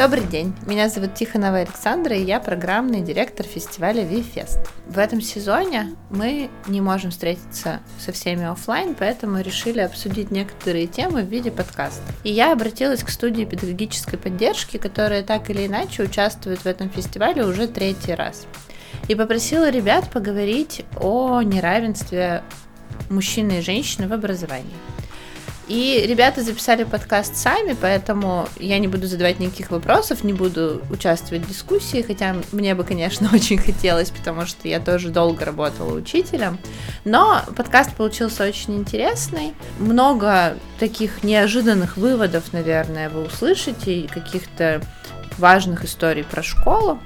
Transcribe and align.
Добрый 0.00 0.24
день, 0.24 0.54
меня 0.64 0.88
зовут 0.88 1.12
Тихонова 1.12 1.58
Александра, 1.58 2.16
и 2.16 2.24
я 2.24 2.40
программный 2.40 3.02
директор 3.02 3.44
фестиваля 3.44 4.02
VFest. 4.02 4.66
В 4.86 4.96
этом 4.96 5.20
сезоне 5.20 5.94
мы 6.08 6.48
не 6.66 6.80
можем 6.80 7.10
встретиться 7.10 7.80
со 7.98 8.10
всеми 8.10 8.46
офлайн, 8.46 8.96
поэтому 8.98 9.42
решили 9.42 9.80
обсудить 9.80 10.30
некоторые 10.30 10.86
темы 10.86 11.22
в 11.22 11.26
виде 11.26 11.50
подкаста. 11.50 12.00
И 12.24 12.32
я 12.32 12.54
обратилась 12.54 13.02
к 13.02 13.10
студии 13.10 13.44
педагогической 13.44 14.18
поддержки, 14.18 14.78
которая 14.78 15.22
так 15.22 15.50
или 15.50 15.66
иначе 15.66 16.04
участвует 16.04 16.60
в 16.60 16.66
этом 16.66 16.88
фестивале 16.88 17.44
уже 17.44 17.68
третий 17.68 18.14
раз. 18.14 18.46
И 19.08 19.14
попросила 19.14 19.68
ребят 19.68 20.08
поговорить 20.10 20.82
о 20.98 21.42
неравенстве 21.42 22.42
мужчины 23.10 23.58
и 23.58 23.60
женщины 23.60 24.08
в 24.08 24.14
образовании. 24.14 24.78
И 25.70 26.04
ребята 26.04 26.42
записали 26.42 26.82
подкаст 26.82 27.36
сами, 27.36 27.76
поэтому 27.80 28.48
я 28.58 28.80
не 28.80 28.88
буду 28.88 29.06
задавать 29.06 29.38
никаких 29.38 29.70
вопросов, 29.70 30.24
не 30.24 30.32
буду 30.32 30.82
участвовать 30.90 31.44
в 31.44 31.48
дискуссии, 31.48 32.02
хотя 32.02 32.34
мне 32.50 32.74
бы, 32.74 32.82
конечно, 32.82 33.30
очень 33.32 33.56
хотелось, 33.56 34.10
потому 34.10 34.46
что 34.46 34.66
я 34.66 34.80
тоже 34.80 35.10
долго 35.10 35.44
работала 35.44 35.94
учителем. 35.94 36.58
Но 37.04 37.44
подкаст 37.54 37.94
получился 37.94 38.48
очень 38.48 38.78
интересный. 38.78 39.54
Много 39.78 40.56
таких 40.80 41.22
неожиданных 41.22 41.96
выводов, 41.96 42.52
наверное, 42.52 43.08
вы 43.08 43.22
услышите, 43.26 44.00
и 44.00 44.06
каких-то 44.08 44.82
важных 45.38 45.84
историй 45.84 46.24
про 46.24 46.42
школу. 46.42 46.98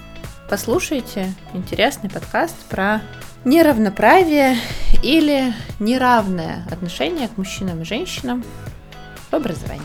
Послушайте 0.48 1.34
интересный 1.52 2.09
подкаст 2.09 2.56
про 2.70 3.02
неравноправие 3.44 4.56
или 5.02 5.52
неравное 5.78 6.66
отношение 6.70 7.28
к 7.28 7.36
мужчинам 7.36 7.82
и 7.82 7.84
женщинам 7.84 8.42
в 9.30 9.34
образовании. 9.34 9.82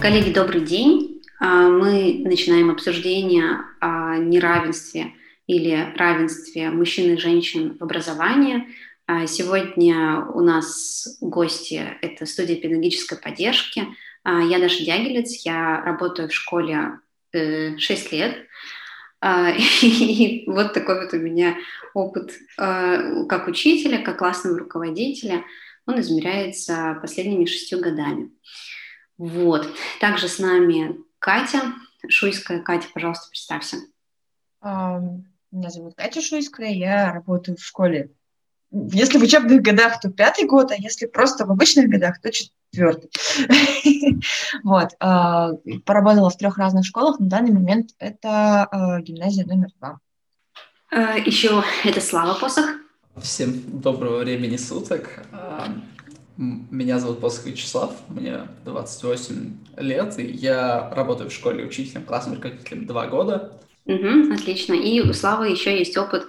Коллеги, 0.00 0.32
добрый 0.32 0.60
день. 0.60 1.22
А, 1.40 1.68
мы 1.68 2.22
начинаем 2.24 2.70
обсуждение 2.70 3.62
о 3.80 4.16
неравенстве 4.18 5.12
или 5.48 5.92
равенстве 5.96 6.70
мужчин 6.70 7.14
и 7.14 7.18
женщин 7.18 7.76
в 7.78 7.82
образовании. 7.82 8.68
А, 9.08 9.26
сегодня 9.26 10.24
у 10.32 10.40
нас 10.40 11.18
гости– 11.20 11.82
это 12.00 12.26
студия 12.26 12.54
педагогической 12.54 13.18
поддержки– 13.18 13.88
я 14.26 14.58
Даша 14.58 14.84
Дягилец, 14.84 15.44
я 15.44 15.82
работаю 15.82 16.28
в 16.28 16.34
школе 16.34 16.98
6 17.32 17.32
э, 17.32 18.16
лет. 18.16 18.36
А, 19.20 19.50
и 19.82 20.44
вот 20.46 20.72
такой 20.72 21.02
вот 21.02 21.12
у 21.14 21.18
меня 21.18 21.56
опыт 21.94 22.32
а, 22.58 23.24
как 23.26 23.48
учителя, 23.48 24.02
как 24.02 24.18
классного 24.18 24.58
руководителя. 24.58 25.44
Он 25.86 26.00
измеряется 26.00 26.98
последними 27.00 27.44
шестью 27.44 27.80
годами. 27.80 28.30
Вот. 29.18 29.68
Также 30.00 30.28
с 30.28 30.38
нами 30.38 30.98
Катя 31.18 31.72
Шуйская. 32.08 32.60
Катя, 32.60 32.88
пожалуйста, 32.92 33.28
представься. 33.28 33.76
Меня 34.62 35.70
зовут 35.70 35.94
Катя 35.94 36.20
Шуйская, 36.20 36.70
я 36.70 37.12
работаю 37.12 37.56
в 37.56 37.64
школе 37.64 38.10
если 38.70 39.18
в 39.18 39.22
учебных 39.22 39.62
годах, 39.62 40.00
то 40.00 40.10
пятый 40.10 40.44
год, 40.44 40.70
а 40.70 40.74
если 40.74 41.06
просто 41.06 41.46
в 41.46 41.50
обычных 41.50 41.88
годах, 41.88 42.20
то 42.20 42.30
четвертый. 42.76 43.10
Вот. 44.62 44.90
А, 45.00 45.52
поработала 45.84 46.30
в 46.30 46.36
трех 46.36 46.58
разных 46.58 46.84
школах. 46.84 47.18
На 47.18 47.26
данный 47.26 47.52
момент 47.52 47.90
это 47.98 48.64
а, 48.64 49.00
гимназия 49.00 49.44
номер 49.46 49.68
два. 49.78 49.98
А, 50.90 51.16
Еще 51.18 51.62
это 51.84 52.00
Слава 52.00 52.38
Посох. 52.38 52.66
Всем 53.20 53.62
доброго 53.80 54.18
времени 54.18 54.56
суток. 54.56 55.26
Меня 56.36 56.98
зовут 56.98 57.20
Посох 57.20 57.46
Вячеслав, 57.46 57.92
мне 58.08 58.40
28 58.66 59.56
лет, 59.78 60.18
и 60.18 60.26
я 60.26 60.90
работаю 60.94 61.30
в 61.30 61.32
школе 61.32 61.64
учителем, 61.64 62.04
классным 62.04 62.34
руководителем 62.34 62.86
два 62.86 63.06
года. 63.06 63.58
Угу, 63.86 64.34
отлично. 64.34 64.74
И 64.74 65.00
у 65.00 65.14
Славы 65.14 65.48
еще 65.48 65.78
есть 65.78 65.96
опыт 65.96 66.26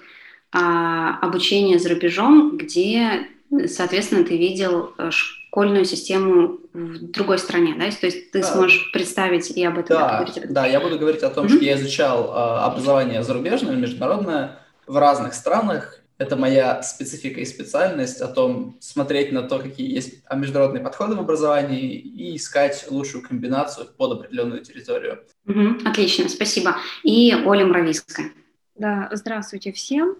а, 0.53 1.19
обучение 1.19 1.77
за 1.77 1.89
рубежом, 1.89 2.57
где, 2.57 3.27
соответственно, 3.67 4.23
ты 4.23 4.37
видел 4.37 4.93
э, 4.97 5.09
школьную 5.57 5.85
систему 5.85 6.59
в 6.71 7.09
другой 7.09 7.39
стране, 7.39 7.73
да? 7.79 7.89
То 7.89 8.05
есть 8.05 8.29
ты 8.29 8.43
сможешь 8.43 8.91
представить 8.91 9.49
и 9.49 9.65
об 9.65 9.79
этом 9.79 9.97
да, 9.97 10.17
говорить? 10.17 10.37
Об 10.37 10.43
этом. 10.43 10.53
Да, 10.53 10.67
я 10.67 10.79
буду 10.79 10.99
говорить 10.99 11.23
о 11.23 11.31
том, 11.31 11.47
mm-hmm. 11.47 11.55
что 11.55 11.65
я 11.65 11.75
изучал 11.77 12.31
а, 12.31 12.65
образование 12.67 13.23
зарубежное, 13.23 13.75
международное 13.75 14.59
в 14.85 14.95
разных 14.97 15.33
странах. 15.33 15.99
Это 16.19 16.35
моя 16.35 16.83
специфика 16.83 17.39
и 17.39 17.45
специальность 17.45 18.21
о 18.21 18.27
том, 18.27 18.77
смотреть 18.81 19.31
на 19.31 19.41
то, 19.41 19.57
какие 19.57 19.91
есть 19.91 20.19
международные 20.31 20.83
подходы 20.83 21.15
в 21.15 21.19
образовании 21.19 21.91
и 21.95 22.35
искать 22.35 22.85
лучшую 22.91 23.27
комбинацию 23.27 23.87
под 23.97 24.19
определенную 24.19 24.61
территорию. 24.63 25.23
Угу, 25.47 25.89
отлично, 25.89 26.29
спасибо. 26.29 26.75
И 27.01 27.33
Оля 27.33 27.65
Мравицкая. 27.65 28.29
Да, 28.75 29.09
здравствуйте 29.11 29.71
всем. 29.71 30.17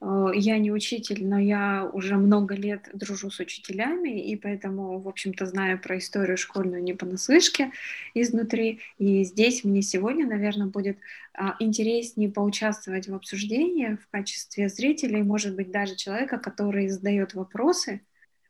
Э, 0.00 0.30
я 0.34 0.58
не 0.58 0.72
учитель, 0.72 1.26
но 1.26 1.38
я 1.38 1.88
уже 1.92 2.16
много 2.16 2.54
лет 2.54 2.88
дружу 2.92 3.30
с 3.30 3.40
учителями, 3.40 4.20
и 4.30 4.36
поэтому, 4.36 4.98
в 4.98 5.08
общем-то, 5.08 5.46
знаю 5.46 5.78
про 5.80 5.98
историю 5.98 6.36
школьную 6.36 6.82
не 6.82 6.94
понаслышке 6.94 7.72
изнутри. 8.14 8.80
И 8.98 9.24
здесь 9.24 9.64
мне 9.64 9.82
сегодня, 9.82 10.26
наверное, 10.26 10.66
будет 10.66 10.98
а, 11.34 11.56
интереснее 11.60 12.30
поучаствовать 12.30 13.08
в 13.08 13.14
обсуждении 13.14 13.96
в 13.96 14.08
качестве 14.10 14.68
зрителя, 14.68 15.18
и, 15.18 15.22
может 15.22 15.54
быть, 15.54 15.70
даже 15.70 15.96
человека, 15.96 16.38
который 16.38 16.88
задает 16.88 17.34
вопросы 17.34 18.00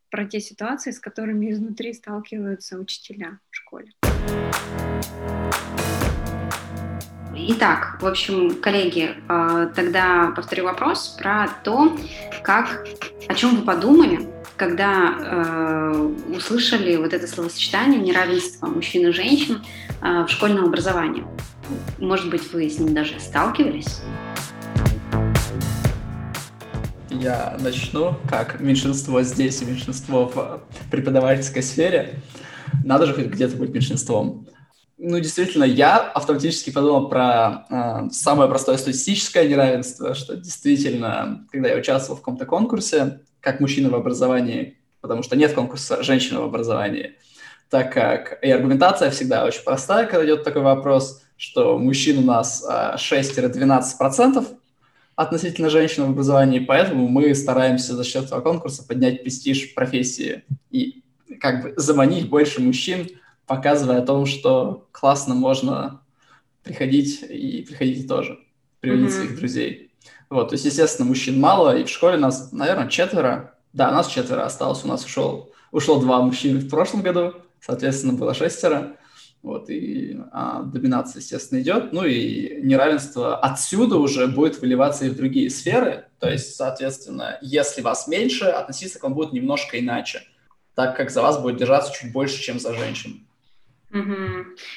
про 0.09 0.25
те 0.25 0.39
ситуации, 0.41 0.91
с 0.91 0.99
которыми 0.99 1.49
изнутри 1.51 1.93
сталкиваются 1.93 2.77
учителя 2.77 3.39
в 3.49 3.55
школе. 3.55 3.91
Итак, 7.33 7.97
в 8.01 8.05
общем, 8.05 8.55
коллеги, 8.61 9.11
а, 9.29 9.67
тогда 9.67 10.33
повторю 10.35 10.65
вопрос 10.65 11.15
про 11.17 11.47
то, 11.63 11.97
как, 12.43 12.85
о 13.27 13.33
чем 13.33 13.55
вы 13.55 13.61
подумали, 13.63 14.27
когда 14.57 15.15
э, 15.17 16.35
услышали 16.35 16.95
вот 16.95 17.13
это 17.13 17.25
словосочетание 17.25 17.99
неравенства 17.99 18.67
мужчин 18.67 19.07
и 19.07 19.11
женщин 19.11 19.63
э, 20.01 20.25
в 20.25 20.29
школьном 20.29 20.65
образовании. 20.65 21.25
Может 21.97 22.29
быть, 22.29 22.53
вы 22.53 22.69
с 22.69 22.77
ним 22.77 22.93
даже 22.93 23.19
сталкивались? 23.19 24.01
Я 27.09 27.57
начну, 27.59 28.15
как 28.29 28.59
меньшинство 28.59 29.23
здесь 29.23 29.61
и 29.63 29.65
меньшинство 29.65 30.27
в 30.27 30.61
преподавательской 30.91 31.63
сфере. 31.63 32.19
Надо 32.83 33.07
же 33.07 33.13
хоть 33.13 33.27
где-то 33.27 33.57
быть 33.57 33.71
меньшинством. 33.71 34.47
Ну, 35.03 35.19
действительно, 35.19 35.63
я 35.63 35.97
автоматически 35.97 36.69
подумал 36.69 37.09
про 37.09 37.65
э, 37.71 38.09
самое 38.11 38.47
простое 38.47 38.77
статистическое 38.77 39.47
неравенство, 39.47 40.13
что 40.13 40.37
действительно, 40.37 41.47
когда 41.51 41.69
я 41.69 41.77
участвовал 41.77 42.17
в 42.17 42.19
каком-то 42.19 42.45
конкурсе, 42.45 43.21
как 43.39 43.59
мужчина 43.59 43.89
в 43.89 43.95
образовании, 43.95 44.77
потому 45.01 45.23
что 45.23 45.35
нет 45.35 45.53
конкурса 45.53 46.03
женщина 46.03 46.41
в 46.41 46.43
образовании, 46.43 47.15
так 47.71 47.91
как 47.91 48.37
и 48.43 48.51
аргументация 48.51 49.09
всегда 49.09 49.43
очень 49.43 49.63
простая, 49.63 50.05
когда 50.05 50.23
идет 50.23 50.43
такой 50.43 50.61
вопрос, 50.61 51.23
что 51.35 51.79
мужчин 51.79 52.19
у 52.19 52.21
нас 52.21 52.63
э, 52.63 52.97
6-12% 52.97 54.45
относительно 55.15 55.71
женщин 55.71 56.05
в 56.05 56.09
образовании, 56.11 56.59
поэтому 56.59 57.07
мы 57.07 57.33
стараемся 57.33 57.95
за 57.95 58.03
счет 58.03 58.25
этого 58.25 58.41
конкурса 58.41 58.85
поднять 58.87 59.23
престиж 59.23 59.73
профессии 59.73 60.43
и 60.69 61.01
как 61.39 61.63
бы 61.63 61.73
заманить 61.75 62.29
больше 62.29 62.61
мужчин 62.61 63.07
показывая 63.55 63.99
о 63.99 64.05
том, 64.05 64.25
что 64.25 64.87
классно 64.93 65.35
можно 65.35 65.99
приходить 66.63 67.21
и 67.21 67.65
приходите 67.67 68.07
тоже, 68.07 68.39
приводить 68.79 69.07
mm-hmm. 69.07 69.11
своих 69.11 69.35
друзей. 69.35 69.91
Вот, 70.29 70.49
то 70.49 70.55
есть, 70.55 70.63
естественно, 70.63 71.09
мужчин 71.09 71.37
мало, 71.37 71.77
и 71.77 71.83
в 71.83 71.89
школе 71.89 72.15
нас, 72.15 72.53
наверное, 72.53 72.87
четверо. 72.87 73.55
Да, 73.73 73.91
нас 73.91 74.07
четверо 74.07 74.45
осталось, 74.45 74.85
у 74.85 74.87
нас 74.87 75.03
ушел, 75.03 75.51
ушло 75.71 75.99
два 75.99 76.21
мужчины 76.21 76.59
в 76.59 76.69
прошлом 76.69 77.01
году, 77.01 77.33
соответственно, 77.59 78.13
было 78.13 78.33
шестеро. 78.33 78.95
Вот, 79.41 79.69
и 79.69 80.17
а, 80.31 80.61
доминация, 80.61 81.19
естественно, 81.19 81.59
идет. 81.59 81.91
Ну 81.91 82.05
и 82.05 82.61
неравенство 82.61 83.37
отсюда 83.37 83.97
уже 83.97 84.27
будет 84.27 84.61
выливаться 84.61 85.05
и 85.05 85.09
в 85.09 85.17
другие 85.17 85.49
сферы. 85.49 86.05
То 86.19 86.29
есть, 86.29 86.55
соответственно, 86.55 87.37
если 87.41 87.81
вас 87.81 88.07
меньше, 88.07 88.45
относиться 88.45 88.99
к 88.99 89.03
вам 89.03 89.13
будет 89.13 89.33
немножко 89.33 89.77
иначе, 89.77 90.21
так 90.73 90.95
как 90.95 91.09
за 91.09 91.21
вас 91.21 91.41
будет 91.41 91.57
держаться 91.57 91.91
чуть 91.91 92.13
больше, 92.13 92.41
чем 92.41 92.59
за 92.59 92.73
женщин. 92.73 93.25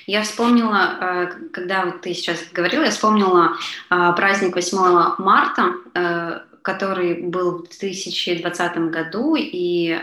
Я 0.06 0.22
вспомнила, 0.22 0.98
э, 1.00 1.26
когда 1.52 1.86
вот 1.86 2.00
ты 2.00 2.14
сейчас 2.14 2.38
говорила, 2.52 2.84
я 2.84 2.90
вспомнила 2.90 3.56
э, 3.90 4.12
праздник 4.16 4.56
8 4.56 5.14
марта, 5.18 5.74
э, 5.94 6.40
который 6.62 7.22
был 7.22 7.58
в 7.58 7.68
2020 7.68 8.90
году, 8.90 9.36
и 9.38 9.98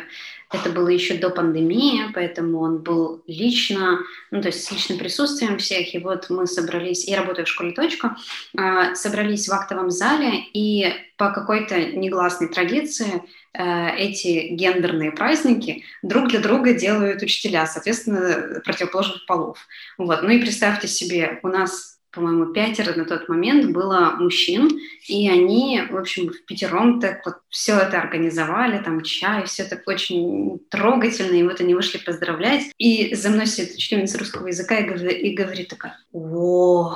Это 0.54 0.70
было 0.70 0.90
еще 0.90 1.14
до 1.14 1.30
пандемии, 1.30 2.12
поэтому 2.14 2.60
он 2.60 2.80
был 2.80 3.24
лично, 3.26 4.00
ну, 4.32 4.42
то 4.42 4.50
есть 4.50 4.66
с 4.66 4.72
личным 4.72 4.98
присутствием 4.98 5.58
всех. 5.58 5.96
И 5.96 6.00
вот 6.00 6.30
мы 6.30 6.46
собрались, 6.46 7.08
я 7.08 7.22
работаю 7.22 7.46
в 7.46 7.50
школе 7.50 7.72
«Точка», 7.72 8.18
а, 8.58 8.94
собрались 8.96 9.48
в 9.48 9.54
актовом 9.54 9.90
зале, 9.92 10.44
и 10.54 10.94
по 11.16 11.32
какой-то 11.32 11.80
негласной 11.94 12.50
традиции 12.50 13.14
э, 13.14 13.20
эти 13.54 14.48
гендерные 14.50 15.12
праздники 15.12 15.84
друг 16.02 16.30
для 16.30 16.40
друга 16.40 16.74
делают 16.74 17.22
учителя, 17.22 17.68
соответственно, 17.68 18.62
противоположных 18.64 19.26
полов. 19.26 19.68
Вот. 19.98 20.24
Ну 20.24 20.30
и 20.30 20.40
представьте 20.40 20.88
себе, 20.88 21.40
у 21.44 21.50
нас 21.50 21.92
по-моему, 22.12 22.48
пятеро 22.48 22.94
на 22.94 23.06
тот 23.06 23.30
момент 23.30 23.72
было 23.72 24.16
мужчин, 24.20 24.70
и 25.08 25.30
они, 25.30 25.82
в 25.90 25.96
общем, 25.96 26.30
в 26.30 26.46
пятером 26.46 27.00
так 27.00 27.26
вот 27.26 27.36
все 27.50 27.78
это 27.78 28.02
организовали, 28.02 28.84
там 28.84 29.02
чай, 29.02 29.46
все 29.46 29.64
так 29.64 29.88
очень 29.88 30.60
трогательно, 30.70 31.36
и 31.36 31.44
вот 31.44 31.62
они 31.62 31.74
вышли 31.74 32.00
поздравлять, 32.00 32.64
и 32.78 33.16
за 33.16 33.30
мной 33.30 33.48
сидит 33.48 33.76
учительница 33.76 34.18
русского 34.20 34.48
языка 34.48 34.80
и 34.80 34.84
говорит, 34.84 35.24
и 35.24 35.34
говорит 35.34 35.70
такая, 35.70 35.98
о, 36.12 36.96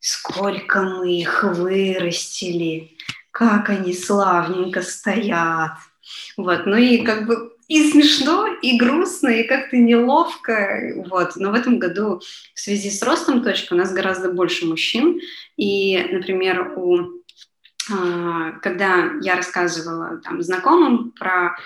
сколько 0.00 0.82
мы 0.82 1.20
их 1.20 1.44
вырастили, 1.44 2.96
как 3.34 3.68
они 3.68 3.92
славненько 3.92 4.80
стоят. 4.80 5.72
Вот, 6.36 6.66
ну 6.66 6.76
и 6.76 6.98
как 6.98 7.26
бы 7.26 7.52
и 7.66 7.90
смешно, 7.90 8.46
и 8.62 8.78
грустно, 8.78 9.26
и 9.26 9.48
как-то 9.48 9.76
неловко. 9.76 10.92
Вот. 11.08 11.34
Но 11.34 11.50
в 11.50 11.54
этом 11.54 11.80
году 11.80 12.20
в 12.54 12.60
связи 12.60 12.90
с 12.90 13.02
ростом 13.02 13.42
точки 13.42 13.72
у 13.72 13.76
нас 13.76 13.92
гораздо 13.92 14.30
больше 14.30 14.66
мужчин. 14.66 15.20
И, 15.56 15.98
например, 16.12 16.74
у, 16.76 17.24
а, 17.92 18.52
когда 18.62 19.10
я 19.20 19.34
рассказывала 19.34 20.18
там, 20.18 20.40
знакомым 20.40 21.10
про 21.10 21.56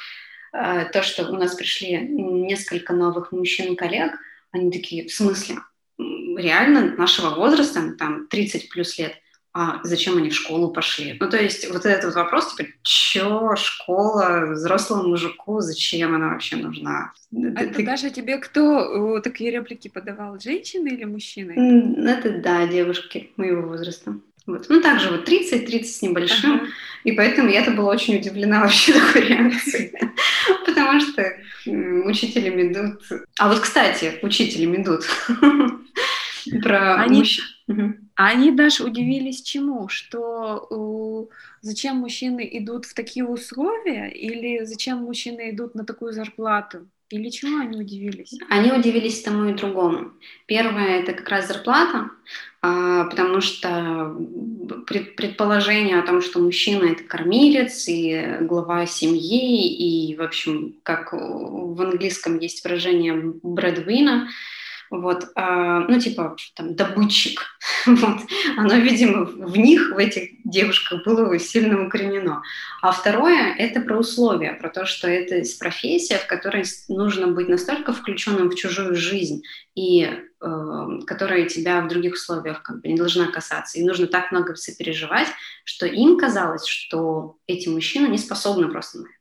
а, 0.53 0.87
то, 0.87 1.03
что 1.03 1.29
у 1.29 1.37
нас 1.37 1.55
пришли 1.55 1.99
несколько 1.99 2.95
новых 2.95 3.31
мужчин-коллег, 3.31 4.13
они 4.53 4.71
такие, 4.71 5.07
в 5.07 5.13
смысле, 5.13 5.57
реально 5.99 6.97
нашего 6.97 7.35
возраста, 7.35 7.93
там 7.99 8.27
30 8.29 8.71
плюс 8.71 8.97
лет– 8.99 9.13
а 9.61 9.81
зачем 9.83 10.17
они 10.17 10.31
в 10.31 10.35
школу 10.35 10.71
пошли? 10.71 11.17
Ну, 11.19 11.29
то 11.29 11.37
есть 11.37 11.69
вот 11.69 11.85
этот 11.85 12.15
вопрос, 12.15 12.55
типа, 12.55 12.71
чё 12.83 13.57
школа 13.57 14.53
взрослому 14.53 15.09
мужику, 15.09 15.59
зачем 15.59 16.15
она 16.15 16.29
вообще 16.29 16.55
нужна? 16.55 17.13
А 17.57 17.65
Ты... 17.65 17.85
Даша, 17.85 18.11
тебе 18.11 18.39
кто 18.39 19.19
такие 19.19 19.51
реплики 19.51 19.89
подавал, 19.89 20.39
женщины 20.39 20.91
или 20.91 21.03
мужчины? 21.03 22.07
Это, 22.07 22.39
да, 22.39 22.69
девушки 22.69 23.33
моего 23.37 23.63
возраста. 23.63 24.15
Вот. 24.47 24.67
Ну, 24.69 24.81
также 24.81 25.11
вот 25.11 25.25
30, 25.25 25.67
30 25.67 25.93
с 25.93 26.03
небольшим. 26.03 26.55
Ага. 26.55 26.67
И 27.03 27.13
поэтому 27.13 27.51
я-то 27.51 27.73
была 27.73 27.91
очень 27.91 28.17
удивлена 28.17 28.61
вообще 28.63 28.93
такой 28.93 29.27
реакцией. 29.27 29.93
Потому 30.67 31.01
что 31.01 31.33
учителям 32.07 32.63
идут... 32.63 33.03
А 33.41 33.49
вот, 33.49 33.59
кстати, 33.59 34.21
учителям 34.23 34.81
идут 34.81 35.05
про 36.63 37.07
мужчин. 37.09 38.08
Они 38.21 38.51
даже 38.51 38.83
удивились 38.83 39.43
чему? 39.43 39.87
Что 39.87 40.67
э, 40.71 41.35
зачем 41.61 41.99
мужчины 41.99 42.49
идут 42.51 42.85
в 42.85 42.93
такие 42.93 43.25
условия 43.25 44.11
или 44.11 44.65
зачем 44.65 44.99
мужчины 44.99 45.51
идут 45.51 45.77
на 45.77 45.85
такую 45.85 46.13
зарплату? 46.13 46.89
Или 47.11 47.31
чему 47.31 47.61
они 47.61 47.79
удивились? 47.79 48.35
Они 48.51 48.73
удивились 48.73 49.23
тому 49.23 49.45
и 49.45 49.55
другому. 49.55 50.11
Первое 50.47 50.99
это 50.99 51.13
как 51.13 51.29
раз 51.29 51.47
зарплата, 51.47 52.11
а, 52.61 53.05
потому 53.05 53.41
что 53.41 54.17
предположение 54.89 56.01
о 56.01 56.07
том, 56.07 56.21
что 56.21 56.41
мужчина 56.41 56.87
это 56.87 57.05
кормилец 57.05 57.87
и 57.87 58.39
глава 58.41 58.85
семьи, 58.87 60.09
и, 60.09 60.17
в 60.17 60.23
общем, 60.23 60.75
как 60.83 61.13
в 61.13 61.81
английском 61.81 62.41
есть 62.41 62.65
выражение 62.65 63.15
breadwinner, 63.15 64.27
вот, 64.91 65.29
а, 65.35 65.81
ну, 65.81 65.99
типа, 65.99 66.37
там, 66.55 66.75
добытчик, 66.75 67.43
вот, 67.87 68.21
оно, 68.57 68.75
видимо, 68.77 69.25
в 69.25 69.57
них, 69.57 69.91
в 69.93 69.99
этих 69.99 70.31
девушках 70.45 71.05
было 71.05 71.39
сильно 71.39 71.87
укоренено. 71.87 72.43
А 72.83 72.93
второе– 72.93 73.55
это 73.59 73.81
про 73.81 73.99
условия, 73.99 74.55
про 74.55 74.71
то, 74.71 74.87
что 74.87 75.09
это 75.09 75.43
профессия, 75.59 76.19
в 76.19 76.27
которой 76.27 76.65
нужно 76.89 77.29
быть 77.29 77.49
настолько 77.49 77.93
включенным 77.93 78.51
в 78.51 78.55
чужую 78.55 78.95
жизнь, 78.95 79.43
и 79.75 80.09
э, 80.41 80.99
которая 81.07 81.49
тебя 81.49 81.81
в 81.81 81.89
других 81.89 82.15
условиях 82.15 82.63
как 82.63 82.81
бы 82.81 82.89
не 82.89 82.97
должна 82.97 83.27
касаться. 83.31 83.79
И 83.79 83.85
нужно 83.85 84.07
так 84.07 84.33
много 84.33 84.55
сопереживать, 84.57 85.29
что 85.65 85.87
им 85.87 86.19
казалось, 86.19 86.67
что 86.67 87.37
эти 87.47 87.69
мужчины 87.69 88.09
не 88.09 88.19
способны 88.19 88.69
просто 88.69 88.99
на 88.99 89.07
это. 89.07 89.18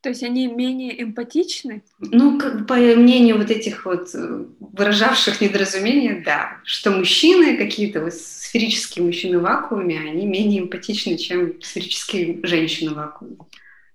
То 0.00 0.10
есть 0.10 0.22
они 0.22 0.46
менее 0.46 1.02
эмпатичны? 1.02 1.82
Ну, 1.98 2.38
как, 2.38 2.68
по 2.68 2.74
мнению 2.74 3.36
вот 3.38 3.50
этих 3.50 3.84
вот 3.84 4.14
э, 4.14 4.44
выражавших 4.60 5.40
недоразумения, 5.40 6.22
да, 6.24 6.58
что 6.62 6.92
мужчины, 6.92 7.56
какие-то 7.56 8.02
вот 8.02 8.14
сферические 8.14 9.04
мужчины 9.04 9.40
в 9.40 9.42
вакууме, 9.42 9.98
они 9.98 10.24
менее 10.24 10.62
эмпатичны, 10.62 11.16
чем 11.16 11.60
сферические 11.60 12.38
женщины 12.44 12.92
в 12.92 12.94
вакууме. 12.94 13.38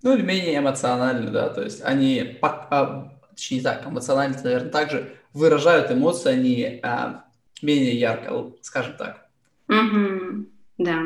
Ну, 0.01 0.13
или 0.13 0.21
менее 0.21 0.57
эмоциональны, 0.57 1.31
да, 1.31 1.47
то 1.47 1.63
есть 1.63 1.81
они, 1.81 2.37
а, 2.41 3.13
точнее 3.33 3.61
так, 3.61 3.87
эмоционально, 3.87 4.37
наверное, 4.43 4.69
также 4.69 5.15
выражают 5.31 5.89
эмоции, 5.89 6.29
они 6.29 6.79
а, 6.83 7.23
менее 7.61 7.97
ярко, 7.97 8.51
скажем 8.61 8.97
так. 8.97 9.25
Угу, 9.69 10.45
да. 10.79 10.99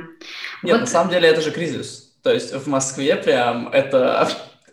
Нет, 0.63 0.73
вот... 0.73 0.79
на 0.81 0.87
самом 0.87 1.11
деле 1.11 1.29
это 1.29 1.41
же 1.41 1.51
кризис. 1.51 2.15
То 2.23 2.33
есть 2.33 2.51
в 2.51 2.67
Москве 2.67 3.15
прям 3.15 3.67
это 3.67 4.27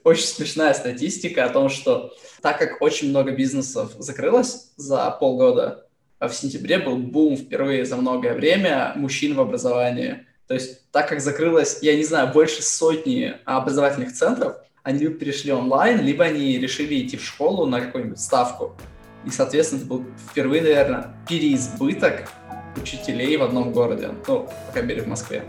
очень 0.04 0.26
смешная 0.26 0.74
статистика 0.74 1.46
о 1.46 1.48
том, 1.48 1.68
что 1.68 2.14
так 2.42 2.58
как 2.58 2.82
очень 2.82 3.08
много 3.08 3.32
бизнесов 3.32 3.92
закрылось 3.98 4.72
за 4.76 5.10
полгода, 5.10 5.86
а 6.18 6.28
в 6.28 6.34
сентябре 6.34 6.78
был 6.78 6.96
бум 6.96 7.36
впервые 7.36 7.84
за 7.84 7.96
многое 7.96 8.34
время 8.34 8.92
мужчин 8.96 9.34
в 9.34 9.40
образовании. 9.40 10.26
То 10.46 10.54
есть 10.54 10.90
так 10.92 11.08
как 11.08 11.20
закрылось, 11.20 11.78
я 11.80 11.96
не 11.96 12.04
знаю, 12.04 12.32
больше 12.32 12.62
сотни 12.62 13.34
образовательных 13.46 14.12
центров, 14.12 14.56
они 14.82 14.98
либо 14.98 15.14
перешли 15.14 15.50
онлайн, 15.50 16.02
либо 16.02 16.24
они 16.24 16.58
решили 16.58 17.02
идти 17.02 17.16
в 17.16 17.24
школу 17.24 17.64
на 17.64 17.80
какую-нибудь 17.80 18.20
ставку. 18.20 18.76
И, 19.24 19.30
соответственно, 19.30 19.78
это 19.78 19.88
был 19.88 20.04
впервые, 20.30 20.60
наверное, 20.60 21.14
переизбыток 21.26 22.28
учителей 22.76 23.36
в 23.38 23.42
одном 23.42 23.72
городе, 23.72 24.10
ну, 24.28 24.46
по 24.66 24.72
крайней 24.72 24.88
мере, 24.88 25.02
в 25.02 25.06
Москве. 25.06 25.42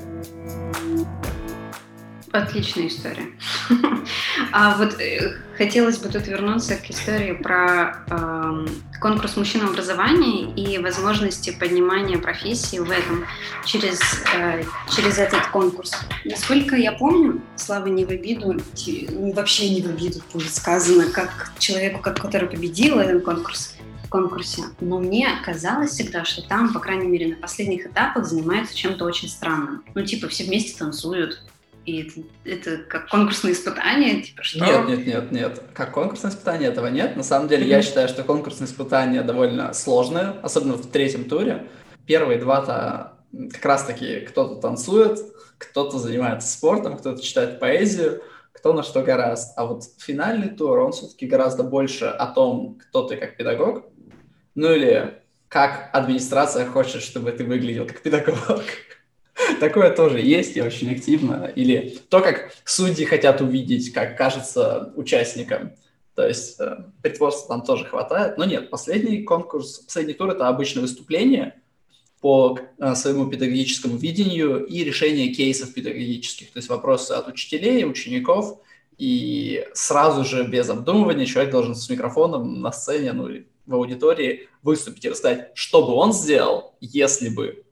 Отличная 2.35 2.87
история. 2.87 3.27
А 4.51 4.77
вот 4.77 4.99
э, 5.01 5.37
хотелось 5.57 5.97
бы 5.97 6.09
тут 6.09 6.27
вернуться 6.27 6.75
к 6.75 6.89
истории 6.89 7.33
про 7.33 8.03
э, 8.07 8.67
конкурс 9.01 9.35
мужчин 9.35 9.65
в 9.65 9.71
образовании 9.71 10.53
и 10.53 10.77
возможности 10.77 11.51
поднимания 11.51 12.17
профессии 12.17 12.77
в 12.77 12.91
этом 12.91 13.25
через, 13.65 13.99
э, 14.35 14.63
через 14.95 15.17
этот 15.17 15.47
конкурс. 15.47 15.93
Насколько 16.23 16.75
я 16.75 16.91
помню, 16.91 17.41
Слава 17.55 17.87
не 17.87 18.05
в 18.05 18.09
обиду, 18.09 18.55
вообще 19.33 19.69
не 19.69 19.81
в 19.81 19.87
обиду 19.87 20.21
будет 20.31 20.53
сказано, 20.53 21.05
как 21.11 21.51
человеку, 21.57 22.01
который 22.01 22.47
победил 22.47 22.99
этот 22.99 23.23
конкурс, 23.23 23.75
конкурсе, 24.09 24.63
но 24.79 24.99
мне 24.99 25.29
казалось 25.43 25.91
всегда, 25.91 26.23
что 26.23 26.41
там, 26.41 26.71
по 26.71 26.79
крайней 26.79 27.07
мере, 27.07 27.27
на 27.27 27.35
последних 27.35 27.87
этапах 27.87 28.25
занимаются 28.25 28.75
чем-то 28.75 29.03
очень 29.03 29.27
странным. 29.27 29.83
Ну, 29.93 30.05
типа, 30.05 30.27
все 30.29 30.45
вместе 30.45 30.77
танцуют, 30.77 31.43
и 31.85 32.01
это, 32.01 32.21
это 32.43 32.83
как 32.83 33.09
конкурсное 33.09 33.51
испытание, 33.51 34.21
типа 34.21 34.43
что? 34.43 34.65
Нет, 34.65 34.87
нет, 34.87 35.05
нет, 35.05 35.31
нет. 35.31 35.61
Как 35.73 35.91
конкурсное 35.91 36.31
испытание 36.31 36.69
этого 36.69 36.87
нет. 36.87 37.15
На 37.15 37.23
самом 37.23 37.47
деле 37.47 37.65
mm-hmm. 37.65 37.69
я 37.69 37.81
считаю, 37.81 38.07
что 38.07 38.23
конкурсное 38.23 38.67
испытание 38.67 39.21
довольно 39.21 39.73
сложное, 39.73 40.39
особенно 40.41 40.73
в 40.73 40.87
третьем 40.87 41.25
туре. 41.25 41.67
Первые 42.07 42.39
два-то 42.39 43.13
как 43.51 43.65
раз-таки 43.65 44.21
кто-то 44.21 44.55
танцует, 44.55 45.19
кто-то 45.57 45.99
занимается 45.99 46.51
спортом, 46.51 46.97
кто-то 46.97 47.21
читает 47.21 47.59
поэзию, 47.59 48.21
кто 48.51 48.73
на 48.73 48.83
что 48.83 49.03
гораст. 49.03 49.53
А 49.57 49.65
вот 49.65 49.83
финальный 49.99 50.49
тур, 50.49 50.79
он 50.79 50.91
все-таки 50.91 51.27
гораздо 51.27 51.63
больше 51.63 52.05
о 52.05 52.27
том, 52.27 52.79
кто 52.81 53.07
ты 53.07 53.17
как 53.17 53.37
педагог, 53.37 53.85
ну 54.55 54.71
или 54.71 55.21
как 55.49 55.89
администрация 55.93 56.65
хочет, 56.65 57.01
чтобы 57.01 57.31
ты 57.31 57.43
выглядел 57.43 57.85
как 57.85 58.01
педагог. 58.01 58.63
Такое 59.59 59.91
тоже 59.91 60.21
есть 60.21 60.55
и 60.55 60.61
очень 60.61 60.91
активно. 60.91 61.51
Или 61.55 61.97
то, 62.09 62.21
как 62.21 62.53
судьи 62.63 63.05
хотят 63.05 63.41
увидеть, 63.41 63.91
как 63.91 64.17
кажется 64.17 64.93
участникам. 64.95 65.73
То 66.15 66.25
есть 66.25 66.59
э, 66.59 66.85
притворства 67.01 67.55
там 67.55 67.65
тоже 67.65 67.85
хватает. 67.85 68.37
Но 68.37 68.45
нет, 68.45 68.69
последний 68.69 69.23
конкурс, 69.23 69.79
последний 69.79 70.13
тур– 70.13 70.29
это 70.31 70.47
обычное 70.47 70.81
выступление 70.81 71.61
по 72.21 72.57
э, 72.79 72.95
своему 72.95 73.27
педагогическому 73.27 73.97
видению 73.97 74.65
и 74.65 74.83
решение 74.83 75.33
кейсов 75.33 75.73
педагогических. 75.73 76.51
То 76.51 76.59
есть 76.59 76.69
вопросы 76.69 77.11
от 77.11 77.27
учителей, 77.27 77.83
учеников, 77.85 78.59
и 78.97 79.65
сразу 79.73 80.23
же 80.23 80.47
без 80.47 80.69
обдумывания 80.69 81.25
человек 81.25 81.51
должен 81.51 81.75
с 81.75 81.89
микрофоном 81.89 82.61
на 82.61 82.71
сцене, 82.71 83.11
ну 83.11 83.27
или 83.27 83.47
в 83.65 83.75
аудитории 83.75 84.47
выступить 84.63 85.03
и 85.03 85.09
рассказать, 85.09 85.51
что 85.53 85.85
бы 85.85 85.93
он 85.93 86.13
сделал, 86.13 86.75
если 86.79 87.27
бы 87.27 87.64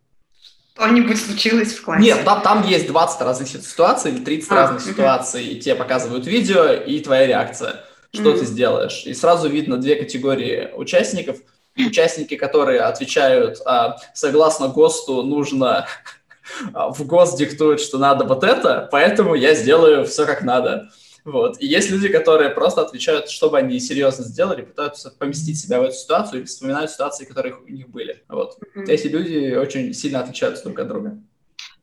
что-нибудь 0.76 1.24
случилось 1.24 1.74
в 1.74 1.84
классе. 1.84 2.04
Нет, 2.04 2.26
там, 2.26 2.42
там 2.42 2.68
есть 2.68 2.88
20 2.88 3.22
разных 3.22 3.48
ситуаций 3.48 4.12
или 4.12 4.24
30 4.24 4.52
а, 4.52 4.56
разных 4.56 4.82
угу. 4.82 4.90
ситуаций, 4.90 5.46
и 5.46 5.60
тебе 5.60 5.76
показывают 5.76 6.26
видео 6.26 6.72
и 6.72 7.00
твоя 7.00 7.28
реакция, 7.28 7.84
что 8.14 8.30
угу. 8.30 8.40
ты 8.40 8.46
сделаешь. 8.46 9.04
И 9.06 9.14
сразу 9.14 9.50
видно 9.50 9.78
две 9.78 9.96
категории 9.96 10.70
участников. 10.76 11.38
Участники, 11.76 12.36
которые 12.36 12.82
отвечают, 12.82 13.60
а, 13.66 13.98
согласно 14.14 14.68
ГОСТу, 14.68 15.24
нужно 15.24 15.88
в 16.74 17.06
ГОСТ 17.06 17.38
диктует, 17.38 17.80
что 17.80 17.98
надо 17.98 18.26
вот 18.26 18.44
это, 18.44 18.88
поэтому 18.92 19.34
я 19.34 19.56
сделаю 19.56 20.06
все 20.06 20.26
как 20.26 20.42
надо. 20.42 20.90
Вот. 21.26 21.62
И 21.62 21.68
есть 21.68 21.90
люди, 21.90 22.10
которые 22.10 22.50
просто 22.50 22.82
отвечают, 22.82 23.30
чтобы 23.30 23.58
они 23.58 23.80
серьезно 23.80 24.26
сделали, 24.26 24.62
пытаются 24.62 25.10
поместить 25.12 25.60
себя 25.60 25.80
в 25.80 25.84
эту 25.84 25.96
ситуацию 25.96 26.42
и 26.42 26.46
вспоминают 26.46 26.92
ситуации, 26.92 27.26
которые 27.26 27.56
у 27.56 27.70
них 27.70 27.90
были. 27.90 28.24
Вот. 28.28 28.58
Mm-hmm. 28.76 28.86
Эти 28.88 29.08
люди 29.08 29.56
очень 29.56 29.94
сильно 29.94 30.20
отличаются 30.20 30.66
друг 30.66 30.80
от 30.80 30.88
друга. 30.88 31.18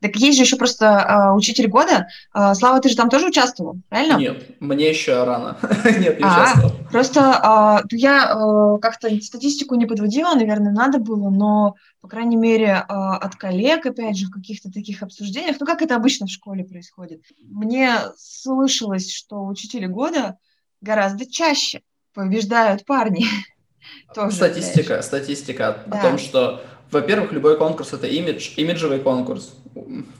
Так 0.01 0.15
есть 0.15 0.37
же 0.37 0.43
еще 0.43 0.57
просто 0.57 0.85
э, 0.85 1.35
учитель 1.35 1.67
года. 1.67 2.07
Э, 2.33 2.53
Слава, 2.55 2.79
ты 2.79 2.89
же 2.89 2.95
там 2.95 3.09
тоже 3.09 3.27
участвовал, 3.27 3.77
правильно? 3.87 4.17
Нет, 4.17 4.59
мне 4.59 4.89
еще 4.89 5.23
рано. 5.23 5.57
Нет, 5.85 6.19
не 6.19 6.25
а, 6.25 6.43
участвовал. 6.43 6.71
Просто 6.91 7.81
э, 7.83 7.87
я 7.95 8.33
э, 8.33 8.79
как-то 8.81 9.09
статистику 9.21 9.75
не 9.75 9.85
подводила, 9.85 10.33
наверное, 10.33 10.71
надо 10.71 10.97
было, 10.97 11.29
но, 11.29 11.75
по 12.01 12.07
крайней 12.07 12.35
мере, 12.35 12.65
э, 12.67 12.83
от 12.87 13.35
коллег, 13.35 13.85
опять 13.85 14.17
же, 14.17 14.25
в 14.25 14.31
каких-то 14.31 14.71
таких 14.71 15.03
обсуждениях, 15.03 15.57
ну, 15.59 15.65
как 15.67 15.83
это 15.83 15.95
обычно 15.95 16.25
в 16.25 16.31
школе 16.31 16.63
происходит, 16.63 17.21
мне 17.43 17.95
слышалось, 18.17 19.13
что 19.13 19.45
учители 19.45 19.85
года 19.85 20.37
гораздо 20.81 21.29
чаще 21.29 21.81
побеждают 22.13 22.85
парни. 22.85 23.25
Тоже, 24.13 24.35
статистика, 24.35 24.87
знаешь. 24.87 25.05
статистика 25.05 25.83
да. 25.87 25.99
о 25.99 26.01
том, 26.01 26.17
что, 26.17 26.61
во-первых, 26.91 27.31
любой 27.31 27.57
конкурс 27.57 27.93
это 27.93 28.07
имидж, 28.07 28.51
имиджевый 28.57 28.99
конкурс. 28.99 29.53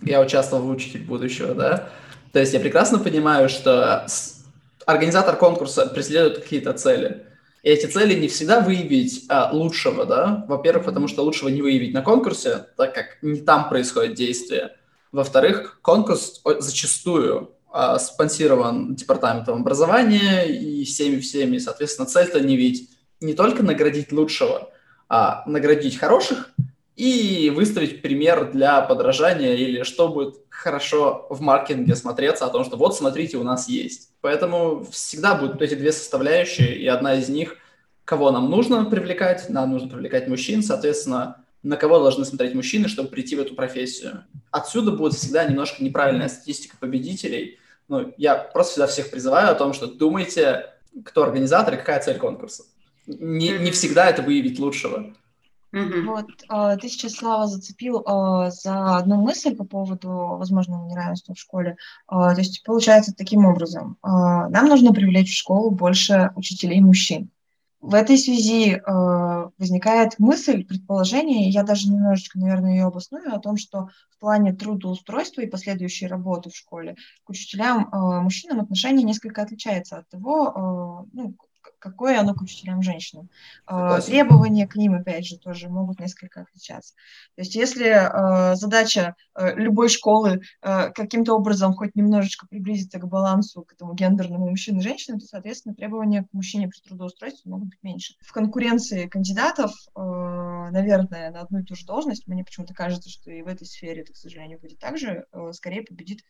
Я 0.01 0.21
участвовал 0.21 0.63
в 0.63 0.69
учитель 0.69 1.03
будущего, 1.03 1.53
да. 1.53 1.89
То 2.31 2.39
есть 2.39 2.53
я 2.53 2.59
прекрасно 2.59 2.99
понимаю, 2.99 3.49
что 3.49 4.05
организатор 4.85 5.35
конкурса 5.35 5.85
преследует 5.87 6.39
какие-то 6.39 6.73
цели. 6.73 7.25
И 7.63 7.69
эти 7.69 7.85
цели 7.85 8.19
не 8.19 8.27
всегда 8.27 8.61
выявить 8.61 9.25
а, 9.29 9.51
лучшего, 9.51 10.05
да. 10.05 10.45
Во-первых, 10.47 10.85
потому 10.85 11.07
что 11.07 11.23
лучшего 11.23 11.49
не 11.49 11.61
выявить 11.61 11.93
на 11.93 12.01
конкурсе, 12.01 12.65
так 12.77 12.95
как 12.95 13.17
не 13.21 13.41
там 13.41 13.69
происходит 13.69 14.15
действие. 14.15 14.75
Во-вторых, 15.11 15.79
конкурс 15.81 16.41
зачастую 16.59 17.51
а, 17.71 17.99
спонсирован 17.99 18.95
департаментом 18.95 19.61
образования 19.61 20.45
и 20.45 20.83
всеми-всеми, 20.85 21.57
соответственно, 21.57 22.07
цель-то 22.07 22.39
не 22.39 22.55
видеть 22.55 22.89
не 23.19 23.33
только 23.33 23.61
наградить 23.61 24.11
лучшего, 24.11 24.71
а 25.13 25.43
наградить 25.45 25.97
хороших 25.97 26.53
и 26.95 27.51
выставить 27.53 28.01
пример 28.01 28.49
для 28.53 28.79
подражания 28.79 29.55
или 29.55 29.83
что 29.83 30.07
будет 30.07 30.35
хорошо 30.49 31.27
в 31.29 31.41
маркетинге 31.41 31.97
смотреться 31.97 32.45
о 32.45 32.49
том, 32.49 32.63
что 32.63 32.77
вот 32.77 32.95
смотрите, 32.95 33.35
у 33.35 33.43
нас 33.43 33.67
есть. 33.67 34.11
Поэтому 34.21 34.85
всегда 34.89 35.35
будут 35.35 35.61
эти 35.61 35.75
две 35.75 35.91
составляющие, 35.91 36.77
и 36.77 36.87
одна 36.87 37.15
из 37.15 37.27
них, 37.27 37.57
кого 38.05 38.31
нам 38.31 38.49
нужно 38.49 38.85
привлекать, 38.85 39.49
нам 39.49 39.71
нужно 39.71 39.89
привлекать 39.89 40.29
мужчин, 40.29 40.63
соответственно, 40.63 41.43
на 41.61 41.75
кого 41.75 41.99
должны 41.99 42.23
смотреть 42.23 42.55
мужчины, 42.55 42.87
чтобы 42.87 43.09
прийти 43.09 43.35
в 43.35 43.41
эту 43.41 43.53
профессию. 43.53 44.23
Отсюда 44.49 44.91
будет 44.91 45.15
всегда 45.15 45.43
немножко 45.43 45.83
неправильная 45.83 46.29
статистика 46.29 46.77
победителей. 46.79 47.59
Ну, 47.89 48.13
я 48.15 48.35
просто 48.35 48.71
всегда 48.71 48.87
всех 48.87 49.11
призываю 49.11 49.51
о 49.51 49.55
том, 49.55 49.73
что 49.73 49.87
думайте, 49.87 50.67
кто 51.03 51.23
организатор 51.23 51.73
и 51.73 51.77
какая 51.77 51.99
цель 51.99 52.17
конкурса 52.17 52.63
не, 53.07 53.57
не 53.57 53.71
всегда 53.71 54.09
это 54.09 54.21
выявить 54.21 54.59
лучшего. 54.59 55.13
Mm-hmm. 55.73 56.01
Вот, 56.01 56.27
э, 56.49 56.77
ты 56.77 56.89
сейчас, 56.89 57.13
Слава, 57.13 57.47
зацепил 57.47 58.01
э, 58.01 58.51
за 58.51 58.97
одну 58.97 59.15
мысль 59.15 59.55
по 59.55 59.63
поводу 59.63 60.09
возможного 60.09 60.85
неравенства 60.85 61.33
в 61.33 61.39
школе. 61.39 61.77
Э, 62.11 62.33
то 62.33 62.35
есть 62.37 62.63
получается 62.63 63.13
таким 63.15 63.45
образом. 63.45 63.97
Нам 64.03 64.67
нужно 64.67 64.93
привлечь 64.93 65.31
в 65.31 65.37
школу 65.37 65.71
больше 65.71 66.31
учителей 66.35 66.81
мужчин. 66.81 67.29
В 67.79 67.95
этой 67.95 68.15
связи 68.19 68.79
возникает 68.85 70.19
мысль, 70.19 70.63
предположение, 70.63 71.49
я 71.49 71.63
даже 71.63 71.89
немножечко, 71.89 72.37
наверное, 72.37 72.73
ее 72.73 72.83
обосную, 72.83 73.33
о 73.33 73.39
том, 73.39 73.57
что 73.57 73.89
в 74.11 74.19
плане 74.19 74.53
трудоустройства 74.53 75.41
и 75.41 75.49
последующей 75.49 76.05
работы 76.05 76.51
в 76.51 76.55
школе 76.55 76.95
к 77.23 77.29
учителям, 77.31 77.89
мужчинам 77.91 78.59
отношение 78.59 79.03
несколько 79.03 79.41
отличается 79.41 79.97
от 79.97 80.09
того, 80.09 81.07
ну, 81.11 81.35
какое 81.81 82.19
оно 82.19 82.33
к 82.33 82.41
учителям 82.41 82.81
женщинам. 82.81 83.29
А, 83.65 83.99
Согласен. 83.99 84.11
Требования 84.11 84.67
к 84.67 84.75
ним, 84.75 84.93
опять 84.93 85.25
же, 85.25 85.37
тоже 85.37 85.67
могут 85.67 85.99
несколько 85.99 86.41
отличаться. 86.41 86.93
То 87.35 87.41
есть 87.41 87.55
если 87.55 87.87
э, 87.87 88.55
задача 88.55 89.15
э, 89.35 89.55
любой 89.55 89.89
школы 89.89 90.41
каким-то 90.61 91.33
образом 91.33 91.73
хоть 91.73 91.95
немножечко 91.95 92.47
приблизиться 92.47 92.99
к 92.99 93.07
балансу, 93.07 93.63
к 93.63 93.73
этому 93.73 93.93
гендерному 93.93 94.49
мужчин 94.49 94.77
и 94.77 94.81
женщин, 94.81 95.19
то, 95.19 95.25
соответственно, 95.25 95.73
требования 95.73 96.23
к 96.23 96.33
мужчине 96.33 96.67
при 96.67 96.79
трудоустройстве 96.87 97.49
могут 97.49 97.69
быть 97.69 97.79
меньше. 97.81 98.13
В 98.21 98.31
конкуренции 98.31 99.07
кандидатов, 99.07 99.71
наверное, 99.95 101.31
на 101.31 101.41
одну 101.41 101.59
и 101.59 101.63
ту 101.63 101.75
же 101.75 101.85
должность, 101.85 102.27
мне 102.27 102.43
почему-то 102.43 102.73
кажется, 102.73 103.09
что 103.09 103.31
и 103.31 103.41
в 103.41 103.47
этой 103.47 103.65
сфере 103.65 104.01
это, 104.03 104.13
к 104.13 104.17
сожалению, 104.17 104.59
будет 104.59 104.79
так 104.79 104.97
же, 104.97 105.25
скорее 105.51 105.81
победит 105.81 106.23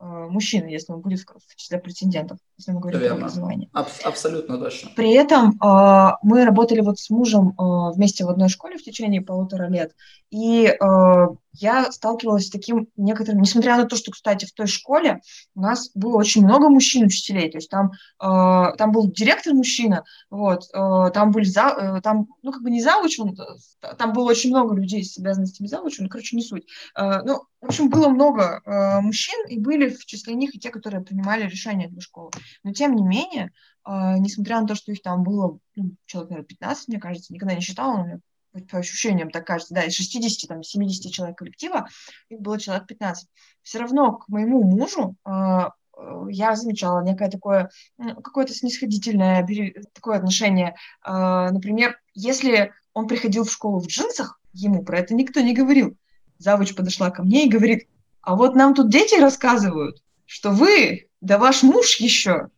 Э, 0.00 0.26
мужчины, 0.30 0.66
если 0.68 0.92
он 0.92 1.00
будет 1.00 1.20
в 1.20 1.56
числе 1.56 1.78
претендентов, 1.78 2.38
если 2.56 2.70
мы 2.72 2.80
говорим 2.80 3.00
Верно. 3.00 3.16
про 3.16 3.24
образование. 3.24 3.68
Аб- 3.72 3.88
абсолютно 4.04 4.58
точно. 4.58 4.90
При 4.94 5.12
этом 5.12 5.58
э, 5.60 6.12
мы 6.22 6.44
работали 6.44 6.80
вот 6.80 7.00
с 7.00 7.10
мужем 7.10 7.48
э, 7.58 7.92
вместе 7.94 8.24
в 8.24 8.28
одной 8.28 8.48
школе 8.48 8.78
в 8.78 8.82
течение 8.82 9.22
полутора 9.22 9.68
лет, 9.68 9.96
и 10.30 10.66
э, 10.66 11.26
я 11.52 11.90
сталкивалась 11.90 12.46
с 12.46 12.50
таким 12.50 12.88
некоторым, 12.96 13.40
несмотря 13.40 13.76
на 13.76 13.84
то, 13.86 13.96
что, 13.96 14.12
кстати, 14.12 14.46
в 14.46 14.52
той 14.52 14.66
школе 14.66 15.20
у 15.54 15.60
нас 15.60 15.90
было 15.94 16.16
очень 16.16 16.44
много 16.44 16.68
мужчин-учителей, 16.68 17.50
то 17.50 17.58
есть 17.58 17.70
там, 17.70 17.90
э, 18.20 18.76
там 18.76 18.92
был 18.92 19.10
директор 19.10 19.54
мужчина, 19.54 20.04
вот, 20.30 20.64
э, 20.72 21.10
там 21.12 21.30
были, 21.30 21.44
за, 21.44 21.96
э, 21.98 22.00
там, 22.00 22.28
ну, 22.42 22.52
как 22.52 22.62
бы 22.62 22.70
не 22.70 22.82
завуч, 22.82 23.18
он, 23.18 23.30
э, 23.30 23.94
там 23.96 24.12
было 24.12 24.30
очень 24.30 24.50
много 24.50 24.74
людей 24.74 25.04
с 25.04 25.18
обязанностями 25.18 25.66
завуча, 25.66 26.02
ну, 26.02 26.08
короче, 26.08 26.36
не 26.36 26.42
суть. 26.42 26.66
Э, 26.96 27.22
ну, 27.24 27.42
в 27.60 27.66
общем, 27.66 27.90
было 27.90 28.08
много 28.08 28.62
э, 28.64 29.00
мужчин, 29.00 29.46
и 29.48 29.58
были 29.58 29.88
в 29.88 30.04
числе 30.06 30.34
них 30.34 30.54
и 30.54 30.60
те, 30.60 30.70
которые 30.70 31.02
принимали 31.02 31.48
решения 31.48 31.88
для 31.88 32.00
школы. 32.00 32.30
Но, 32.62 32.72
тем 32.72 32.94
не 32.94 33.02
менее, 33.02 33.50
э, 33.84 34.18
несмотря 34.18 34.60
на 34.60 34.66
то, 34.66 34.74
что 34.74 34.92
их 34.92 35.02
там 35.02 35.24
было, 35.24 35.58
ну, 35.74 35.96
человек, 36.06 36.30
наверное, 36.30 36.48
15, 36.48 36.88
мне 36.88 37.00
кажется, 37.00 37.32
никогда 37.32 37.54
не 37.54 37.60
считала, 37.60 37.96
но 37.96 38.20
по 38.70 38.78
ощущениям 38.78 39.30
так 39.30 39.46
кажется, 39.46 39.74
да, 39.74 39.82
из 39.84 39.94
60, 39.94 40.48
там, 40.48 40.62
70 40.62 41.12
человек 41.12 41.38
коллектива, 41.38 41.88
их 42.28 42.40
было 42.40 42.58
человек 42.58 42.86
15. 42.86 43.28
Все 43.62 43.78
равно 43.78 44.12
к 44.12 44.28
моему 44.28 44.62
мужу 44.62 45.16
э, 45.24 45.30
э 45.30 46.26
я 46.30 46.54
замечала 46.54 47.02
некое 47.02 47.28
такое, 47.28 47.70
какое-то 47.98 48.54
снисходительное 48.54 49.46
такое 49.92 50.18
отношение. 50.18 50.76
Э, 51.04 51.50
например, 51.50 51.98
если 52.14 52.72
он 52.94 53.06
приходил 53.06 53.44
в 53.44 53.52
школу 53.52 53.80
в 53.80 53.86
джинсах, 53.86 54.40
ему 54.52 54.84
про 54.84 54.98
это 55.00 55.14
никто 55.14 55.40
не 55.40 55.54
говорил. 55.54 55.96
Завуч 56.38 56.74
подошла 56.74 57.10
ко 57.10 57.22
мне 57.22 57.46
и 57.46 57.50
говорит, 57.50 57.88
а 58.22 58.36
вот 58.36 58.54
нам 58.54 58.74
тут 58.74 58.90
дети 58.90 59.18
рассказывают, 59.20 60.02
что 60.26 60.50
вы, 60.50 61.08
да 61.20 61.38
ваш 61.38 61.62
муж 61.62 61.96
еще, 61.96 62.48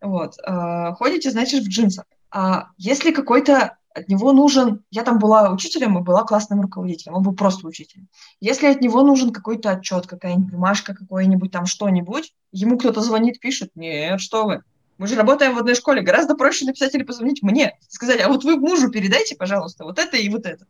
вот, 0.00 0.38
э, 0.38 0.92
ходите, 0.94 1.30
значит, 1.30 1.64
в 1.64 1.68
джинсах. 1.68 2.06
А 2.30 2.68
если 2.76 3.12
какой-то 3.12 3.76
от 3.96 4.08
него 4.08 4.32
нужен, 4.32 4.82
я 4.90 5.02
там 5.02 5.18
была 5.18 5.50
учителем 5.50 5.98
и 5.98 6.02
была 6.02 6.24
классным 6.24 6.60
руководителем, 6.60 7.14
он 7.14 7.22
был 7.22 7.34
просто 7.34 7.66
учителем. 7.66 8.08
Если 8.40 8.66
от 8.66 8.80
него 8.80 9.02
нужен 9.02 9.32
какой-то 9.32 9.70
отчет, 9.70 10.06
какая-нибудь 10.06 10.52
бумажка, 10.52 10.94
какое-нибудь 10.94 11.50
там 11.50 11.66
что-нибудь, 11.66 12.34
ему 12.52 12.78
кто-то 12.78 13.00
звонит, 13.00 13.40
пишет, 13.40 13.70
нет, 13.74 14.20
что 14.20 14.44
вы, 14.44 14.62
мы 14.98 15.06
же 15.06 15.14
работаем 15.14 15.54
в 15.54 15.58
одной 15.58 15.74
школе, 15.74 16.02
гораздо 16.02 16.34
проще 16.34 16.66
написать 16.66 16.94
или 16.94 17.04
позвонить 17.04 17.42
мне, 17.42 17.78
сказать, 17.88 18.20
а 18.20 18.28
вот 18.28 18.44
вы 18.44 18.56
мужу 18.58 18.90
передайте, 18.90 19.34
пожалуйста, 19.34 19.84
вот 19.84 19.98
это 19.98 20.16
и 20.16 20.28
вот 20.28 20.44
это. 20.44 20.66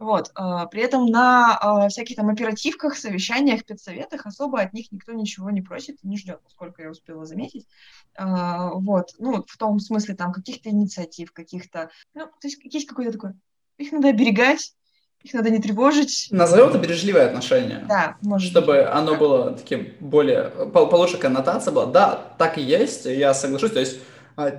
Вот. 0.00 0.30
А, 0.34 0.64
при 0.64 0.82
этом 0.82 1.06
на 1.06 1.58
а, 1.58 1.88
всяких 1.90 2.16
там 2.16 2.30
оперативках, 2.30 2.96
совещаниях, 2.96 3.66
педсоветах 3.66 4.24
особо 4.24 4.62
от 4.62 4.72
них 4.72 4.90
никто 4.90 5.12
ничего 5.12 5.50
не 5.50 5.60
просит 5.60 5.98
и 6.02 6.08
не 6.08 6.16
ждет, 6.16 6.40
насколько 6.42 6.82
я 6.82 6.90
успела 6.90 7.26
заметить. 7.26 7.66
А, 8.16 8.70
вот. 8.70 9.10
Ну, 9.18 9.44
в 9.46 9.56
том 9.58 9.78
смысле 9.78 10.14
там 10.14 10.32
каких-то 10.32 10.70
инициатив, 10.70 11.32
каких-то... 11.32 11.90
Ну, 12.14 12.24
то 12.24 12.48
есть 12.48 12.58
есть 12.64 12.88
какой-то 12.88 13.12
такой... 13.12 13.32
Их 13.76 13.92
надо 13.92 14.08
оберегать, 14.08 14.72
их 15.22 15.34
надо 15.34 15.50
не 15.50 15.60
тревожить. 15.60 16.28
Назовем 16.30 16.70
это 16.70 16.78
бережливое 16.78 17.26
отношение. 17.26 17.84
Да, 17.86 18.16
может 18.22 18.50
Чтобы 18.50 18.78
быть. 18.78 18.86
оно 18.90 19.16
было 19.16 19.52
таким 19.52 19.92
более... 20.00 20.44
Получше 20.44 21.18
коннотация 21.18 21.72
была. 21.72 21.84
Да, 21.84 22.34
так 22.38 22.56
и 22.56 22.62
есть, 22.62 23.04
я 23.04 23.34
соглашусь. 23.34 23.72
То 23.72 23.80
есть 23.80 24.00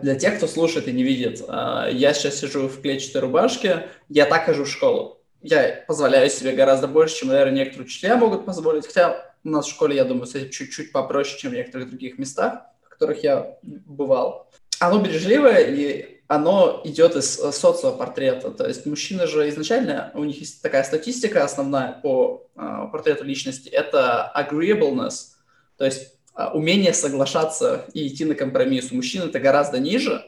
для 0.03 0.13
тех, 0.13 0.37
кто 0.37 0.45
слушает 0.45 0.87
и 0.87 0.91
не 0.91 1.01
видит, 1.01 1.39
я 1.49 2.13
сейчас 2.13 2.35
сижу 2.37 2.67
в 2.67 2.79
клетчатой 2.81 3.21
рубашке, 3.21 3.87
я 4.07 4.27
так 4.27 4.45
хожу 4.45 4.65
в 4.65 4.69
школу 4.69 5.20
я 5.41 5.83
позволяю 5.87 6.29
себе 6.29 6.51
гораздо 6.51 6.87
больше, 6.87 7.17
чем, 7.17 7.29
наверное, 7.29 7.55
некоторые 7.55 7.85
учителя 7.85 8.17
могут 8.17 8.45
позволить. 8.45 8.85
Хотя 8.85 9.33
у 9.43 9.49
нас 9.49 9.65
в 9.65 9.69
школе, 9.69 9.95
я 9.95 10.05
думаю, 10.05 10.27
этим 10.27 10.49
чуть-чуть 10.49 10.91
попроще, 10.91 11.39
чем 11.39 11.51
в 11.51 11.55
некоторых 11.55 11.89
других 11.89 12.17
местах, 12.17 12.61
в 12.83 12.89
которых 12.89 13.23
я 13.23 13.57
бывал. 13.61 14.49
Оно 14.79 15.01
бережливое, 15.01 15.59
и 15.59 16.21
оно 16.31 16.81
идет 16.85 17.17
из 17.17 17.39
э, 17.39 17.51
социопортрета. 17.51 18.51
То 18.51 18.65
есть 18.65 18.85
мужчины 18.85 19.27
же 19.27 19.49
изначально, 19.49 20.11
у 20.13 20.23
них 20.23 20.39
есть 20.39 20.61
такая 20.61 20.83
статистика 20.83 21.43
основная 21.43 21.99
по 22.01 22.47
э, 22.55 22.87
портрету 22.89 23.25
личности, 23.25 23.67
это 23.67 24.31
agreeableness, 24.33 25.33
то 25.77 25.83
есть 25.83 26.15
э, 26.37 26.47
умение 26.53 26.93
соглашаться 26.93 27.85
и 27.93 28.07
идти 28.07 28.23
на 28.23 28.35
компромисс. 28.35 28.91
У 28.91 28.95
мужчин 28.95 29.23
это 29.23 29.41
гораздо 29.41 29.79
ниже, 29.79 30.23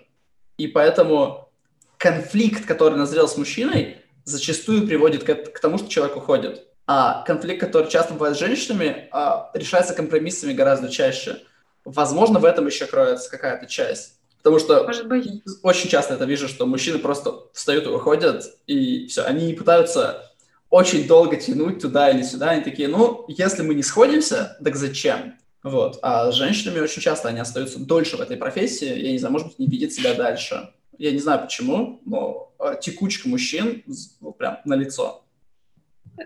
и 0.58 0.68
поэтому 0.68 1.50
конфликт, 1.98 2.66
который 2.66 2.98
назрел 2.98 3.30
с 3.30 3.38
мужчиной, 3.38 4.03
зачастую 4.26 4.88
приводит 4.88 5.24
к, 5.24 5.34
к 5.34 5.60
тому, 5.60 5.78
что 5.78 5.90
человек 5.90 6.18
уходит. 6.18 6.68
А 6.86 7.24
конфликт, 7.24 7.62
который 7.62 7.90
часто 7.90 8.14
бывает 8.14 8.36
с 8.36 8.40
женщинами, 8.40 9.10
э, 9.12 9.58
решается 9.58 9.94
компромиссами 9.94 10.54
гораздо 10.54 10.90
чаще. 10.90 11.40
Возможно, 11.86 12.40
в 12.40 12.46
этом 12.46 12.66
еще 12.68 12.86
кроется 12.86 13.30
какая-то 13.30 13.68
часть. 13.68 14.16
Потому 14.38 14.60
что 14.60 14.84
Может 14.84 15.08
быть. 15.08 15.42
очень 15.64 15.90
часто 15.90 16.16
это 16.16 16.26
вижу, 16.26 16.50
что 16.50 16.66
мужчины 16.66 17.00
просто 17.00 17.34
встают 17.54 17.86
и 17.86 17.90
уходят, 17.90 18.44
и 18.68 19.08
все, 19.08 19.22
они 19.24 19.46
не 19.46 19.54
пытаются 19.54 20.30
очень 20.70 21.08
долго 21.08 21.38
тянуть 21.38 21.82
туда 21.82 22.10
или 22.10 22.24
сюда, 22.24 22.50
они 22.50 22.64
такие, 22.64 22.90
ну, 22.90 23.24
если 23.30 23.62
мы 23.62 23.74
не 23.74 23.84
сходимся, 23.84 24.58
так 24.62 24.76
зачем? 24.76 25.36
Вот. 25.64 26.00
А 26.02 26.30
с 26.32 26.36
женщинами 26.36 26.82
очень 26.82 27.02
часто 27.02 27.30
они 27.30 27.40
остаются 27.40 27.80
дольше 27.80 28.18
в 28.18 28.22
этой 28.22 28.36
профессии, 28.36 28.88
я 28.88 29.12
не 29.12 29.18
знаю, 29.18 29.32
может 29.32 29.48
быть, 29.48 29.60
не 29.60 29.68
видят 29.68 29.94
себя 29.94 30.14
дальше. 30.14 30.74
Я 30.98 31.12
не 31.12 31.20
знаю 31.20 31.42
почему, 31.42 32.02
но 32.06 32.53
а, 32.53 32.53
текучка 32.82 33.30
мужчин 33.30 33.84
ну, 34.22 34.32
прям 34.32 34.60
на 34.66 34.76
лицо. 34.76 35.24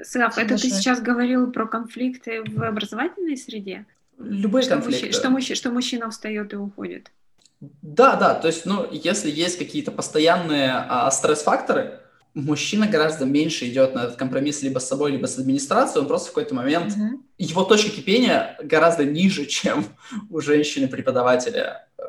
Слав, 0.03 0.37
это 0.37 0.57
ты 0.57 0.69
сейчас 0.69 1.01
говорил 1.01 1.51
про 1.51 1.65
конфликты 1.67 2.43
в 2.43 2.63
образовательной 2.63 3.37
среде? 3.37 3.85
Любые 4.17 4.63
что 4.63 4.73
конфликты. 4.73 5.05
Мужчина, 5.05 5.19
что, 5.19 5.29
мужчина, 5.29 5.55
что 5.55 5.71
мужчина 5.71 6.09
встает 6.09 6.53
и 6.53 6.55
уходит. 6.55 7.11
Да, 7.59 8.15
да, 8.15 8.35
то 8.35 8.47
есть, 8.47 8.65
ну, 8.65 8.87
если 8.91 9.31
есть 9.31 9.57
какие-то 9.57 9.91
постоянные 9.91 10.71
а, 10.73 11.09
стресс-факторы, 11.09 11.99
мужчина 12.33 12.87
гораздо 12.87 13.25
меньше 13.25 13.67
идет 13.67 13.95
на 13.95 14.03
этот 14.03 14.15
компромисс 14.15 14.61
либо 14.61 14.79
с 14.79 14.87
собой, 14.87 15.11
либо 15.11 15.25
с 15.25 15.39
администрацией, 15.39 16.01
он 16.01 16.07
просто 16.07 16.29
в 16.29 16.33
какой-то 16.33 16.53
момент, 16.53 16.93
mm-hmm. 16.93 17.19
его 17.39 17.63
точка 17.63 17.89
кипения 17.89 18.57
гораздо 18.61 19.05
ниже, 19.05 19.45
чем 19.47 19.85
у 20.29 20.39
женщины-преподавателя. 20.39 21.87
Э, 21.97 22.03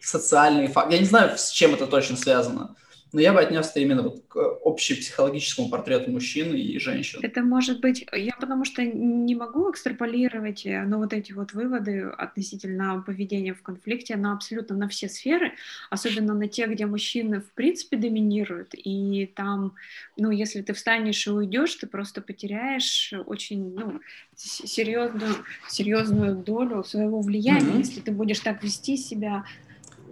социальные 0.00 0.68
факторы, 0.68 0.94
я 0.94 1.00
не 1.00 1.08
знаю, 1.08 1.36
с 1.36 1.50
чем 1.50 1.74
это 1.74 1.86
точно 1.86 2.16
связано, 2.16 2.76
но 3.12 3.20
я 3.20 3.32
бы 3.32 3.40
отнес 3.40 3.70
это 3.70 3.80
именно 3.80 4.02
вот 4.02 4.24
к 4.26 4.36
общепсихологическому 4.64 5.68
портрету 5.68 6.10
мужчин 6.10 6.54
и 6.54 6.78
женщин. 6.78 7.20
Это 7.22 7.42
может 7.42 7.80
быть, 7.80 8.06
я 8.12 8.34
потому 8.40 8.64
что 8.64 8.82
не 8.82 9.34
могу 9.34 9.70
экстраполировать, 9.70 10.64
э, 10.64 10.82
ну, 10.84 10.98
вот 10.98 11.12
эти 11.12 11.32
вот 11.32 11.52
выводы 11.52 12.02
относительно 12.02 13.02
поведения 13.06 13.52
в 13.52 13.62
конфликте 13.62 14.16
на 14.16 14.32
абсолютно 14.32 14.76
на 14.76 14.88
все 14.88 15.08
сферы, 15.08 15.52
особенно 15.90 16.34
на 16.34 16.48
те, 16.48 16.66
где 16.66 16.86
мужчины 16.86 17.40
в 17.40 17.52
принципе 17.52 17.96
доминируют, 17.98 18.70
и 18.72 19.30
там, 19.34 19.74
ну, 20.16 20.30
если 20.30 20.62
ты 20.62 20.72
встанешь 20.72 21.26
и 21.26 21.30
уйдешь, 21.30 21.74
ты 21.74 21.86
просто 21.86 22.22
потеряешь 22.22 23.12
очень, 23.26 23.74
ну, 23.74 24.00
серьезную, 24.36 25.34
серьезную 25.68 26.36
долю 26.36 26.82
своего 26.84 27.20
влияния, 27.20 27.72
mm-hmm. 27.72 27.78
если 27.78 28.00
ты 28.00 28.10
будешь 28.12 28.40
так 28.40 28.62
вести 28.62 28.96
себя 28.96 29.44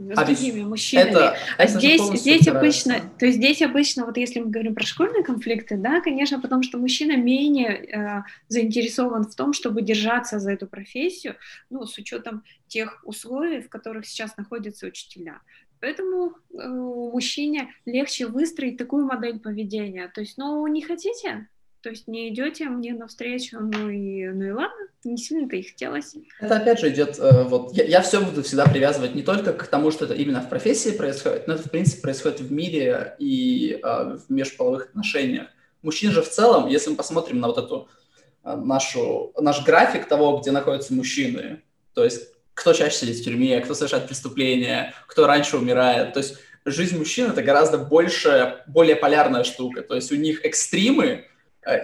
с 0.00 0.18
а 0.18 0.24
другими 0.24 0.62
мужчинами. 0.62 1.10
Это, 1.10 1.36
а 1.58 1.66
здесь, 1.66 2.02
здесь 2.20 2.48
обычно, 2.48 3.00
то 3.18 3.26
есть 3.26 3.38
здесь 3.38 3.62
обычно, 3.62 4.06
вот 4.06 4.16
если 4.16 4.40
мы 4.40 4.50
говорим 4.50 4.74
про 4.74 4.84
школьные 4.84 5.22
конфликты, 5.22 5.76
да, 5.76 6.00
конечно, 6.00 6.40
потому 6.40 6.62
что 6.62 6.78
мужчина 6.78 7.16
менее 7.16 7.84
э, 7.84 8.22
заинтересован 8.48 9.24
в 9.24 9.34
том, 9.34 9.52
чтобы 9.52 9.82
держаться 9.82 10.38
за 10.38 10.52
эту 10.52 10.66
профессию, 10.66 11.36
ну, 11.68 11.86
с 11.86 11.96
учетом 11.98 12.42
тех 12.68 13.02
условий, 13.04 13.60
в 13.60 13.68
которых 13.68 14.06
сейчас 14.06 14.36
находятся 14.36 14.86
учителя. 14.86 15.40
Поэтому 15.80 16.34
э, 16.52 16.68
мужчине 16.68 17.72
легче 17.86 18.26
выстроить 18.26 18.76
такую 18.76 19.06
модель 19.06 19.38
поведения. 19.38 20.08
То 20.08 20.20
есть, 20.20 20.36
ну, 20.38 20.66
не 20.66 20.82
хотите, 20.82 21.48
то 21.82 21.90
есть 21.90 22.08
не 22.08 22.28
идете 22.28 22.66
мне 22.66 22.94
навстречу, 22.94 23.58
ну 23.60 23.88
и, 23.88 24.28
ну 24.28 24.44
и 24.44 24.50
ладно, 24.50 24.88
не 25.04 25.16
сильно-то 25.16 25.56
и 25.56 25.62
хотелось. 25.62 26.14
Это 26.38 26.56
опять 26.56 26.80
же 26.80 26.90
идет, 26.90 27.18
э, 27.18 27.44
вот 27.44 27.72
я, 27.72 27.84
я 27.84 28.02
все 28.02 28.20
буду 28.20 28.42
всегда 28.42 28.66
привязывать 28.66 29.14
не 29.14 29.22
только 29.22 29.52
к 29.52 29.66
тому, 29.66 29.90
что 29.90 30.04
это 30.04 30.14
именно 30.14 30.40
в 30.40 30.48
профессии 30.48 30.90
происходит, 30.90 31.46
но 31.46 31.54
это 31.54 31.62
в 31.62 31.70
принципе 31.70 32.02
происходит 32.02 32.40
в 32.40 32.52
мире 32.52 33.16
и 33.18 33.80
э, 33.82 34.16
в 34.16 34.30
межполовых 34.30 34.86
отношениях. 34.86 35.48
Мужчин 35.82 36.10
же 36.12 36.22
в 36.22 36.28
целом, 36.28 36.68
если 36.68 36.90
мы 36.90 36.96
посмотрим 36.96 37.40
на 37.40 37.48
вот 37.48 37.58
эту 37.58 37.88
э, 38.44 38.54
нашу, 38.56 39.32
наш 39.38 39.64
график 39.64 40.06
того, 40.06 40.38
где 40.38 40.50
находятся 40.50 40.92
мужчины, 40.92 41.62
то 41.94 42.04
есть 42.04 42.28
кто 42.52 42.74
чаще 42.74 42.96
сидит 42.96 43.16
в 43.16 43.24
тюрьме, 43.24 43.60
кто 43.60 43.74
совершает 43.74 44.06
преступления, 44.06 44.92
кто 45.06 45.26
раньше 45.26 45.56
умирает, 45.56 46.12
то 46.12 46.18
есть 46.18 46.36
жизнь 46.66 46.98
мужчин 46.98 47.30
это 47.30 47.42
гораздо 47.42 47.78
больше, 47.78 48.62
более 48.66 48.96
полярная 48.96 49.44
штука, 49.44 49.82
то 49.82 49.94
есть 49.94 50.12
у 50.12 50.16
них 50.16 50.44
экстримы, 50.44 51.24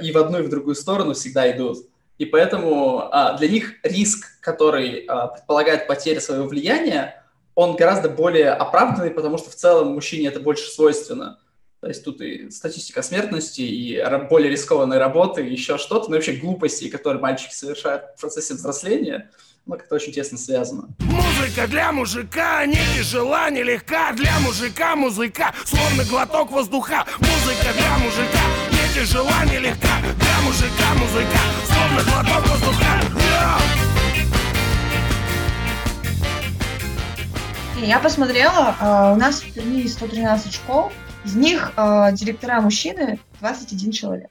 и 0.00 0.12
в 0.12 0.18
одну, 0.18 0.38
и 0.38 0.42
в 0.42 0.48
другую 0.48 0.74
сторону 0.74 1.14
всегда 1.14 1.50
идут. 1.50 1.86
И 2.18 2.24
поэтому 2.24 3.08
а, 3.12 3.36
для 3.36 3.48
них 3.48 3.74
риск, 3.82 4.40
который 4.40 5.04
а, 5.06 5.26
предполагает 5.28 5.86
потерю 5.86 6.20
своего 6.20 6.46
влияния, 6.46 7.22
он 7.54 7.76
гораздо 7.76 8.08
более 8.08 8.50
оправданный, 8.50 9.10
потому 9.10 9.38
что 9.38 9.50
в 9.50 9.54
целом 9.54 9.94
мужчине 9.94 10.28
это 10.28 10.40
больше 10.40 10.70
свойственно. 10.70 11.38
То 11.80 11.88
есть 11.88 12.04
тут 12.04 12.20
и 12.20 12.50
статистика 12.50 13.02
смертности, 13.02 13.60
и 13.60 14.02
более 14.30 14.50
рискованной 14.50 14.98
работы, 14.98 15.46
и 15.46 15.52
еще 15.52 15.76
что-то, 15.78 16.10
но 16.10 16.16
вообще 16.16 16.32
глупости, 16.32 16.88
которые 16.88 17.20
мальчики 17.20 17.54
совершают 17.54 18.04
в 18.16 18.20
процессе 18.20 18.54
взросления, 18.54 19.30
ну, 19.66 19.74
как-то 19.76 19.96
очень 19.96 20.12
тесно 20.12 20.38
связано. 20.38 20.88
Музыка 21.00 21.66
для 21.66 21.92
мужика 21.92 22.64
не 22.66 22.78
тяжела, 22.96 23.50
не 23.50 23.62
легка, 23.62 24.12
для 24.12 24.38
мужика 24.40 24.96
музыка, 24.96 25.52
словно 25.64 26.04
глоток 26.04 26.50
воздуха. 26.50 27.04
Музыка 27.18 27.72
для 27.76 27.98
мужика 27.98 28.65
тяжела, 28.96 29.44
нелегка 29.44 30.00
Для 30.00 30.40
мужика 30.46 30.94
музыка, 30.98 31.38
словно 31.66 32.02
глоток 32.02 32.48
воздуха 32.48 32.86
Я 37.84 37.98
посмотрела, 38.00 38.74
а, 38.80 39.12
у 39.12 39.16
нас 39.16 39.42
в 39.42 39.52
Перми 39.52 39.86
113 39.86 40.54
школ, 40.54 40.90
из 41.26 41.36
них 41.36 41.72
а, 41.76 42.10
директора 42.10 42.62
мужчины 42.62 43.20
21 43.40 43.92
человек. 43.92 44.30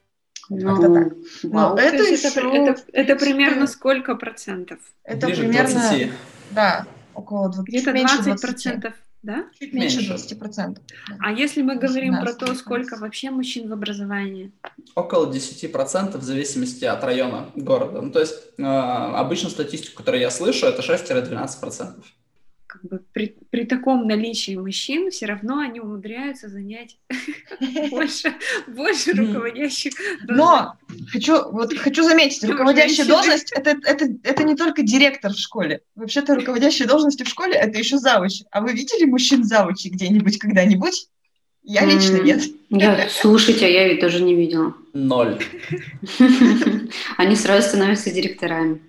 Ну, 0.49 0.75
Как-то 0.75 0.93
так. 0.93 1.13
Но 1.43 1.77
это, 1.77 2.03
еще, 2.03 2.27
это, 2.27 2.39
это, 2.39 2.81
это 2.91 3.15
примерно 3.15 3.67
сколько 3.67 4.15
процентов? 4.15 4.79
Это 5.03 5.27
Ближе 5.27 5.43
примерно, 5.43 5.79
20. 5.79 6.11
да, 6.51 6.87
около 7.13 7.49
20, 7.49 7.67
Где-то 7.67 7.91
20 7.93 8.41
процентов 8.41 8.93
да? 9.25 9.45
Чуть 9.59 9.73
меньше, 9.73 9.97
меньше 9.97 10.35
20%. 10.35 10.77
А 11.19 11.31
если 11.31 11.61
мы 11.61 11.75
говорим 11.75 12.19
про 12.19 12.33
то, 12.33 12.53
сколько 12.55 12.95
вообще 12.97 13.31
мужчин 13.31 13.67
в 13.69 13.73
образовании? 13.73 14.51
Около 14.95 15.31
10% 15.31 16.17
в 16.17 16.23
зависимости 16.23 16.85
от 16.85 17.03
района 17.03 17.49
города. 17.55 18.01
Ну, 18.01 18.11
то 18.11 18.19
есть 18.19 18.35
э, 18.57 18.63
обычно 18.63 19.49
статистику, 19.49 19.97
которую 19.97 20.21
я 20.21 20.29
слышу, 20.29 20.67
это 20.67 20.81
6-12% 20.81 22.03
как 22.75 22.89
бы 22.89 23.01
при, 23.13 23.35
при 23.49 23.65
таком 23.65 24.07
наличии 24.07 24.55
мужчин 24.55 25.09
все 25.09 25.25
равно 25.25 25.59
они 25.59 25.79
умудряются 25.79 26.49
занять 26.49 26.97
больше, 27.89 28.33
больше 28.67 29.13
руководящих 29.13 29.93
Но 30.27 30.73
хочу, 31.11 31.51
вот, 31.51 31.73
хочу 31.77 32.03
заметить, 32.03 32.43
руководящая 32.43 33.05
должность 33.05 33.51
это, 33.53 33.77
это, 33.83 34.07
это 34.23 34.43
не 34.43 34.55
только 34.55 34.83
директор 34.83 35.31
в 35.31 35.37
школе. 35.37 35.81
Вообще-то 35.95 36.35
руководящие 36.35 36.87
должности 36.87 37.23
в 37.23 37.29
школе 37.29 37.53
это 37.53 37.77
еще 37.77 37.97
завуч. 37.97 38.43
А 38.51 38.61
вы 38.61 38.73
видели 38.73 39.05
мужчин 39.05 39.43
завучи 39.43 39.87
где-нибудь 39.87 40.37
когда-нибудь? 40.37 41.07
Я 41.63 41.85
лично 41.85 42.17
нет. 42.17 42.43
Я, 42.69 43.07
слушайте, 43.09 43.65
а 43.65 43.69
я 43.69 43.87
ведь 43.87 44.01
тоже 44.01 44.21
не 44.21 44.35
видела. 44.35 44.75
Ноль. 44.93 45.39
Они 47.17 47.35
сразу 47.35 47.69
становятся 47.69 48.11
директорами. 48.11 48.81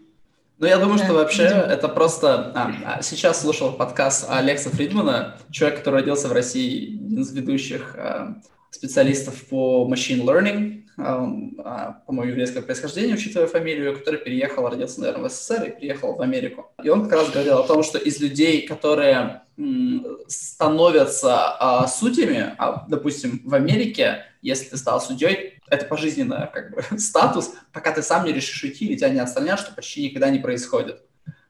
Ну, 0.59 0.67
я 0.67 0.79
думаю, 0.79 0.99
да, 0.99 1.05
что 1.05 1.15
вообще 1.15 1.45
видимо. 1.45 1.61
это 1.61 1.89
просто... 1.89 2.53
А, 2.55 2.73
а, 2.87 3.03
сейчас 3.03 3.43
слушал 3.43 3.73
подкаст 3.73 4.27
Алекса 4.31 4.71
Фридмана, 4.71 5.37
человек, 5.51 5.81
который 5.81 5.97
родился 5.97 6.29
в 6.29 6.33
России, 6.33 6.95
один 6.95 7.21
из 7.21 7.33
ведущих 7.33 7.95
а, 7.99 8.41
специалистов 8.71 9.45
по 9.45 9.87
machine 9.87 10.25
learning, 10.25 10.85
а, 10.97 11.29
а, 11.59 12.03
по-моему, 12.07 12.31
еврейского 12.31 12.63
происхождения, 12.63 13.13
учитывая 13.13 13.49
фамилию, 13.49 13.99
который 13.99 14.19
переехал, 14.19 14.67
родился, 14.67 15.01
наверное, 15.01 15.29
в 15.29 15.33
СССР 15.33 15.65
и 15.65 15.71
приехал 15.79 16.15
в 16.15 16.23
Америку. 16.23 16.73
И 16.83 16.89
он 16.89 17.03
как 17.03 17.13
раз 17.13 17.31
говорил 17.31 17.59
о 17.59 17.67
том, 17.67 17.83
что 17.83 17.99
из 17.99 18.19
людей, 18.19 18.67
которые 18.67 19.43
м, 19.59 20.07
становятся 20.27 21.55
а, 21.59 21.87
судьями, 21.87 22.55
а, 22.57 22.87
допустим, 22.89 23.43
в 23.45 23.55
Америке, 23.55 24.25
если 24.41 24.71
ты 24.71 24.79
стал 24.79 25.03
судьей, 25.03 25.56
это 25.71 25.87
пожизненный 25.87 26.49
как 26.53 26.75
бы, 26.75 26.83
статус, 26.99 27.53
пока 27.73 27.93
ты 27.93 28.03
сам 28.03 28.25
не 28.25 28.33
решишь 28.33 28.63
уйти 28.63 28.87
или 28.87 28.97
тебя 28.97 29.11
не 29.11 29.21
отстранят, 29.21 29.61
что 29.61 29.75
почти 29.75 30.05
никогда 30.05 30.31
не 30.31 30.39
происходит. 30.39 31.03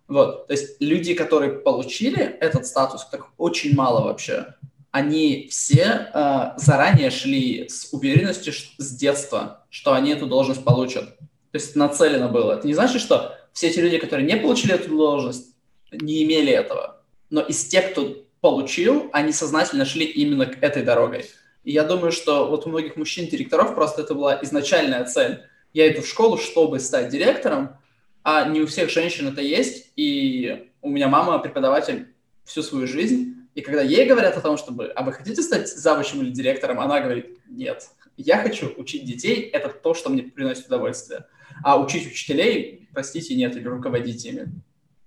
Вот, 0.09 0.47
то 0.47 0.53
есть 0.53 0.81
люди, 0.81 1.15
которые 1.15 1.53
получили 1.53 2.23
этот 2.23 2.67
статус, 2.67 3.05
так 3.11 3.27
очень 3.39 3.75
мало 3.75 4.05
вообще, 4.05 4.55
они 4.93 5.49
все 5.51 6.09
э, 6.15 6.53
заранее 6.57 7.11
шли 7.11 7.69
с 7.69 7.93
уверенностью 7.93 8.53
с 8.53 8.97
детства, 8.97 9.67
что 9.69 9.93
они 9.93 10.13
эту 10.13 10.27
должность 10.27 10.65
получат. 10.65 11.19
То 11.19 11.59
есть 11.59 11.77
нацелено 11.77 12.29
было. 12.29 12.53
Это 12.53 12.67
не 12.67 12.75
значит, 12.75 13.03
что 13.03 13.37
все 13.53 13.69
эти 13.69 13.81
люди, 13.81 13.99
которые 13.99 14.27
не 14.27 14.37
получили 14.37 14.75
эту 14.75 14.97
должность, 14.97 15.55
не 15.91 16.23
имели 16.23 16.53
этого. 16.53 17.03
Но 17.31 17.41
из 17.41 17.65
тех, 17.67 17.93
кто 17.93 18.17
получил, 18.41 19.11
они 19.13 19.33
сознательно 19.33 19.85
шли 19.85 20.07
именно 20.07 20.47
к 20.47 20.63
этой 20.63 20.83
дорогой. 20.83 21.27
И 21.67 21.73
я 21.73 21.83
думаю, 21.83 22.13
что 22.13 22.49
вот 22.49 22.65
у 22.65 22.69
многих 22.69 22.95
мужчин-директоров 22.95 23.75
просто 23.75 24.03
это 24.03 24.15
была 24.15 24.39
изначальная 24.41 25.05
цель. 25.05 25.43
Я 25.73 25.93
иду 25.93 26.01
в 26.01 26.07
школу, 26.07 26.39
чтобы 26.39 26.79
стать 26.79 27.09
директором, 27.09 27.77
а 28.23 28.49
не 28.49 28.61
у 28.61 28.69
всех 28.69 28.89
женщин 28.89 29.27
это 29.27 29.41
есть. 29.41 29.91
И 29.97 30.71
у 30.81 30.89
меня 30.89 31.09
мама 31.09 31.41
преподаватель 31.41 32.07
всю 32.45 32.63
свою 32.63 32.87
жизнь, 32.87 33.49
и 33.57 33.63
когда 33.63 33.83
ей 33.83 34.07
говорят 34.07 34.37
о 34.37 34.41
том, 34.41 34.57
чтобы, 34.57 34.93
а 34.95 35.03
вы 35.03 35.13
хотите 35.13 35.43
стать 35.43 35.69
завучем 35.69 36.23
или 36.23 36.31
директором, 36.31 36.79
она 36.79 37.01
говорит, 37.01 37.37
нет, 37.49 37.89
я 38.17 38.41
хочу 38.41 38.73
учить 38.77 39.05
детей, 39.05 39.51
это 39.53 39.69
то, 39.69 39.93
что 39.93 40.09
мне 40.09 40.23
приносит 40.23 40.67
удовольствие. 40.67 41.27
А 41.65 41.81
учить 41.81 42.07
учителей, 42.07 42.89
простите, 42.93 43.35
нет, 43.35 43.57
или 43.57 43.67
руководить 43.67 44.25
ими. 44.25 44.53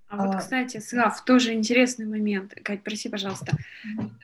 А 0.09 0.25
вот, 0.25 0.39
кстати, 0.39 0.79
Слав, 0.79 1.23
тоже 1.23 1.53
интересный 1.53 2.05
момент. 2.05 2.53
Кать, 2.63 2.83
проси, 2.83 3.07
пожалуйста, 3.07 3.55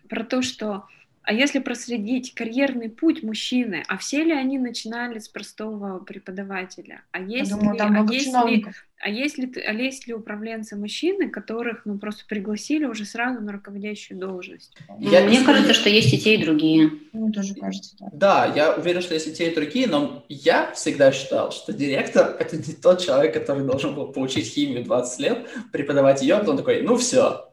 про 0.09 0.25
то, 0.25 0.41
что 0.41 0.83
а 1.25 1.33
если 1.33 1.57
проследить 1.57 2.35
карьерный 2.35 2.87
путь 2.87 3.23
мужчины, 3.23 3.83
а 3.87 3.97
все 3.97 4.23
ли 4.23 4.31
они 4.31 4.59
начинали 4.59 5.17
с 5.17 5.27
простого 5.27 5.97
преподавателя? 5.97 7.01
А 7.11 7.19
есть 7.19 7.49
думаю, 7.49 7.73
ли, 7.73 7.77
там 7.79 7.95
а 7.95 8.13
есть 8.13 8.27
ли, 8.27 8.65
а 8.99 9.09
есть 9.09 9.37
ли, 9.39 9.51
а 9.65 9.73
есть 9.73 10.05
ли 10.05 10.13
управленцы 10.13 10.75
мужчины, 10.75 11.29
которых 11.29 11.81
ну 11.85 11.97
просто 11.97 12.25
пригласили 12.27 12.85
уже 12.85 13.05
сразу 13.05 13.41
на 13.41 13.51
руководящую 13.53 14.19
должность? 14.19 14.77
Я 14.99 15.25
Мне 15.25 15.41
кажется, 15.41 15.73
что 15.73 15.89
есть 15.89 16.13
и 16.13 16.19
те, 16.19 16.35
и 16.35 16.43
другие. 16.43 16.91
Мне 17.11 17.31
тоже 17.31 17.55
кажется. 17.55 17.95
Да. 17.99 18.09
да, 18.13 18.53
я 18.55 18.75
уверен, 18.75 19.01
что 19.01 19.15
есть 19.15 19.27
и 19.27 19.33
те, 19.33 19.51
и 19.51 19.55
другие, 19.55 19.87
но 19.87 20.23
я 20.29 20.71
всегда 20.73 21.11
считал, 21.11 21.51
что 21.51 21.73
директор— 21.73 22.35
это 22.39 22.55
не 22.55 22.73
тот 22.73 23.01
человек, 23.01 23.33
который 23.33 23.65
должен 23.65 23.95
был 23.95 24.09
получить 24.09 24.45
химию 24.45 24.83
20 24.83 25.19
лет, 25.19 25.47
преподавать 25.71 26.21
ее, 26.21 26.35
а 26.35 26.39
потом 26.39 26.57
такой, 26.57 26.83
ну 26.83 26.97
все, 26.97 27.49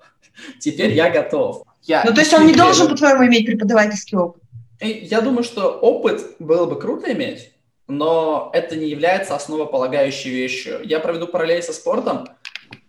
теперь 0.60 0.92
я 0.92 1.10
готов. 1.10 1.64
Я 1.82 2.04
ну, 2.04 2.14
то 2.14 2.20
есть 2.20 2.32
он 2.32 2.46
не 2.46 2.54
должен, 2.54 2.88
по-твоему, 2.88 3.26
иметь 3.26 3.46
преподавательский 3.46 4.16
опыт? 4.16 4.42
Я 4.80 5.20
думаю, 5.20 5.44
что 5.44 5.70
опыт 5.70 6.36
было 6.38 6.66
бы 6.66 6.78
круто 6.78 7.12
иметь, 7.12 7.52
но 7.88 8.50
это 8.52 8.76
не 8.76 8.88
является 8.88 9.34
основополагающей 9.34 10.30
вещью. 10.30 10.80
Я 10.84 11.00
проведу 11.00 11.26
параллель 11.26 11.62
со 11.62 11.72
спортом. 11.72 12.26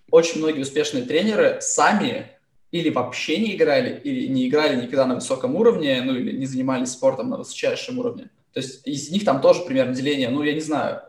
Очень 0.09 0.39
многие 0.39 0.61
успешные 0.61 1.03
тренеры 1.03 1.57
сами 1.61 2.31
или 2.71 2.89
вообще 2.89 3.37
не 3.37 3.55
играли, 3.55 3.99
или 4.03 4.27
не 4.27 4.47
играли 4.47 4.75
никогда 4.75 5.05
на 5.05 5.15
высоком 5.15 5.55
уровне, 5.55 6.01
ну 6.03 6.15
или 6.15 6.35
не 6.35 6.45
занимались 6.45 6.91
спортом 6.91 7.29
на 7.29 7.37
высочайшем 7.37 7.99
уровне. 7.99 8.29
То 8.53 8.59
есть 8.59 8.85
из 8.87 9.11
них 9.11 9.25
там 9.25 9.41
тоже 9.41 9.61
примерно 9.61 9.93
деление, 9.93 10.29
ну 10.29 10.43
я 10.43 10.53
не 10.53 10.59
знаю, 10.59 11.01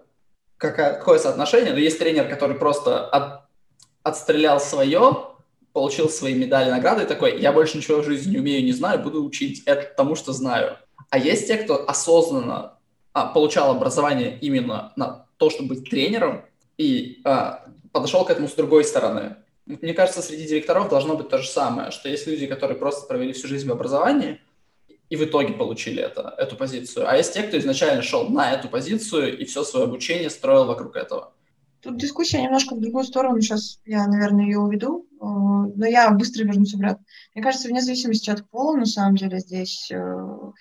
какое, 0.56 0.94
какое 0.94 1.18
соотношение, 1.18 1.72
но 1.72 1.78
есть 1.78 1.98
тренер, 1.98 2.28
который 2.28 2.56
просто 2.56 3.06
от, 3.06 3.44
отстрелял 4.02 4.60
свое, 4.60 5.33
получил 5.74 6.08
свои 6.08 6.34
медали, 6.34 6.70
награды 6.70 7.02
и 7.02 7.06
такой, 7.06 7.38
я 7.40 7.52
больше 7.52 7.76
ничего 7.76 8.00
в 8.00 8.04
жизни 8.04 8.30
не 8.30 8.38
умею, 8.38 8.64
не 8.64 8.72
знаю, 8.72 9.00
буду 9.00 9.22
учить 9.22 9.64
это 9.66 9.92
тому, 9.96 10.14
что 10.14 10.32
знаю. 10.32 10.78
А 11.10 11.18
есть 11.18 11.48
те, 11.48 11.56
кто 11.56 11.86
осознанно 11.86 12.78
а, 13.12 13.26
получал 13.26 13.72
образование 13.72 14.38
именно 14.40 14.92
на 14.96 15.26
то, 15.36 15.50
чтобы 15.50 15.74
быть 15.74 15.90
тренером, 15.90 16.44
и 16.78 17.20
а, 17.24 17.66
подошел 17.92 18.24
к 18.24 18.30
этому 18.30 18.48
с 18.48 18.54
другой 18.54 18.84
стороны. 18.84 19.36
Мне 19.66 19.94
кажется, 19.94 20.22
среди 20.22 20.46
директоров 20.46 20.88
должно 20.88 21.16
быть 21.16 21.28
то 21.28 21.38
же 21.38 21.48
самое, 21.48 21.90
что 21.90 22.08
есть 22.08 22.26
люди, 22.28 22.46
которые 22.46 22.78
просто 22.78 23.06
провели 23.08 23.32
всю 23.32 23.48
жизнь 23.48 23.68
в 23.68 23.72
образовании 23.72 24.40
и 25.10 25.16
в 25.16 25.24
итоге 25.24 25.54
получили 25.54 26.00
это, 26.00 26.34
эту 26.38 26.56
позицию, 26.56 27.08
а 27.10 27.16
есть 27.16 27.34
те, 27.34 27.42
кто 27.42 27.58
изначально 27.58 28.02
шел 28.02 28.28
на 28.28 28.52
эту 28.52 28.68
позицию 28.68 29.36
и 29.38 29.44
все 29.44 29.64
свое 29.64 29.86
обучение 29.86 30.30
строил 30.30 30.66
вокруг 30.66 30.94
этого. 30.96 31.32
Тут 31.84 31.98
дискуссия 31.98 32.42
немножко 32.42 32.74
в 32.74 32.80
другую 32.80 33.04
сторону, 33.04 33.40
сейчас 33.40 33.78
я, 33.84 34.06
наверное, 34.06 34.46
ее 34.46 34.58
уведу, 34.58 35.06
но 35.76 35.86
я 35.86 36.10
быстро 36.10 36.44
вернусь 36.44 36.74
обратно. 36.74 37.04
Мне 37.34 37.42
кажется, 37.42 37.68
вне 37.68 37.80
зависимости 37.80 38.30
от 38.30 38.48
пола, 38.48 38.76
на 38.76 38.86
самом 38.86 39.16
деле, 39.16 39.38
здесь 39.38 39.90
э, 39.90 40.52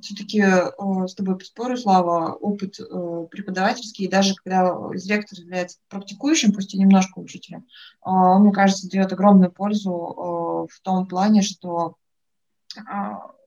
все-таки 0.00 0.40
э, 0.40 1.06
с 1.06 1.14
тобой 1.14 1.38
поспорю, 1.38 1.76
Слава, 1.76 2.34
опыт 2.34 2.76
преподавательский, 3.30 4.06
и 4.06 4.10
даже 4.10 4.34
когда 4.34 4.74
директор 4.94 5.38
является 5.38 5.78
практикующим, 5.88 6.52
пусть 6.52 6.74
и 6.74 6.78
немножко 6.78 7.18
учителем, 7.18 7.66
он, 8.00 8.42
мне 8.42 8.52
кажется, 8.52 8.88
дает 8.88 9.12
огромную 9.12 9.52
пользу 9.52 10.68
в 10.70 10.80
том 10.82 11.06
плане, 11.06 11.42
что 11.42 11.96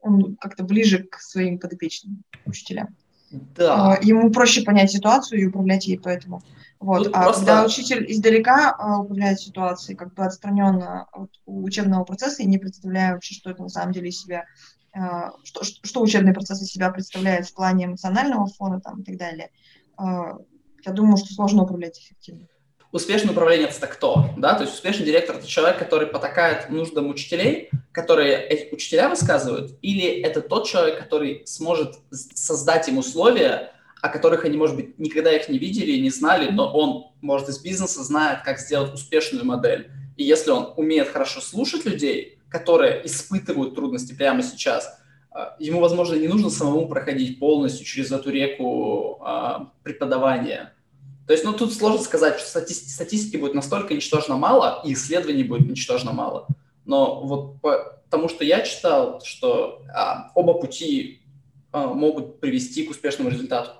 он 0.01 0.35
как-то 0.35 0.63
ближе 0.63 1.03
к 1.03 1.19
своим 1.19 1.59
подопечным 1.59 2.23
учителям. 2.45 2.95
Да. 3.31 3.99
Ему 4.01 4.31
проще 4.31 4.61
понять 4.61 4.91
ситуацию 4.91 5.41
и 5.41 5.45
управлять 5.45 5.87
ей 5.87 5.99
поэтому. 5.99 6.41
Вот. 6.79 7.07
а 7.13 7.23
просто... 7.23 7.45
когда 7.45 7.65
учитель 7.65 8.05
издалека 8.11 8.75
а, 8.77 8.99
управляет 8.99 9.39
ситуацией, 9.39 9.97
как 9.97 10.13
бы 10.13 10.23
отстраненно 10.23 11.07
от 11.11 11.31
учебного 11.45 12.03
процесса 12.03 12.43
и 12.43 12.47
не 12.47 12.57
представляя 12.57 13.13
вообще, 13.13 13.33
что 13.33 13.49
это 13.49 13.63
на 13.63 13.69
самом 13.69 13.93
деле 13.93 14.09
из 14.09 14.21
себя, 14.21 14.45
а, 14.93 15.31
что, 15.43 15.63
что 15.63 16.01
учебный 16.01 16.33
процесс 16.33 16.61
из 16.61 16.71
себя 16.71 16.91
представляет 16.91 17.47
в 17.47 17.55
плане 17.55 17.85
эмоционального 17.85 18.47
фона 18.47 18.81
там, 18.81 19.01
и 19.01 19.03
так 19.03 19.17
далее, 19.17 19.49
а, 19.97 20.37
я 20.85 20.91
думаю, 20.91 21.17
что 21.17 21.33
сложно 21.33 21.63
управлять 21.63 21.97
эффективно. 21.97 22.47
Успешный 22.95 23.31
управленец 23.31 23.77
это 23.77 23.87
кто? 23.87 24.29
Да? 24.37 24.53
То 24.53 24.63
есть 24.63 24.73
успешный 24.73 25.05
директор 25.05 25.35
это 25.35 25.45
человек, 25.45 25.77
который 25.77 26.07
потакает 26.07 26.69
нуждам 26.69 27.09
учителей, 27.09 27.69
которые 27.91 28.41
эти 28.47 28.73
учителя 28.73 29.09
высказывают, 29.09 29.77
или 29.81 30.05
это 30.21 30.39
тот 30.39 30.65
человек, 30.65 30.97
который 30.97 31.41
сможет 31.45 31.95
создать 32.09 32.87
им 32.87 32.97
условия, 32.97 33.73
о 34.01 34.07
которых 34.07 34.45
они, 34.45 34.55
может 34.55 34.77
быть, 34.77 34.97
никогда 34.97 35.33
их 35.33 35.49
не 35.49 35.59
видели 35.59 35.91
и 35.91 36.01
не 36.01 36.09
знали, 36.09 36.49
но 36.49 36.71
он, 36.71 37.07
может, 37.19 37.49
из 37.49 37.59
бизнеса 37.59 38.01
знает, 38.01 38.43
как 38.45 38.59
сделать 38.59 38.93
успешную 38.93 39.43
модель. 39.43 39.91
И 40.15 40.23
если 40.23 40.51
он 40.51 40.71
умеет 40.77 41.09
хорошо 41.09 41.41
слушать 41.41 41.83
людей, 41.83 42.39
которые 42.47 43.05
испытывают 43.05 43.75
трудности 43.75 44.13
прямо 44.13 44.41
сейчас, 44.41 44.97
а, 45.31 45.57
ему, 45.59 45.81
возможно, 45.81 46.15
не 46.15 46.29
нужно 46.29 46.49
самому 46.49 46.87
проходить 46.87 47.39
полностью 47.39 47.85
через 47.85 48.13
эту 48.13 48.29
реку 48.29 49.19
а, 49.21 49.73
преподавания. 49.83 50.71
То 51.27 51.33
есть, 51.33 51.43
ну, 51.43 51.53
тут 51.53 51.73
сложно 51.73 52.01
сказать, 52.01 52.39
что 52.39 52.47
статистики, 52.47 52.89
статистики 52.89 53.37
будет 53.37 53.55
настолько 53.55 53.93
ничтожно 53.93 54.37
мало, 54.37 54.81
и 54.85 54.93
исследований 54.93 55.43
будет 55.43 55.67
ничтожно 55.67 56.11
мало. 56.11 56.47
Но 56.85 57.25
вот 57.25 57.61
по 57.61 57.99
тому, 58.09 58.29
что 58.29 58.43
я 58.43 58.61
читал, 58.61 59.21
что 59.23 59.81
а, 59.93 60.31
оба 60.35 60.53
пути 60.53 61.21
а, 61.71 61.87
могут 61.87 62.39
привести 62.39 62.85
к 62.85 62.91
успешному 62.91 63.29
результату. 63.29 63.71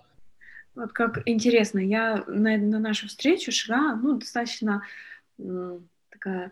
Вот 0.74 0.92
как 0.92 1.22
интересно, 1.26 1.80
я 1.80 2.24
на, 2.28 2.58
на 2.58 2.80
нашу 2.80 3.08
встречу 3.08 3.52
шла, 3.52 3.96
ну, 3.96 4.18
достаточно 4.18 4.82
такая 6.10 6.52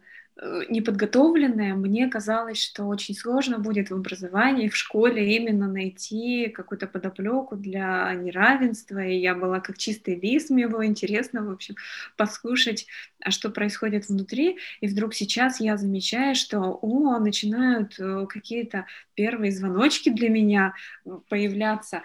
неподготовленная, 0.69 1.75
мне 1.75 2.07
казалось, 2.07 2.61
что 2.61 2.85
очень 2.85 3.15
сложно 3.15 3.59
будет 3.59 3.91
в 3.91 3.93
образовании, 3.93 4.67
в 4.67 4.75
школе 4.75 5.35
именно 5.35 5.67
найти 5.67 6.47
какую-то 6.49 6.87
подоплеку 6.87 7.55
для 7.55 8.11
неравенства, 8.15 8.99
и 8.99 9.17
я 9.17 9.35
была 9.35 9.59
как 9.59 9.77
чистый 9.77 10.19
лист, 10.19 10.49
мне 10.49 10.67
было 10.67 10.85
интересно, 10.85 11.45
в 11.45 11.51
общем, 11.51 11.75
послушать, 12.17 12.87
а 13.23 13.29
что 13.29 13.51
происходит 13.51 14.09
внутри, 14.09 14.57
и 14.81 14.87
вдруг 14.87 15.13
сейчас 15.13 15.59
я 15.59 15.77
замечаю, 15.77 16.35
что, 16.35 16.79
о, 16.81 17.19
начинают 17.19 17.99
э, 17.99 18.25
какие-то 18.27 18.87
первые 19.13 19.51
звоночки 19.51 20.09
для 20.09 20.29
меня 20.29 20.73
э, 21.05 21.11
появляться, 21.29 22.01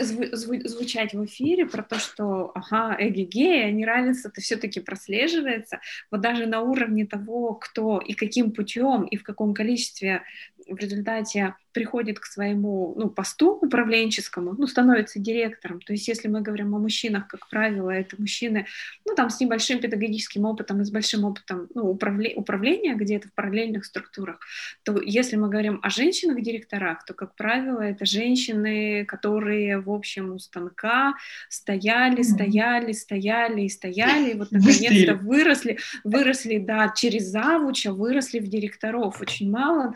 зву- 0.00 0.66
звучать 0.66 1.14
в 1.14 1.24
эфире 1.24 1.66
про 1.66 1.82
то, 1.82 1.98
что, 1.98 2.52
ага, 2.54 2.96
эги-гея, 2.98 3.70
неравенство-то 3.70 4.40
все-таки 4.40 4.80
прослеживается, 4.80 5.80
вот 6.10 6.20
даже 6.20 6.46
на 6.46 6.60
уровне 6.60 7.06
того, 7.06 7.54
кто 7.54 7.98
и 7.98 8.14
каким 8.14 8.52
путем 8.52 9.04
и 9.04 9.16
в 9.16 9.22
каком 9.22 9.54
количестве 9.54 10.22
в 10.68 10.76
результате 10.76 11.54
приходит 11.72 12.20
к 12.20 12.26
своему 12.26 12.94
ну, 12.96 13.08
посту 13.08 13.58
управленческому, 13.60 14.54
ну, 14.56 14.66
становится 14.66 15.18
директором. 15.18 15.80
То 15.80 15.92
есть 15.92 16.06
если 16.06 16.28
мы 16.28 16.42
говорим 16.42 16.74
о 16.74 16.78
мужчинах, 16.78 17.26
как 17.28 17.48
правило, 17.48 17.90
это 17.90 18.16
мужчины, 18.18 18.66
ну, 19.06 19.14
там, 19.14 19.30
с 19.30 19.40
небольшим 19.40 19.80
педагогическим 19.80 20.44
опытом 20.44 20.82
и 20.82 20.84
с 20.84 20.90
большим 20.90 21.24
опытом 21.24 21.68
ну, 21.74 21.90
управле- 21.90 22.34
управления 22.34 22.94
где-то 22.94 23.28
в 23.28 23.32
параллельных 23.32 23.84
структурах, 23.84 24.38
то 24.82 25.00
если 25.00 25.36
мы 25.36 25.48
говорим 25.48 25.80
о 25.82 25.90
женщинах-директорах, 25.90 27.04
то, 27.04 27.14
как 27.14 27.34
правило, 27.34 27.80
это 27.80 28.04
женщины, 28.04 29.04
которые, 29.06 29.80
в 29.80 29.90
общем, 29.90 30.32
у 30.32 30.38
станка 30.38 31.14
стояли, 31.48 32.22
стояли, 32.22 32.92
стояли 32.92 33.62
и 33.62 33.68
стояли, 33.68 34.32
и 34.32 34.34
вот 34.34 34.48
наконец-то 34.50 35.14
выросли, 35.14 35.78
выросли, 36.04 36.58
да, 36.58 36.92
через 36.94 37.24
завуча 37.28 37.92
выросли 37.92 38.40
в 38.40 38.48
директоров. 38.48 39.20
Очень 39.20 39.50
мало 39.50 39.94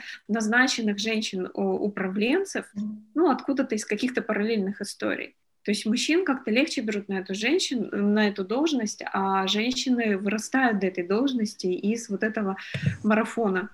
назначенных 0.56 0.98
женщин 0.98 1.48
управленцев, 1.54 2.64
ну, 3.14 3.30
откуда-то 3.30 3.74
из 3.74 3.84
каких-то 3.84 4.22
параллельных 4.22 4.80
историй. 4.80 5.36
То 5.62 5.72
есть 5.72 5.84
мужчин 5.84 6.24
как-то 6.24 6.50
легче 6.50 6.80
берут 6.80 7.08
на 7.08 7.18
эту 7.18 7.34
женщину, 7.34 7.88
на 7.90 8.28
эту 8.28 8.44
должность, 8.44 9.02
а 9.12 9.46
женщины 9.48 10.16
вырастают 10.16 10.78
до 10.78 10.86
этой 10.86 11.04
должности 11.04 11.66
из 11.66 12.08
вот 12.08 12.22
этого 12.22 12.56
марафона. 13.02 13.70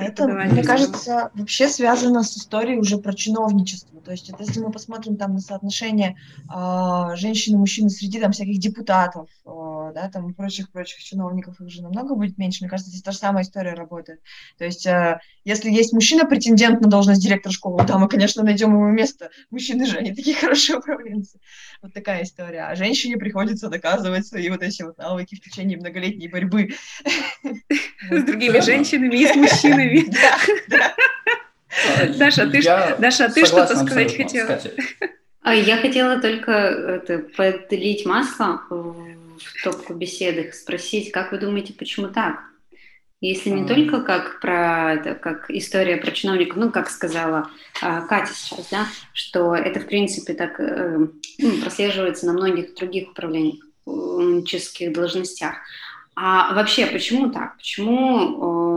А 0.00 0.04
это, 0.04 0.26
мне 0.26 0.62
кажется, 0.62 1.30
вообще 1.34 1.68
связано 1.68 2.22
с 2.22 2.36
историей 2.36 2.78
уже 2.78 2.98
про 2.98 3.12
чиновничество. 3.12 4.00
То 4.00 4.12
есть, 4.12 4.30
это, 4.30 4.42
если 4.42 4.60
мы 4.60 4.72
посмотрим 4.72 5.16
там 5.16 5.34
на 5.34 5.40
соотношение 5.40 6.16
э, 6.48 7.16
женщин 7.16 7.54
и 7.54 7.58
мужчин 7.58 7.90
среди 7.90 8.18
там 8.18 8.32
всяких 8.32 8.58
депутатов, 8.58 9.28
э, 9.44 9.92
да, 9.94 10.08
там 10.10 10.30
и 10.30 10.32
прочих-прочих 10.32 11.02
чиновников, 11.02 11.60
их 11.60 11.68
же 11.68 11.82
намного 11.82 12.14
будет 12.14 12.38
меньше. 12.38 12.64
Мне 12.64 12.70
кажется, 12.70 12.90
здесь 12.90 13.02
та 13.02 13.12
же 13.12 13.18
самая 13.18 13.44
история 13.44 13.74
работает. 13.74 14.20
То 14.58 14.64
есть, 14.64 14.86
э, 14.86 15.20
если 15.44 15.70
есть 15.70 15.92
мужчина-претендент 15.92 16.80
на 16.80 16.88
должность 16.88 17.22
директора 17.22 17.52
школы, 17.52 17.84
да, 17.86 17.98
мы, 17.98 18.08
конечно, 18.08 18.42
найдем 18.42 18.70
ему 18.70 18.88
место. 18.88 19.30
Мужчины 19.50 19.86
же, 19.86 19.98
они 19.98 20.14
такие 20.14 20.34
хорошие 20.40 20.78
управленцы. 20.78 21.38
Вот 21.82 21.92
такая 21.92 22.22
история. 22.22 22.62
А 22.64 22.74
женщине 22.76 23.16
приходится 23.16 23.68
доказывать 23.68 24.26
свои 24.26 24.48
вот 24.48 24.62
эти 24.62 24.82
вот 24.82 24.96
навыки 24.98 25.34
в 25.34 25.40
течение 25.40 25.78
многолетней 25.78 26.28
борьбы. 26.28 26.70
С 28.10 28.24
другими 28.24 28.60
женщинами 28.60 29.16
и 29.16 29.26
с 29.26 29.36
мужчинами. 29.36 29.89
Даша, 32.18 32.46
ты 32.46 32.62
Даша, 32.98 33.28
ты 33.28 33.46
что-то 33.46 33.76
сказать 33.76 34.16
хотела? 34.16 34.60
А 35.42 35.54
я 35.54 35.78
хотела 35.78 36.20
только 36.20 36.52
это, 36.52 37.18
подлить 37.18 38.04
масло 38.04 38.62
в 38.68 39.62
топку 39.64 39.94
беседы, 39.94 40.52
спросить, 40.52 41.12
как 41.12 41.32
вы 41.32 41.38
думаете, 41.38 41.72
почему 41.72 42.08
так? 42.08 42.40
Если 43.22 43.50
не 43.50 43.66
только 43.66 44.00
как 44.00 44.40
про 44.40 44.94
это, 44.94 45.14
как 45.14 45.50
история 45.50 45.98
про 45.98 46.10
чиновников, 46.10 46.56
ну, 46.56 46.70
как 46.70 46.88
сказала 46.88 47.50
а, 47.82 48.00
Катя 48.02 48.32
сейчас, 48.34 48.68
да, 48.70 48.86
что 49.12 49.54
это, 49.54 49.78
в 49.80 49.86
принципе, 49.86 50.32
так 50.32 50.58
э, 50.58 51.06
ну, 51.38 51.50
прослеживается 51.60 52.24
на 52.24 52.32
многих 52.32 52.74
других 52.76 53.10
управленческих 53.10 54.94
должностях. 54.94 55.56
А 56.16 56.54
вообще, 56.54 56.86
почему 56.86 57.30
так? 57.30 57.58
Почему 57.58 58.16
э, 58.18 58.69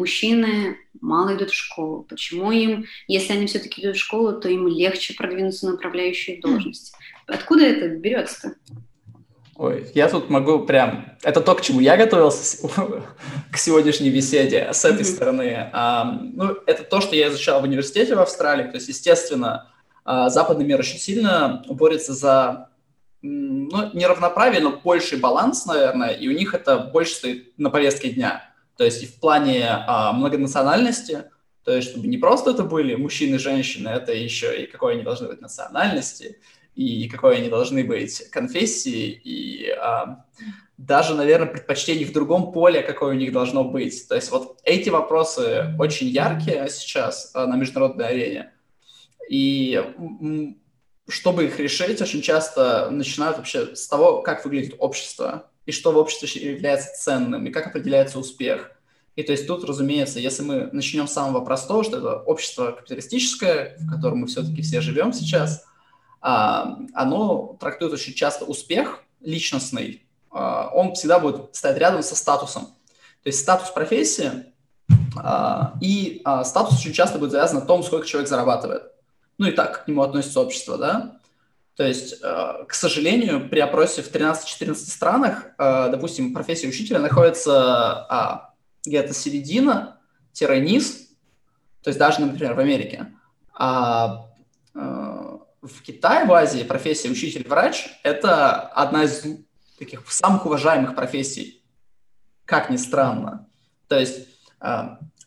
мужчины 0.00 0.76
мало 1.00 1.36
идут 1.36 1.50
в 1.50 1.54
школу? 1.54 2.04
Почему 2.08 2.50
им, 2.50 2.86
если 3.06 3.34
они 3.34 3.46
все-таки 3.46 3.82
идут 3.82 3.96
в 3.96 4.00
школу, 4.00 4.40
то 4.40 4.48
им 4.48 4.66
легче 4.66 5.14
продвинуться 5.14 5.66
на 5.66 5.74
управляющую 5.74 6.40
должность? 6.40 6.92
Откуда 7.26 7.64
это 7.64 7.88
берется-то? 7.88 8.54
Ой, 9.56 9.86
я 9.94 10.08
тут 10.08 10.30
могу 10.30 10.60
прям... 10.60 11.16
Это 11.22 11.42
то, 11.42 11.54
к 11.54 11.60
чему 11.60 11.80
я 11.80 11.96
готовился 11.98 12.66
к 13.52 13.56
сегодняшней 13.58 14.10
беседе 14.10 14.70
с 14.72 14.84
этой 14.86 15.02
mm-hmm. 15.02 15.04
стороны. 15.04 15.70
А, 15.72 16.04
ну, 16.04 16.56
это 16.66 16.82
то, 16.82 17.02
что 17.02 17.14
я 17.14 17.28
изучал 17.28 17.60
в 17.60 17.64
университете 17.64 18.14
в 18.14 18.20
Австралии. 18.20 18.64
То 18.64 18.76
есть, 18.76 18.88
естественно, 18.88 19.70
а, 20.04 20.30
западный 20.30 20.64
мир 20.64 20.80
очень 20.80 20.98
сильно 20.98 21.62
борется 21.68 22.14
за 22.14 22.70
ну, 23.22 23.90
неравноправие, 23.92 24.62
но 24.62 24.80
больший 24.82 25.18
баланс, 25.18 25.66
наверное, 25.66 26.10
и 26.10 26.26
у 26.28 26.32
них 26.32 26.54
это 26.54 26.78
больше 26.78 27.12
стоит 27.14 27.58
на 27.58 27.68
повестке 27.68 28.08
дня. 28.08 28.49
То 28.80 28.86
есть 28.86 29.02
и 29.02 29.06
в 29.06 29.20
плане 29.20 29.66
а, 29.68 30.10
многонациональности, 30.14 31.24
то 31.64 31.76
есть 31.76 31.90
чтобы 31.90 32.06
не 32.08 32.16
просто 32.16 32.52
это 32.52 32.62
были 32.62 32.94
мужчины 32.94 33.34
и 33.34 33.38
женщины, 33.38 33.90
это 33.90 34.14
еще 34.14 34.62
и 34.62 34.66
какой 34.66 34.94
они 34.94 35.02
должны 35.02 35.28
быть 35.28 35.42
национальности, 35.42 36.40
и 36.74 37.06
какой 37.06 37.36
они 37.36 37.50
должны 37.50 37.84
быть 37.84 38.30
конфессии, 38.30 39.20
и 39.22 39.68
а, 39.68 40.24
даже, 40.78 41.14
наверное, 41.14 41.48
предпочтений 41.48 42.06
в 42.06 42.14
другом 42.14 42.52
поле, 42.52 42.80
какое 42.80 43.10
у 43.10 43.18
них 43.18 43.32
должно 43.32 43.64
быть. 43.64 44.08
То 44.08 44.14
есть 44.14 44.30
вот 44.30 44.58
эти 44.64 44.88
вопросы 44.88 45.74
очень 45.78 46.06
яркие 46.06 46.66
сейчас 46.70 47.32
а, 47.34 47.46
на 47.46 47.56
международной 47.56 48.08
арене. 48.08 48.54
И 49.28 49.78
чтобы 51.06 51.44
их 51.44 51.60
решить, 51.60 52.00
очень 52.00 52.22
часто 52.22 52.88
начинают 52.88 53.36
вообще 53.36 53.76
с 53.76 53.86
того, 53.86 54.22
как 54.22 54.42
выглядит 54.46 54.76
общество, 54.78 55.50
и 55.66 55.72
что 55.72 55.92
в 55.92 55.96
обществе 55.96 56.52
является 56.52 56.92
ценным, 57.00 57.46
и 57.46 57.50
как 57.50 57.66
определяется 57.66 58.18
успех. 58.18 58.72
И 59.16 59.22
то 59.22 59.32
есть 59.32 59.46
тут, 59.46 59.64
разумеется, 59.64 60.20
если 60.20 60.42
мы 60.42 60.68
начнем 60.72 61.06
с 61.06 61.12
самого 61.12 61.44
простого, 61.44 61.84
что 61.84 61.98
это 61.98 62.16
общество 62.16 62.72
капиталистическое, 62.72 63.76
в 63.78 63.90
котором 63.90 64.18
мы 64.18 64.26
все-таки 64.28 64.62
все 64.62 64.80
живем 64.80 65.12
сейчас, 65.12 65.64
а, 66.20 66.78
оно 66.94 67.56
трактует 67.60 67.92
очень 67.92 68.14
часто 68.14 68.44
успех 68.44 69.02
личностный, 69.20 70.06
а, 70.30 70.70
он 70.72 70.94
всегда 70.94 71.18
будет 71.18 71.54
стоять 71.54 71.78
рядом 71.78 72.02
со 72.02 72.14
статусом. 72.14 72.66
То 73.22 73.26
есть 73.26 73.40
статус 73.40 73.70
профессии 73.70 74.30
а, 75.16 75.74
и 75.80 76.22
статус 76.44 76.78
очень 76.78 76.92
часто 76.92 77.18
будет 77.18 77.32
завязан 77.32 77.60
на 77.60 77.66
том, 77.66 77.82
сколько 77.82 78.06
человек 78.06 78.28
зарабатывает 78.28 78.90
ну 79.40 79.46
и 79.46 79.52
так 79.52 79.84
к 79.84 79.88
нему 79.88 80.02
относится 80.02 80.38
общество, 80.38 80.76
да. 80.76 81.18
То 81.80 81.86
есть, 81.86 82.16
э, 82.22 82.64
к 82.68 82.74
сожалению, 82.74 83.48
при 83.48 83.58
опросе 83.58 84.02
в 84.02 84.12
13-14 84.12 84.74
странах, 84.74 85.46
э, 85.56 85.88
допустим, 85.90 86.34
профессия 86.34 86.68
учителя 86.68 86.98
находится 86.98 88.04
а, 88.04 88.54
где-то 88.84 89.14
середина-низ, 89.14 91.08
то 91.82 91.88
есть 91.88 91.98
даже, 91.98 92.20
например, 92.20 92.52
в 92.52 92.58
Америке. 92.58 93.06
А 93.54 94.26
э, 94.74 94.78
в 94.78 95.82
Китае, 95.82 96.26
в 96.26 96.32
Азии 96.34 96.64
профессия 96.64 97.08
учитель-врач– 97.08 97.88
это 98.02 98.60
одна 98.60 99.04
из 99.04 99.24
таких 99.78 100.02
самых 100.12 100.44
уважаемых 100.44 100.94
профессий, 100.94 101.64
как 102.44 102.68
ни 102.68 102.76
странно. 102.76 103.48
То 103.88 103.98
есть 103.98 104.28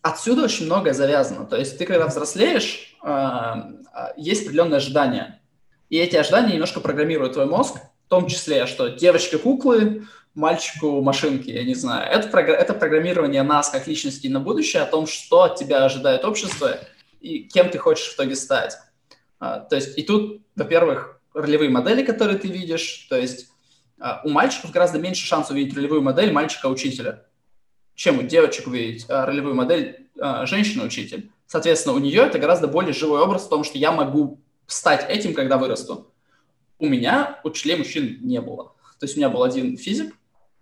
отсюда 0.03 0.43
очень 0.43 0.67
многое 0.67 0.93
завязано. 0.93 1.47
То 1.47 1.57
есть 1.57 1.79
ты, 1.79 1.87
когда 1.87 2.05
взрослеешь, 2.05 2.95
есть 4.17 4.43
определенные 4.43 4.77
ожидания. 4.77 5.39
И 5.93 5.97
эти 5.97 6.15
ожидания 6.15 6.53
немножко 6.53 6.79
программируют 6.79 7.33
твой 7.33 7.45
мозг, 7.45 7.75
в 7.75 8.09
том 8.09 8.25
числе, 8.25 8.65
что 8.65 8.87
девочки 8.87 9.37
куклы, 9.37 10.07
мальчику 10.33 11.03
машинки, 11.03 11.51
я 11.51 11.63
не 11.63 11.75
знаю. 11.75 12.11
Это, 12.11 12.35
это 12.39 12.73
программирование 12.73 13.43
нас 13.43 13.69
как 13.69 13.85
личности 13.85 14.25
на 14.25 14.39
будущее 14.39 14.81
о 14.81 14.87
том, 14.87 15.05
что 15.05 15.43
от 15.43 15.55
тебя 15.55 15.85
ожидает 15.85 16.25
общество 16.25 16.79
и 17.21 17.43
кем 17.43 17.69
ты 17.69 17.77
хочешь 17.77 18.07
в 18.07 18.15
итоге 18.15 18.35
стать. 18.35 18.75
А, 19.39 19.59
то 19.59 19.75
есть 19.75 19.95
и 19.95 20.01
тут, 20.01 20.41
во-первых, 20.55 21.21
ролевые 21.31 21.69
модели, 21.69 22.03
которые 22.03 22.39
ты 22.39 22.47
видишь, 22.47 23.05
то 23.07 23.15
есть 23.15 23.49
а, 23.99 24.21
у 24.23 24.29
мальчиков 24.29 24.71
гораздо 24.71 24.97
меньше 24.97 25.27
шансов 25.27 25.51
увидеть 25.51 25.77
ролевую 25.77 26.01
модель 26.01 26.31
мальчика-учителя, 26.31 27.27
чем 27.93 28.17
у 28.17 28.23
девочек 28.23 28.65
увидеть 28.65 29.05
ролевую 29.07 29.53
модель 29.53 30.07
женщина-учитель. 30.15 31.31
Соответственно, 31.45 31.93
у 31.93 31.99
нее 31.99 32.23
это 32.23 32.39
гораздо 32.39 32.67
более 32.67 32.93
живой 32.93 33.21
образ 33.21 33.43
в 33.43 33.49
том, 33.49 33.63
что 33.63 33.77
я 33.77 33.91
могу 33.91 34.42
стать 34.67 35.09
этим, 35.09 35.33
когда 35.33 35.57
вырасту. 35.57 36.11
У 36.79 36.87
меня 36.87 37.39
учителей 37.43 37.77
мужчин 37.77 38.19
не 38.21 38.41
было. 38.41 38.73
То 38.99 39.05
есть 39.05 39.15
у 39.15 39.19
меня 39.19 39.29
был 39.29 39.43
один 39.43 39.77
физик, 39.77 40.15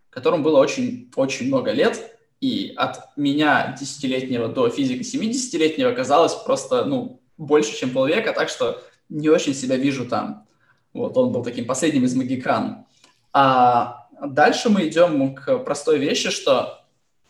которому 0.10 0.44
было 0.44 0.60
очень-очень 0.60 1.48
много 1.48 1.72
лет, 1.72 2.18
и 2.40 2.74
от 2.76 3.16
меня 3.18 3.76
десятилетнего 3.80 4.48
до 4.48 4.70
физика 4.70 5.02
70-летнего 5.02 5.92
казалось 5.94 6.34
просто, 6.34 6.86
ну, 6.86 7.22
больше, 7.38 7.78
чем 7.78 7.92
полвека, 7.92 8.34
так 8.34 8.50
что 8.50 8.82
не 9.10 9.30
очень 9.30 9.54
себя 9.54 9.76
вижу 9.76 10.08
там. 10.08 10.48
Вот, 10.94 11.16
он 11.18 11.32
был 11.32 11.44
таким 11.44 11.66
последним 11.66 12.06
из 12.06 12.16
магикан. 12.16 12.86
А 13.34 14.08
дальше 14.22 14.70
мы 14.70 14.88
идем 14.88 15.36
к 15.36 15.60
простой 15.60 16.00
вещи, 16.00 16.30
что 16.32 16.84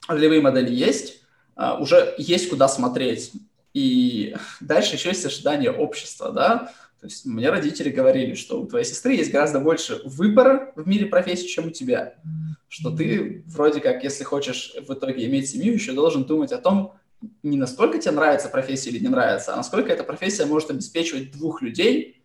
ролевые 0.07 0.41
модели 0.41 0.73
есть, 0.73 1.21
а, 1.55 1.77
уже 1.77 2.15
есть 2.17 2.49
куда 2.49 2.67
смотреть. 2.67 3.31
И 3.73 4.35
дальше 4.59 4.95
еще 4.95 5.09
есть 5.09 5.25
ожидание 5.25 5.71
общества, 5.71 6.31
да. 6.31 6.73
То 6.99 7.07
есть 7.07 7.25
мне 7.25 7.49
родители 7.49 7.89
говорили, 7.89 8.35
что 8.35 8.61
у 8.61 8.67
твоей 8.67 8.85
сестры 8.85 9.13
есть 9.13 9.31
гораздо 9.31 9.59
больше 9.59 10.01
выбора 10.05 10.71
в 10.75 10.87
мире 10.87 11.07
профессий, 11.07 11.47
чем 11.47 11.67
у 11.67 11.69
тебя. 11.71 12.15
Что 12.67 12.91
ты 12.91 13.43
вроде 13.47 13.79
как, 13.79 14.03
если 14.03 14.23
хочешь 14.23 14.75
в 14.87 14.93
итоге 14.93 15.25
иметь 15.25 15.49
семью, 15.49 15.73
еще 15.73 15.93
должен 15.93 16.25
думать 16.25 16.51
о 16.51 16.59
том, 16.59 16.93
не 17.41 17.57
насколько 17.57 17.97
тебе 17.97 18.11
нравится 18.11 18.49
профессия 18.49 18.91
или 18.91 18.99
не 18.99 19.07
нравится, 19.07 19.53
а 19.53 19.57
насколько 19.57 19.91
эта 19.91 20.03
профессия 20.03 20.45
может 20.45 20.69
обеспечивать 20.69 21.31
двух 21.31 21.61
людей 21.61 22.21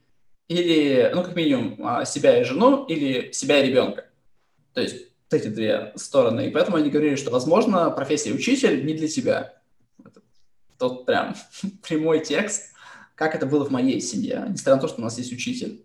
или, 0.48 1.10
ну, 1.14 1.22
как 1.22 1.34
минимум, 1.36 1.78
а, 1.82 2.04
себя 2.04 2.40
и 2.40 2.44
жену 2.44 2.84
или 2.84 3.32
себя 3.32 3.60
и 3.60 3.68
ребенка. 3.68 4.06
То 4.74 4.80
есть 4.80 5.06
эти 5.30 5.48
две 5.48 5.92
стороны. 5.96 6.48
И 6.48 6.50
поэтому 6.50 6.76
они 6.76 6.90
говорили, 6.90 7.16
что, 7.16 7.30
возможно, 7.30 7.90
профессия 7.90 8.32
учитель 8.32 8.84
не 8.84 8.94
для 8.94 9.08
тебя 9.08 9.55
тот 10.78 11.06
прям 11.06 11.34
прямой 11.82 12.24
текст, 12.24 12.72
как 13.14 13.34
это 13.34 13.46
было 13.46 13.64
в 13.64 13.70
моей 13.70 14.00
семье, 14.00 14.46
несмотря 14.48 14.76
на 14.76 14.80
то, 14.80 14.88
что 14.88 15.00
у 15.00 15.04
нас 15.04 15.18
есть 15.18 15.32
учитель. 15.32 15.84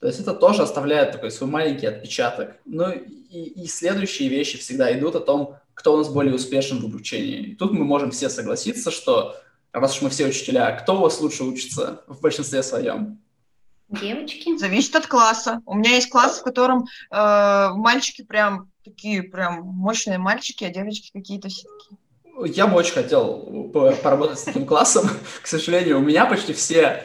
То 0.00 0.08
есть 0.08 0.20
это 0.20 0.34
тоже 0.34 0.62
оставляет 0.62 1.12
такой 1.12 1.30
свой 1.30 1.48
маленький 1.48 1.86
отпечаток. 1.86 2.56
Ну 2.66 2.92
и, 2.92 3.62
и 3.62 3.66
следующие 3.66 4.28
вещи 4.28 4.58
всегда 4.58 4.96
идут 4.98 5.16
о 5.16 5.20
том, 5.20 5.56
кто 5.72 5.94
у 5.94 5.96
нас 5.96 6.08
более 6.08 6.34
успешен 6.34 6.80
в 6.80 6.84
обучении. 6.84 7.38
И 7.38 7.54
тут 7.54 7.72
мы 7.72 7.84
можем 7.84 8.10
все 8.10 8.28
согласиться, 8.28 8.90
что 8.90 9.36
раз 9.72 9.96
уж 9.96 10.02
мы 10.02 10.10
все 10.10 10.26
учителя, 10.26 10.72
кто 10.72 10.96
у 10.96 11.00
вас 11.00 11.20
лучше 11.20 11.44
учится 11.44 12.02
в 12.06 12.20
большинстве 12.20 12.62
своем? 12.62 13.18
Девочки? 13.88 14.56
Зависит 14.56 14.96
от 14.96 15.06
класса. 15.06 15.62
У 15.66 15.74
меня 15.74 15.94
есть 15.94 16.10
класс, 16.10 16.38
в 16.38 16.42
котором 16.42 16.84
э, 17.10 17.68
мальчики 17.74 18.22
прям 18.22 18.70
такие 18.84 19.22
прям 19.22 19.62
мощные 19.62 20.18
мальчики, 20.18 20.64
а 20.64 20.70
девочки 20.70 21.10
какие-то 21.12 21.48
все 21.48 21.68
такие 21.78 21.98
я 22.44 22.66
бы 22.66 22.76
очень 22.76 22.94
хотел 22.94 23.70
поработать 23.72 24.38
с 24.38 24.44
таким 24.44 24.66
классом. 24.66 25.08
К 25.42 25.46
сожалению, 25.46 25.98
у 25.98 26.02
меня 26.02 26.26
почти 26.26 26.52
все, 26.52 27.04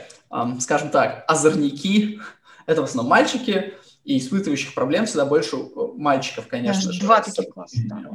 скажем 0.60 0.90
так, 0.90 1.26
озорники– 1.28 2.20
это 2.66 2.82
в 2.82 2.86
основном 2.86 3.10
мальчики, 3.10 3.74
и 4.06 4.18
испытывающих 4.18 4.74
проблем 4.74 5.06
всегда 5.06 5.26
больше 5.26 5.58
мальчиков, 5.96 6.48
конечно 6.48 6.92
же. 6.92 7.02
Два 7.02 7.22
таких 7.22 7.50
класса, 7.50 7.78
да. 7.86 8.12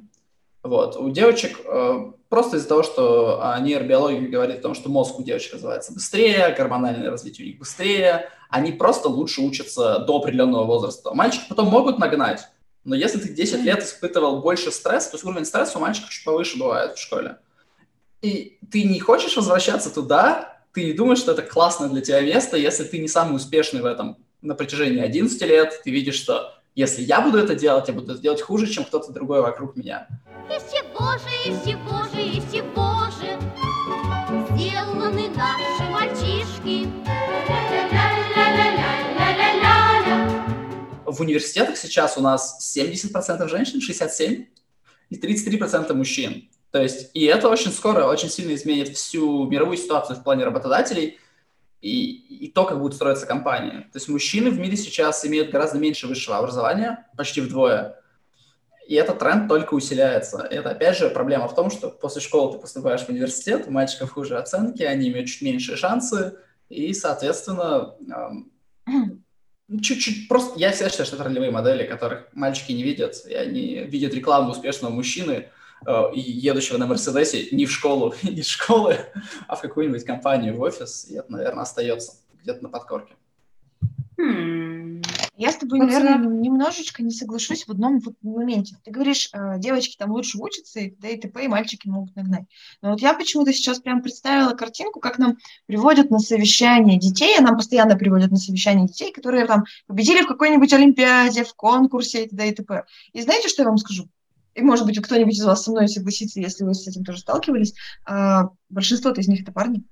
Вот. 0.62 0.96
У 0.96 1.10
девочек 1.10 1.60
э, 1.66 2.12
просто 2.30 2.56
из-за 2.56 2.68
того, 2.68 2.82
что 2.82 3.54
нейробиология 3.60 4.28
говорит 4.28 4.60
о 4.60 4.62
том, 4.62 4.74
что 4.74 4.88
мозг 4.88 5.18
у 5.18 5.22
девочек 5.22 5.54
развивается 5.54 5.92
быстрее, 5.92 6.54
гормональное 6.56 7.10
развитие 7.10 7.46
у 7.46 7.50
них 7.50 7.58
быстрее, 7.58 8.30
они 8.48 8.72
просто 8.72 9.08
лучше 9.08 9.42
учатся 9.42 9.98
до 9.98 10.16
определенного 10.16 10.64
возраста. 10.64 11.12
Мальчики 11.12 11.44
потом 11.48 11.68
могут 11.68 11.98
нагнать, 11.98 12.48
Но 12.84 12.94
если 12.94 13.18
ты 13.18 13.30
10 13.30 13.60
лет 13.60 13.82
испытывал 13.82 14.40
больше 14.40 14.70
стресса, 14.70 15.10
то 15.10 15.16
есть 15.16 15.24
уровень 15.24 15.46
стресса 15.46 15.78
у 15.78 15.80
мальчиков 15.80 16.10
чуть 16.10 16.24
повыше 16.24 16.58
бывает 16.58 16.96
в 16.96 17.00
школе. 17.00 17.38
И 18.20 18.58
ты 18.70 18.84
не 18.84 19.00
хочешь 19.00 19.36
возвращаться 19.36 19.90
туда, 19.90 20.62
ты 20.72 20.84
не 20.84 20.92
думаешь, 20.92 21.18
что 21.18 21.32
это 21.32 21.42
классное 21.42 21.88
для 21.88 22.02
тебя 22.02 22.20
место, 22.20 22.56
если 22.56 22.84
ты 22.84 22.98
не 22.98 23.08
самый 23.08 23.36
успешный 23.36 23.80
в 23.80 23.86
этом 23.86 24.18
на 24.42 24.54
протяжении 24.54 25.00
11 25.00 25.40
лет, 25.42 25.80
ты 25.82 25.90
видишь, 25.90 26.16
что 26.16 26.54
если 26.74 27.02
я 27.02 27.20
буду 27.20 27.38
это 27.38 27.54
делать, 27.54 27.88
я 27.88 27.94
буду 27.94 28.12
это 28.12 28.20
делать 28.20 28.42
хуже, 28.42 28.66
чем 28.66 28.84
кто-то 28.84 29.12
другой 29.12 29.40
вокруг 29.40 29.76
меня. 29.76 30.08
Из 30.50 30.62
чего 30.72 31.12
же, 31.12 31.50
из 31.50 31.62
чего 31.64 32.02
же, 32.12 32.33
В 41.14 41.20
университетах 41.20 41.76
сейчас 41.76 42.18
у 42.18 42.20
нас 42.20 42.76
70% 42.76 43.48
женщин, 43.48 43.78
67% 43.78 44.46
и 45.10 45.16
33% 45.16 45.92
мужчин. 45.94 46.50
То 46.72 46.82
есть, 46.82 47.10
и 47.14 47.24
это 47.24 47.48
очень 47.48 47.70
скоро, 47.70 48.04
очень 48.06 48.28
сильно 48.28 48.52
изменит 48.54 48.88
всю 48.88 49.46
мировую 49.46 49.76
ситуацию 49.76 50.16
в 50.16 50.24
плане 50.24 50.44
работодателей 50.44 51.18
и, 51.80 52.46
и 52.46 52.50
то, 52.50 52.64
как 52.64 52.80
будут 52.80 52.96
строиться 52.96 53.26
компании. 53.26 53.82
То 53.92 53.98
есть 53.98 54.08
мужчины 54.08 54.50
в 54.50 54.58
мире 54.58 54.76
сейчас 54.76 55.24
имеют 55.24 55.50
гораздо 55.50 55.78
меньше 55.78 56.08
высшего 56.08 56.36
образования, 56.36 57.06
почти 57.16 57.40
вдвое. 57.40 58.00
И 58.88 58.96
этот 58.96 59.20
тренд 59.20 59.48
только 59.48 59.74
усиляется. 59.74 60.38
Это, 60.50 60.70
опять 60.70 60.98
же, 60.98 61.10
проблема 61.10 61.46
в 61.46 61.54
том, 61.54 61.70
что 61.70 61.90
после 61.90 62.20
школы 62.20 62.54
ты 62.54 62.58
поступаешь 62.58 63.02
в 63.02 63.08
университет, 63.08 63.68
у 63.68 63.70
мальчиков 63.70 64.10
хуже 64.10 64.36
оценки, 64.36 64.82
они 64.82 65.10
имеют 65.10 65.28
чуть 65.28 65.42
меньшие 65.42 65.76
шансы, 65.76 66.38
и, 66.68 66.92
соответственно, 66.92 67.94
чуть-чуть 69.68 70.28
просто... 70.28 70.58
Я 70.58 70.72
всегда 70.72 70.90
считаю, 70.90 71.06
что 71.06 71.16
это 71.16 71.24
ролевые 71.24 71.50
модели, 71.50 71.84
которых 71.84 72.28
мальчики 72.32 72.72
не 72.72 72.82
видят, 72.82 73.24
и 73.26 73.34
они 73.34 73.78
видят 73.84 74.14
рекламу 74.14 74.50
успешного 74.50 74.92
мужчины, 74.92 75.48
Э, 75.86 76.10
едущего 76.14 76.78
на 76.78 76.86
Мерседесе 76.86 77.48
не 77.54 77.66
в 77.66 77.70
школу, 77.70 78.14
не 78.22 78.40
из 78.40 78.48
школы, 78.48 78.98
а 79.48 79.56
в 79.56 79.60
какую-нибудь 79.60 80.04
компанию, 80.04 80.56
в 80.56 80.60
офис, 80.60 81.06
и 81.10 81.16
это, 81.16 81.30
наверное, 81.30 81.62
остается 81.62 82.14
где-то 82.42 82.62
на 82.62 82.68
подкорке. 82.68 83.14
Hmm. 84.18 85.04
Я 85.36 85.50
с 85.50 85.56
тобой, 85.56 85.80
наверное, 85.80 86.18
немножечко 86.18 87.02
не 87.02 87.10
соглашусь 87.10 87.66
в 87.66 87.70
одном 87.70 87.98
вот 87.98 88.14
моменте. 88.22 88.76
Ты 88.84 88.92
говоришь, 88.92 89.30
э, 89.32 89.58
девочки 89.58 89.96
там 89.96 90.12
лучше 90.12 90.38
учатся, 90.38 90.78
и 90.78 90.94
да 90.96 91.08
и 91.08 91.18
т.п. 91.18 91.44
и 91.44 91.48
мальчики 91.48 91.88
могут 91.88 92.14
нагнать. 92.14 92.44
Но 92.82 92.90
вот 92.90 93.00
я 93.00 93.14
почему-то 93.14 93.52
сейчас 93.52 93.80
прям 93.80 94.00
представила 94.00 94.54
картинку, 94.54 95.00
как 95.00 95.18
нам 95.18 95.38
приводят 95.66 96.10
на 96.10 96.20
совещание 96.20 97.00
детей, 97.00 97.36
а 97.36 97.42
нам 97.42 97.56
постоянно 97.56 97.96
приводят 97.96 98.30
на 98.30 98.36
совещание 98.36 98.86
детей, 98.86 99.12
которые 99.12 99.46
там 99.46 99.64
победили 99.88 100.22
в 100.22 100.28
какой-нибудь 100.28 100.72
олимпиаде, 100.72 101.42
в 101.42 101.54
конкурсе 101.54 102.24
и 102.24 102.28
т.д. 102.28 102.48
и 102.48 102.54
т.п. 102.54 102.84
И 103.12 103.20
знаете, 103.22 103.48
что 103.48 103.62
я 103.62 103.68
вам 103.68 103.78
скажу? 103.78 104.08
и, 104.54 104.62
может 104.62 104.86
быть, 104.86 105.00
кто-нибудь 105.02 105.36
из 105.36 105.44
вас 105.44 105.64
со 105.64 105.72
мной 105.72 105.88
согласится, 105.88 106.40
если 106.40 106.62
вы 106.62 106.74
с 106.74 106.86
этим 106.86 107.04
тоже 107.04 107.18
сталкивались, 107.18 107.74
а, 108.06 108.50
большинство-то 108.68 109.20
из 109.20 109.26
них 109.26 109.42
это 109.42 109.50
парни. 109.50 109.82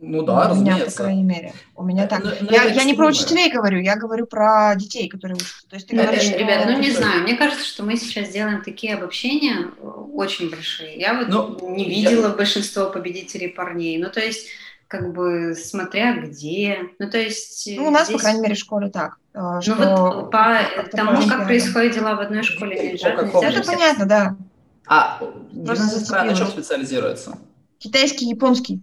Ну 0.00 0.22
да, 0.22 0.52
У 0.52 0.56
меня, 0.56 0.76
по 0.84 0.90
крайней 0.90 1.24
мере. 1.24 1.52
У 1.74 1.82
меня 1.82 2.06
так. 2.06 2.22
Но, 2.22 2.30
но 2.40 2.52
я 2.52 2.64
я 2.64 2.84
не 2.84 2.94
про 2.94 3.08
учителей 3.08 3.50
говорю, 3.50 3.80
я 3.80 3.96
говорю 3.96 4.26
про 4.26 4.74
детей, 4.76 5.08
которые 5.08 5.36
учатся. 5.36 5.66
То 5.68 5.76
есть 5.76 5.88
ты 5.88 5.96
говоришь, 5.96 6.22
что... 6.22 6.38
Ребят, 6.38 6.66
ну 6.66 6.78
не 6.78 6.90
знаю, 6.92 7.22
мне 7.22 7.34
кажется, 7.34 7.64
что 7.64 7.82
мы 7.82 7.96
сейчас 7.96 8.28
делаем 8.28 8.62
такие 8.62 8.94
обобщения 8.94 9.66
э, 9.76 9.86
очень 10.12 10.50
большие. 10.50 10.96
Я 10.96 11.14
вот 11.14 11.28
ну, 11.28 11.74
не 11.74 11.88
видела 11.88 12.28
я... 12.28 12.32
большинство 12.32 12.90
победителей 12.90 13.48
парней. 13.48 13.98
Ну 13.98 14.08
то 14.08 14.20
есть 14.20 14.46
как 14.86 15.12
бы 15.12 15.54
смотря 15.54 16.14
где. 16.14 16.78
Ну, 16.98 17.10
то 17.10 17.18
есть... 17.18 17.68
Ну, 17.76 17.88
у 17.88 17.90
нас, 17.90 18.06
здесь... 18.06 18.16
по 18.16 18.22
крайней 18.22 18.40
мере, 18.40 18.54
в 18.54 18.58
школе 18.58 18.88
так. 18.88 19.18
Э, 19.34 19.60
ну, 19.66 19.74
вот 19.74 20.30
по 20.30 20.60
тому, 20.90 21.28
как 21.28 21.44
происходят 21.44 21.94
дела 21.94 22.14
в 22.14 22.20
одной 22.20 22.42
школе, 22.42 22.92
нельзя. 22.92 23.10
Это 23.10 23.62
понятно, 23.64 24.06
да. 24.06 24.36
А 24.86 25.20
гимназия 25.52 25.98
сестра 25.98 26.24
на 26.24 26.34
чем 26.34 26.46
специализируется? 26.46 27.36
Китайский, 27.78 28.26
японский. 28.26 28.80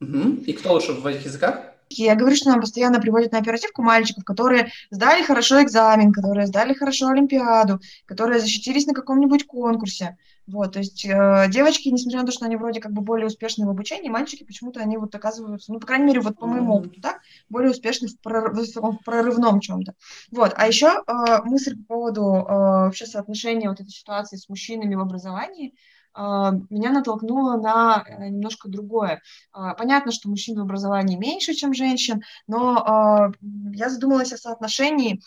Угу. 0.00 0.44
И 0.46 0.52
кто 0.52 0.72
лучше 0.72 0.92
в 0.92 1.06
этих 1.06 1.26
языках? 1.26 1.70
Я 1.92 2.14
говорю, 2.14 2.36
что 2.36 2.50
нам 2.50 2.60
постоянно 2.60 3.00
приводят 3.00 3.32
на 3.32 3.38
оперативку 3.38 3.82
мальчиков, 3.82 4.24
которые 4.24 4.70
сдали 4.90 5.24
хорошо 5.24 5.60
экзамен, 5.60 6.12
которые 6.12 6.46
сдали 6.46 6.72
хорошо 6.72 7.08
Олимпиаду, 7.08 7.80
которые 8.06 8.38
защитились 8.38 8.86
на 8.86 8.94
каком-нибудь 8.94 9.46
конкурсе. 9.46 10.16
Вот, 10.46 10.72
то 10.72 10.78
есть 10.78 11.04
э, 11.04 11.46
девочки, 11.48 11.88
несмотря 11.88 12.20
на 12.20 12.26
то, 12.26 12.32
что 12.32 12.44
они 12.44 12.56
вроде 12.56 12.80
как 12.80 12.92
бы 12.92 13.02
более 13.02 13.26
успешны 13.26 13.66
в 13.66 13.70
обучении, 13.70 14.08
мальчики 14.08 14.44
почему-то 14.44 14.80
они 14.80 14.96
вот 14.98 15.14
оказываются, 15.14 15.72
ну, 15.72 15.80
по 15.80 15.86
крайней 15.86 16.06
мере, 16.06 16.20
вот 16.20 16.38
по 16.38 16.46
моему 16.46 16.74
опыту, 16.74 17.00
так, 17.00 17.20
более 17.48 17.70
успешны 17.70 18.08
в, 18.08 18.18
прорыв, 18.20 18.68
в 18.74 18.98
прорывном 19.04 19.60
чем-то. 19.60 19.94
Вот, 20.30 20.52
а 20.56 20.66
еще 20.66 21.02
э, 21.06 21.42
мысль 21.44 21.76
по 21.76 21.94
поводу 21.94 22.22
э, 22.22 22.46
вообще 22.48 23.06
соотношения 23.06 23.68
вот 23.68 23.80
этой 23.80 23.90
ситуации 23.90 24.36
с 24.36 24.48
мужчинами 24.48 24.94
в 24.94 25.00
образовании, 25.00 25.74
меня 26.16 26.90
натолкнуло 26.90 27.56
на 27.56 28.04
э, 28.06 28.28
немножко 28.28 28.68
другое. 28.68 29.22
Э, 29.54 29.74
понятно, 29.78 30.12
что 30.12 30.28
мужчин 30.28 30.58
в 30.58 30.62
образовании 30.62 31.16
меньше, 31.16 31.54
чем 31.54 31.74
женщин, 31.74 32.22
но 32.46 33.32
я 33.72 33.88
задумалась 33.88 34.32
о 34.32 34.36
соотношении 34.36 35.22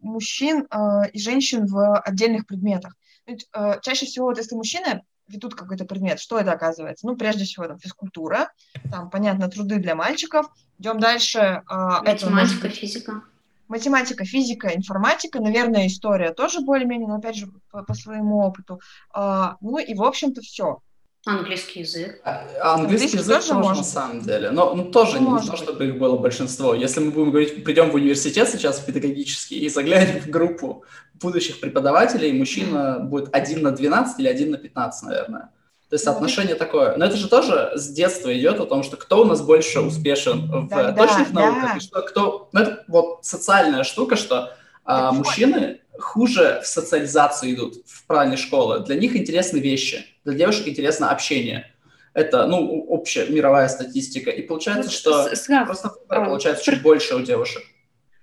мужчин 0.00 0.66
и 1.12 1.18
женщин 1.18 1.66
в 1.66 1.98
отдельных 2.00 2.46
предметах. 2.46 2.94
Ведь, 3.26 3.48
чаще 3.82 4.06
всего, 4.06 4.26
вот 4.26 4.38
если 4.38 4.54
мужчины 4.54 5.02
ведут 5.28 5.54
какой-то 5.54 5.84
предмет, 5.84 6.20
что 6.20 6.38
это 6.38 6.52
оказывается? 6.52 7.06
Ну, 7.06 7.16
прежде 7.16 7.44
всего, 7.44 7.66
там, 7.66 7.78
физкультура, 7.78 8.52
там, 8.90 9.10
понятно, 9.10 9.48
труды 9.48 9.76
для 9.76 9.94
мальчиков. 9.94 10.46
Идем 10.78 10.98
дальше. 10.98 11.62
Э, 11.68 12.02
Математика, 12.02 12.66
это, 12.66 12.76
физика. 12.76 13.22
Математика, 13.68 14.24
физика, 14.24 14.74
информатика, 14.74 15.40
наверное, 15.40 15.86
история 15.86 16.32
тоже 16.32 16.60
более-менее, 16.60 17.08
но, 17.08 17.16
опять 17.16 17.36
же, 17.36 17.48
по, 17.70 17.82
по 17.82 17.94
своему 17.94 18.38
опыту. 18.38 18.80
Э, 19.14 19.54
ну, 19.60 19.78
и, 19.78 19.94
в 19.94 20.02
общем-то, 20.02 20.40
все. 20.40 20.80
Английский 21.26 21.80
язык. 21.80 22.20
А, 22.24 22.46
а 22.62 22.74
английский, 22.74 23.18
английский 23.18 23.18
язык 23.18 23.36
тоже, 23.48 23.62
тоже 23.62 23.78
на 23.80 23.84
самом 23.84 24.20
деле. 24.20 24.50
Но 24.52 24.74
ну, 24.74 24.84
тоже 24.92 25.20
ну, 25.20 25.40
не 25.40 25.44
то, 25.44 25.56
чтобы 25.56 25.88
их 25.88 25.98
было 25.98 26.16
большинство. 26.16 26.72
Если 26.72 27.00
мы 27.00 27.10
будем 27.10 27.30
говорить, 27.30 27.64
придем 27.64 27.90
в 27.90 27.94
университет 27.94 28.48
сейчас 28.48 28.78
в 28.78 28.86
педагогический 28.86 29.58
и 29.58 29.68
заглянем 29.68 30.20
в 30.20 30.28
группу 30.28 30.84
будущих 31.14 31.58
преподавателей, 31.58 32.32
мужчина 32.32 33.00
будет 33.00 33.34
один 33.34 33.62
на 33.62 33.72
12 33.72 34.20
или 34.20 34.28
один 34.28 34.52
на 34.52 34.58
15, 34.58 35.02
наверное. 35.08 35.50
То 35.88 35.94
есть 35.94 36.04
соотношение 36.04 36.54
ну, 36.54 36.58
такое. 36.58 36.96
Но 36.96 37.04
это 37.04 37.16
же 37.16 37.28
тоже 37.28 37.72
с 37.76 37.88
детства 37.88 38.36
идет 38.36 38.58
о 38.58 38.66
том, 38.66 38.82
что 38.82 38.96
кто 38.96 39.22
у 39.22 39.24
нас 39.24 39.40
больше 39.40 39.80
успешен 39.80 40.50
в 40.50 40.68
да, 40.68 40.92
точных 40.92 41.32
да, 41.32 41.40
науках, 41.40 41.70
да. 41.72 41.76
и 41.76 41.80
что 41.80 42.02
кто... 42.02 42.48
Ну, 42.52 42.60
это 42.60 42.84
вот 42.88 43.24
социальная 43.24 43.84
штука, 43.84 44.16
что 44.16 44.52
а, 44.84 45.12
мужчины 45.12 45.80
хуже 45.96 46.60
в 46.62 46.66
социализацию 46.66 47.54
идут 47.54 47.76
в 47.86 48.04
правильной 48.06 48.36
школы. 48.36 48.80
Для 48.80 48.96
них 48.96 49.14
интересны 49.14 49.58
вещи, 49.58 50.04
для 50.24 50.34
девушек 50.34 50.66
интересно 50.66 51.10
общение. 51.10 51.72
Это, 52.14 52.46
ну, 52.46 52.84
общая 52.88 53.26
мировая 53.28 53.68
статистика. 53.68 54.30
И 54.30 54.42
получается, 54.42 54.90
ну, 54.90 54.90
что 54.90 55.36
Слав, 55.36 55.66
просто 55.66 55.92
а, 56.08 56.24
получается 56.24 56.64
чуть 56.64 56.82
больше 56.82 57.14
у 57.14 57.20
девушек. 57.20 57.62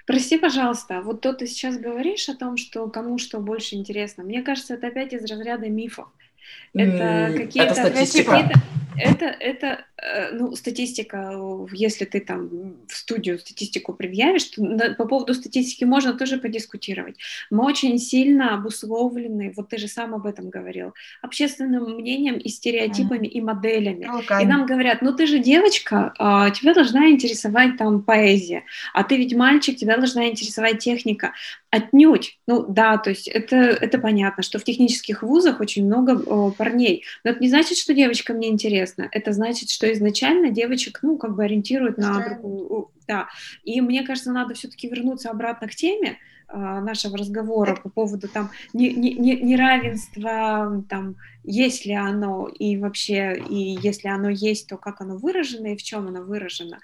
Прости, 0.06 0.38
пожалуйста, 0.38 1.02
вот 1.02 1.22
то 1.22 1.32
ты 1.32 1.48
сейчас 1.48 1.78
говоришь 1.78 2.28
о 2.28 2.36
том, 2.36 2.58
что 2.58 2.90
кому 2.90 3.18
что 3.18 3.40
больше 3.40 3.76
интересно. 3.76 4.24
Мне 4.24 4.42
кажется, 4.42 4.74
это 4.74 4.88
опять 4.88 5.14
из 5.14 5.24
разряда 5.24 5.68
мифов. 5.68 6.08
Это 6.74 7.34
какие-то... 7.38 7.72
Это 7.72 7.76
статистика. 7.76 8.32
Какие 8.32 8.74
это, 8.96 9.26
это, 9.26 9.86
ну, 10.32 10.56
статистика, 10.56 11.34
если 11.72 12.06
ты 12.06 12.20
там 12.20 12.76
в 12.88 12.96
студию 12.96 13.40
статистику 13.40 13.94
предъявишь, 13.94 14.46
то 14.46 14.96
по 14.98 15.06
поводу 15.06 15.34
статистики 15.34 15.84
можно 15.84 16.14
тоже 16.14 16.38
подискутировать. 16.38 17.18
Мы 17.50 17.66
очень 17.66 17.98
сильно 17.98 18.56
обусловлены, 18.56 19.54
вот 19.56 19.70
ты 19.70 19.78
же 19.78 19.88
сам 19.88 20.14
об 20.14 20.26
этом 20.26 20.50
говорил, 20.50 20.94
общественным 21.22 21.96
мнением 21.96 22.38
и 22.38 22.50
стереотипами, 22.50 23.28
mm. 23.28 23.32
и 23.32 23.42
моделями. 23.42 24.06
Okay. 24.06 24.44
И 24.44 24.46
нам 24.46 24.66
говорят, 24.66 25.02
ну 25.02 25.14
ты 25.14 25.26
же 25.26 25.40
девочка, 25.40 26.14
а, 26.18 26.50
тебя 26.52 26.74
должна 26.74 27.10
интересовать 27.10 27.78
там 27.78 28.02
поэзия, 28.02 28.64
а 28.94 29.04
ты 29.04 29.18
ведь 29.18 29.36
мальчик, 29.36 29.78
тебя 29.78 29.98
должна 29.98 30.28
интересовать 30.28 30.80
техника. 30.80 31.34
Отнюдь. 31.70 32.38
Ну 32.46 32.66
да, 32.68 32.98
то 32.98 33.10
есть 33.10 33.28
это, 33.28 33.56
это 33.56 33.98
понятно, 33.98 34.44
что 34.44 34.60
в 34.60 34.64
технических 34.64 35.24
вузах 35.24 35.60
очень 35.60 35.86
много 35.86 36.12
о, 36.12 36.52
парней, 36.52 37.04
но 37.24 37.32
это 37.32 37.40
не 37.40 37.50
значит, 37.50 37.80
что 37.80 37.96
девочкам 37.96 38.40
не 38.40 38.50
интересно 38.50 38.64
интересно. 38.64 39.08
Это 39.12 39.32
значит, 39.34 39.70
что 39.70 39.88
изначально 39.94 40.50
девочек, 40.50 41.00
ну, 41.02 41.18
как 41.18 41.36
бы 41.36 41.44
ориентируют 41.44 41.98
на 41.98 42.24
другую... 42.24 42.90
Да. 43.08 43.28
И 43.64 43.82
мне 43.82 44.04
кажется, 44.04 44.32
надо 44.32 44.54
все-таки 44.54 44.88
вернуться 44.90 45.30
обратно 45.30 45.68
к 45.68 45.76
теме 45.76 46.18
э, 46.48 46.58
нашего 46.58 47.18
разговора 47.18 47.76
по 47.76 47.90
поводу 47.90 48.28
там 48.30 48.50
не, 48.74 48.94
не, 48.94 49.14
не, 49.14 49.36
неравенства, 49.36 50.84
там, 50.90 51.18
есть 51.44 51.86
ли 51.86 51.94
оно 51.94 52.48
и 52.48 52.78
вообще, 52.78 53.42
и 53.50 53.78
если 53.82 54.08
оно 54.08 54.30
есть, 54.30 54.68
то 54.70 54.78
как 54.78 55.02
оно 55.02 55.18
выражено 55.18 55.68
и 55.68 55.76
в 55.76 55.84
чем 55.84 56.08
оно 56.08 56.22
выражено. 56.22 56.80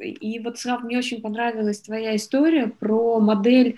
И 0.00 0.38
вот, 0.38 0.58
Слав, 0.58 0.82
мне 0.82 0.98
очень 0.98 1.20
понравилась 1.20 1.80
твоя 1.80 2.16
история 2.16 2.68
про 2.68 3.20
модель 3.20 3.76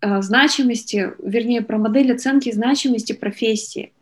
э, 0.00 0.22
значимости, 0.22 1.12
вернее, 1.22 1.60
про 1.60 1.76
модель 1.76 2.12
оценки 2.14 2.50
значимости 2.50 3.12
профессии. 3.12 3.92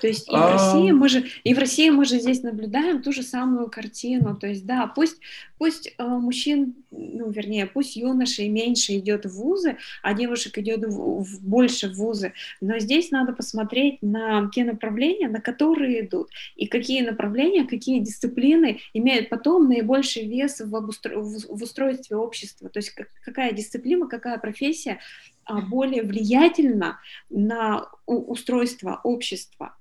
То 0.00 0.06
есть 0.06 0.28
и 0.28 0.32
в 0.36 0.52
России 0.52 0.90
мы 0.90 1.08
же 1.08 1.24
и 1.44 1.54
в 1.54 1.58
России 1.58 1.90
мы 1.90 2.04
же 2.04 2.18
здесь 2.18 2.42
наблюдаем 2.42 3.02
ту 3.02 3.12
же 3.12 3.22
самую 3.22 3.68
картину. 3.70 4.36
То 4.36 4.46
есть 4.46 4.66
да, 4.66 4.86
пусть 4.86 5.18
пусть 5.58 5.94
э, 5.96 6.04
мужчин 6.04 6.74
ну, 6.90 7.30
вернее, 7.30 7.66
пусть 7.66 7.96
юношей 7.96 8.48
меньше 8.48 8.96
идет 8.98 9.26
в 9.26 9.36
вузы, 9.36 9.76
а 10.02 10.14
девушек 10.14 10.58
идет 10.58 10.84
в, 10.84 11.22
в 11.22 11.42
больше 11.42 11.88
в 11.88 11.94
вузы, 11.94 12.32
но 12.60 12.78
здесь 12.78 13.10
надо 13.10 13.32
посмотреть 13.32 14.02
на 14.02 14.50
те 14.52 14.64
направления, 14.64 15.28
на 15.28 15.40
которые 15.40 16.06
идут, 16.06 16.30
и 16.56 16.66
какие 16.66 17.02
направления, 17.02 17.64
какие 17.64 18.00
дисциплины 18.00 18.80
имеют 18.92 19.28
потом 19.28 19.68
наибольший 19.68 20.26
вес 20.26 20.60
в, 20.60 20.74
обустро... 20.74 21.18
в 21.18 21.62
устройстве 21.62 22.16
общества, 22.16 22.68
то 22.68 22.78
есть 22.78 22.94
какая 23.24 23.52
дисциплина, 23.52 24.06
какая 24.06 24.38
профессия 24.38 25.00
а, 25.44 25.60
более 25.60 26.02
влиятельна 26.02 27.00
на 27.28 27.88
устройство 28.06 29.00
общества. 29.04 29.76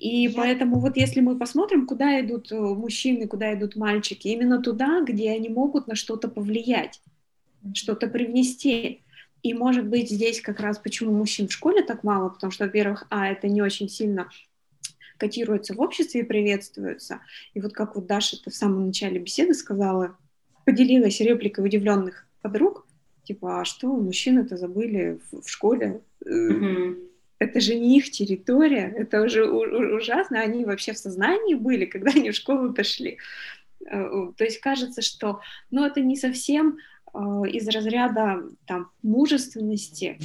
И 0.00 0.22
Я... 0.22 0.32
поэтому 0.34 0.80
вот 0.80 0.96
если 0.96 1.20
мы 1.20 1.38
посмотрим, 1.38 1.86
куда 1.86 2.20
идут 2.22 2.50
э, 2.50 2.58
мужчины, 2.58 3.28
куда 3.28 3.52
идут 3.52 3.76
мальчики, 3.76 4.28
именно 4.28 4.62
туда, 4.62 5.02
где 5.02 5.30
они 5.30 5.50
могут 5.50 5.86
на 5.86 5.94
что-то 5.94 6.28
повлиять, 6.28 7.02
что-то 7.74 8.06
привнести. 8.06 9.02
И 9.42 9.52
может 9.52 9.86
быть 9.86 10.10
здесь 10.10 10.40
как 10.40 10.60
раз 10.60 10.78
почему 10.78 11.12
мужчин 11.12 11.48
в 11.48 11.52
школе 11.52 11.82
так 11.82 12.02
мало, 12.02 12.30
потому 12.30 12.50
что, 12.50 12.64
во-первых, 12.64 13.06
а, 13.10 13.28
это 13.28 13.46
не 13.46 13.60
очень 13.60 13.90
сильно 13.90 14.30
котируется 15.18 15.74
в 15.74 15.80
обществе 15.80 16.22
и 16.22 16.24
приветствуется. 16.24 17.20
И 17.52 17.60
вот 17.60 17.74
как 17.74 17.94
вот 17.94 18.06
Даша 18.06 18.38
в 18.44 18.54
самом 18.54 18.86
начале 18.86 19.18
беседы 19.18 19.52
сказала, 19.52 20.16
поделилась 20.64 21.20
репликой 21.20 21.66
удивленных 21.66 22.26
подруг, 22.40 22.86
типа, 23.24 23.60
а 23.60 23.64
что, 23.66 23.88
мужчины-то 23.88 24.56
забыли 24.56 25.20
в, 25.30 25.42
в 25.42 25.50
школе? 25.50 26.00
Mm-hmm 26.24 27.09
это 27.40 27.60
же 27.60 27.74
не 27.74 27.98
их 27.98 28.10
территория, 28.10 28.92
это 28.96 29.22
уже 29.22 29.50
ужасно, 29.50 30.40
они 30.40 30.64
вообще 30.66 30.92
в 30.92 30.98
сознании 30.98 31.54
были, 31.54 31.86
когда 31.86 32.10
они 32.10 32.30
в 32.30 32.36
школу 32.36 32.68
дошли. 32.68 33.16
Э, 33.86 34.28
то 34.36 34.44
есть 34.44 34.60
кажется, 34.60 35.00
что 35.00 35.40
ну, 35.70 35.84
это 35.84 36.02
не 36.02 36.16
совсем 36.16 36.76
э, 37.12 37.18
из 37.50 37.66
разряда 37.68 38.42
там, 38.66 38.90
мужественности, 39.02 40.18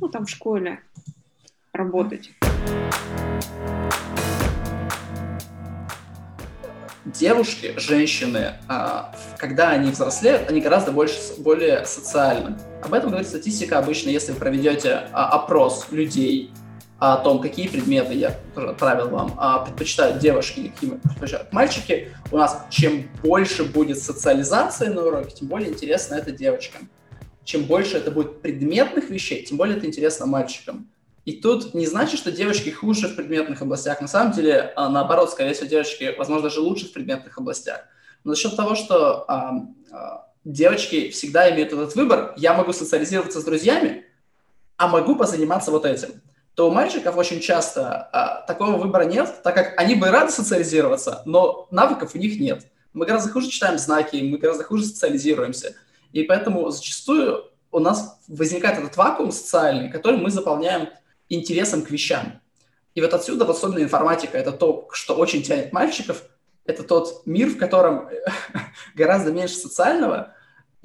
ну, 0.00 0.08
там 0.08 0.24
в 0.24 0.30
школе 0.30 0.80
работать. 1.74 2.32
Девушки, 7.04 7.74
женщины, 7.76 8.54
а, 8.66 9.14
когда 9.38 9.70
они 9.70 9.90
взрослеют, 9.90 10.50
они 10.50 10.60
гораздо 10.60 10.90
больше, 10.90 11.18
более 11.38 11.84
социальны. 11.84 12.56
Об 12.86 12.94
этом 12.94 13.10
говорит 13.10 13.28
статистика 13.28 13.80
обычно, 13.80 14.10
если 14.10 14.30
вы 14.30 14.38
проведете 14.38 15.08
а, 15.12 15.30
опрос 15.30 15.86
людей 15.90 16.52
о 17.00 17.16
том, 17.16 17.40
какие 17.40 17.66
предметы, 17.66 18.14
я 18.14 18.38
отправил 18.54 19.08
вам, 19.08 19.34
а, 19.38 19.64
предпочитают 19.64 20.20
девушки 20.20 20.60
или 20.60 20.68
какие 20.68 20.90
предпочитают 20.90 21.52
мальчики, 21.52 22.12
у 22.30 22.36
нас 22.36 22.64
чем 22.70 23.08
больше 23.24 23.64
будет 23.64 23.98
социализации 23.98 24.86
на 24.86 25.04
уроке, 25.04 25.34
тем 25.34 25.48
более 25.48 25.70
интересно 25.70 26.14
это 26.14 26.30
девочкам. 26.30 26.88
Чем 27.42 27.64
больше 27.64 27.96
это 27.96 28.12
будет 28.12 28.40
предметных 28.40 29.10
вещей, 29.10 29.42
тем 29.42 29.56
более 29.56 29.78
это 29.78 29.86
интересно 29.86 30.26
мальчикам. 30.26 30.88
И 31.24 31.32
тут 31.32 31.74
не 31.74 31.86
значит, 31.86 32.20
что 32.20 32.30
девочки 32.30 32.70
хуже 32.70 33.08
в 33.08 33.16
предметных 33.16 33.62
областях. 33.62 34.00
На 34.00 34.06
самом 34.06 34.32
деле, 34.32 34.72
а, 34.76 34.88
наоборот, 34.88 35.32
скорее 35.32 35.54
всего, 35.54 35.66
девочки, 35.66 36.14
возможно, 36.16 36.44
даже 36.44 36.60
лучше 36.60 36.86
в 36.86 36.92
предметных 36.92 37.36
областях. 37.36 37.80
Но 38.22 38.32
за 38.34 38.40
счет 38.40 38.54
того, 38.54 38.76
что 38.76 39.24
а, 39.28 39.66
а, 39.90 40.25
девочки 40.46 41.10
всегда 41.10 41.50
имеют 41.50 41.72
этот 41.72 41.94
выбор, 41.96 42.32
я 42.36 42.54
могу 42.54 42.72
социализироваться 42.72 43.40
с 43.40 43.44
друзьями, 43.44 44.04
а 44.76 44.86
могу 44.86 45.16
позаниматься 45.16 45.70
вот 45.70 45.84
этим, 45.84 46.22
то 46.54 46.68
у 46.68 46.70
мальчиков 46.70 47.16
очень 47.16 47.40
часто 47.40 48.08
а, 48.12 48.42
такого 48.42 48.76
выбора 48.76 49.04
нет, 49.04 49.42
так 49.42 49.54
как 49.54 49.78
они 49.78 49.96
бы 49.96 50.08
рады 50.10 50.30
социализироваться, 50.30 51.22
но 51.26 51.66
навыков 51.70 52.12
у 52.14 52.18
них 52.18 52.38
нет. 52.40 52.64
Мы 52.92 53.06
гораздо 53.06 53.30
хуже 53.30 53.48
читаем 53.48 53.76
знаки, 53.76 54.16
мы 54.16 54.38
гораздо 54.38 54.64
хуже 54.64 54.84
социализируемся. 54.84 55.74
И 56.12 56.22
поэтому 56.22 56.70
зачастую 56.70 57.50
у 57.72 57.80
нас 57.80 58.18
возникает 58.28 58.78
этот 58.78 58.96
вакуум 58.96 59.32
социальный, 59.32 59.90
который 59.90 60.18
мы 60.18 60.30
заполняем 60.30 60.88
интересом 61.28 61.82
к 61.82 61.90
вещам. 61.90 62.40
И 62.94 63.02
вот 63.02 63.12
отсюда, 63.12 63.44
вот 63.44 63.56
особенно 63.56 63.82
информатика, 63.82 64.38
это 64.38 64.52
то, 64.52 64.88
что 64.92 65.14
очень 65.14 65.42
тянет 65.42 65.72
мальчиков, 65.72 66.22
это 66.64 66.84
тот 66.84 67.26
мир, 67.26 67.48
в 67.48 67.58
котором 67.58 68.08
гораздо 68.94 69.32
меньше 69.32 69.56
социального, 69.56 70.35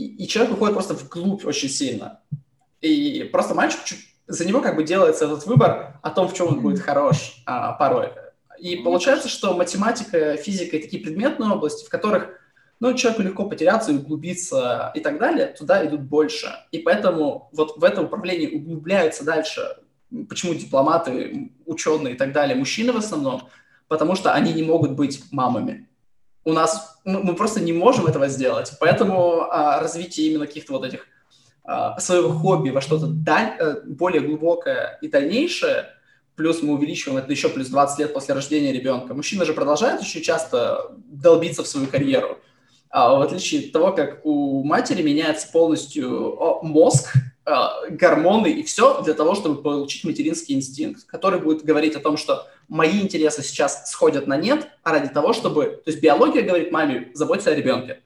и, 0.02 0.24
и 0.24 0.28
человек 0.28 0.54
уходит 0.54 0.74
просто 0.74 0.96
вглубь 0.96 1.46
очень 1.46 1.70
сильно. 1.70 2.20
И 2.82 3.30
просто 3.32 3.54
мальчик, 3.54 4.00
за 4.28 4.46
него 4.46 4.62
как 4.62 4.76
бы 4.76 4.84
делается 4.84 5.26
этот 5.26 5.46
выбор 5.46 6.00
о 6.02 6.10
том, 6.10 6.28
в 6.28 6.34
чем 6.34 6.48
он 6.48 6.62
будет 6.62 6.80
хорош 6.80 7.44
а, 7.46 7.74
порой. 7.74 8.10
И 8.58 8.78
получается, 8.78 9.30
что 9.30 9.54
математика, 9.54 10.38
физика 10.38 10.78
и 10.78 10.82
такие 10.82 11.04
предметные 11.04 11.52
области, 11.52 11.86
в 11.86 11.90
которых 11.90 12.30
ну, 12.80 12.96
человеку 12.96 13.22
легко 13.22 13.46
потеряться 13.46 13.92
углубиться 13.92 14.92
и 14.96 15.02
так 15.02 15.20
далее, 15.20 15.48
туда 15.48 15.86
идут 15.86 16.02
больше. 16.02 16.52
И 16.72 16.80
поэтому 16.80 17.50
вот 17.52 17.78
в 17.78 17.84
это 17.84 18.02
управление 18.02 18.50
углубляются 18.50 19.24
дальше. 19.24 19.62
Почему 20.28 20.56
дипломаты, 20.56 21.52
ученые 21.66 22.16
и 22.16 22.18
так 22.18 22.34
далее, 22.34 22.56
мужчины 22.56 22.92
в 22.92 22.98
основном? 22.98 23.50
Потому 23.88 24.16
что 24.16 24.34
они 24.34 24.52
не 24.54 24.64
могут 24.64 24.92
быть 24.94 25.24
мамами 25.32 25.88
у 26.44 26.54
нас 26.54 27.00
ну, 27.06 27.22
мы 27.24 27.36
просто 27.36 27.60
не 27.62 27.74
можем 27.74 28.08
этого 28.08 28.28
сделать. 28.28 28.74
Поэтому 28.80 29.48
а, 29.52 29.80
развитие 29.80 30.28
именно 30.28 30.46
каких-то 30.46 30.74
вот 30.74 30.86
этих 30.86 31.08
а, 31.64 32.00
своего 32.00 32.32
хобби 32.32 32.70
во 32.70 32.82
что-то 32.82 33.08
даль, 33.08 33.56
а, 33.60 33.82
более 33.86 34.22
глубокое 34.22 34.98
и 35.02 35.08
дальнейшее, 35.08 35.88
плюс 36.36 36.62
мы 36.62 36.74
увеличиваем 36.74 37.20
это 37.20 37.32
еще 37.32 37.50
плюс 37.50 37.68
20 37.68 38.00
лет 38.00 38.14
после 38.14 38.34
рождения 38.34 38.72
ребенка. 38.72 39.14
Мужчина 39.14 39.46
же 39.46 39.54
продолжает 39.54 40.02
еще 40.02 40.22
часто 40.22 40.92
долбиться 41.08 41.64
в 41.64 41.68
свою 41.68 41.88
карьеру. 41.88 42.40
А, 42.90 43.16
в 43.16 43.22
отличие 43.22 43.66
от 43.66 43.72
того, 43.72 43.92
как 43.92 44.26
у 44.26 44.64
матери 44.64 45.02
меняется 45.02 45.48
полностью 45.52 46.38
мозг, 46.64 47.14
гормоны 47.46 48.52
и 48.52 48.64
все 48.64 49.02
для 49.02 49.14
того, 49.14 49.36
чтобы 49.36 49.62
получить 49.62 50.04
материнский 50.04 50.56
инстинкт, 50.56 51.06
который 51.06 51.40
будет 51.40 51.64
говорить 51.64 51.96
о 51.96 52.00
том, 52.00 52.18
что 52.18 52.48
мои 52.68 53.02
интересы 53.02 53.44
сейчас 53.44 53.90
сходят 53.90 54.28
на 54.28 54.38
нет, 54.38 54.68
а 54.84 54.92
ради 54.92 55.10
того, 55.10 55.34
чтобы... 55.34 55.82
То 55.84 55.92
есть 55.92 56.02
биология 56.02 56.44
говорит 56.44 56.72
маме, 56.72 57.12
заботься 57.14 57.52
о 57.52 57.56
ребенке. 57.56 58.02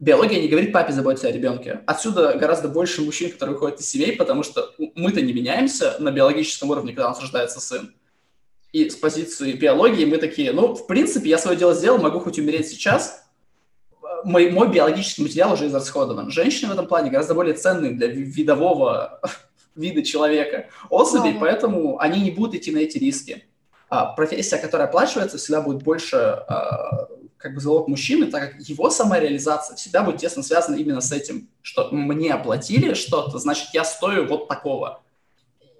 Биология 0.00 0.40
не 0.40 0.48
говорит 0.48 0.72
папе, 0.72 0.92
заботься 0.92 1.28
о 1.28 1.32
ребенке. 1.32 1.82
Отсюда 1.86 2.34
гораздо 2.34 2.68
больше 2.68 3.02
мужчин, 3.02 3.30
которые 3.30 3.54
выходят 3.54 3.80
из 3.80 3.88
семей, 3.88 4.16
потому 4.16 4.42
что 4.42 4.74
мы-то 4.94 5.20
не 5.20 5.32
меняемся 5.32 5.96
на 5.98 6.10
биологическом 6.10 6.70
уровне, 6.70 6.92
когда 6.92 7.08
у 7.08 7.10
нас 7.10 7.20
рождается 7.20 7.60
сын. 7.60 7.94
И 8.72 8.88
с 8.88 8.96
позиции 8.96 9.52
биологии 9.52 10.04
мы 10.04 10.16
такие, 10.16 10.52
ну, 10.52 10.74
в 10.74 10.86
принципе, 10.86 11.28
я 11.28 11.38
свое 11.38 11.56
дело 11.56 11.74
сделал, 11.74 11.98
могу 11.98 12.20
хоть 12.20 12.38
умереть 12.38 12.68
сейчас, 12.68 13.29
мой, 14.24 14.50
мой 14.50 14.68
биологический 14.68 15.22
материал 15.22 15.52
уже 15.52 15.66
израсходован. 15.66 16.30
Женщины 16.30 16.70
в 16.70 16.72
этом 16.72 16.86
плане 16.86 17.10
гораздо 17.10 17.34
более 17.34 17.54
ценные 17.54 17.92
для 17.92 18.06
видового 18.08 19.20
вида 19.74 20.02
человека 20.02 20.68
особей, 20.88 21.34
да. 21.34 21.40
поэтому 21.40 21.98
они 21.98 22.20
не 22.20 22.30
будут 22.30 22.54
идти 22.54 22.72
на 22.72 22.78
эти 22.78 22.98
риски. 22.98 23.44
А 23.88 24.06
профессия, 24.06 24.58
которая 24.58 24.86
оплачивается, 24.86 25.36
всегда 25.36 25.60
будет 25.60 25.82
больше 25.82 26.16
а, 26.16 27.08
как 27.36 27.54
бы 27.54 27.60
залог 27.60 27.88
мужчины, 27.88 28.26
так 28.26 28.52
как 28.52 28.60
его 28.60 28.88
самореализация 28.90 29.76
всегда 29.76 30.02
будет 30.02 30.18
тесно 30.18 30.42
связана 30.42 30.76
именно 30.76 31.00
с 31.00 31.10
этим, 31.10 31.48
что 31.62 31.88
мне 31.90 32.32
оплатили 32.32 32.94
что-то, 32.94 33.38
значит, 33.38 33.70
я 33.72 33.84
стою 33.84 34.26
вот 34.26 34.46
такого. 34.46 35.02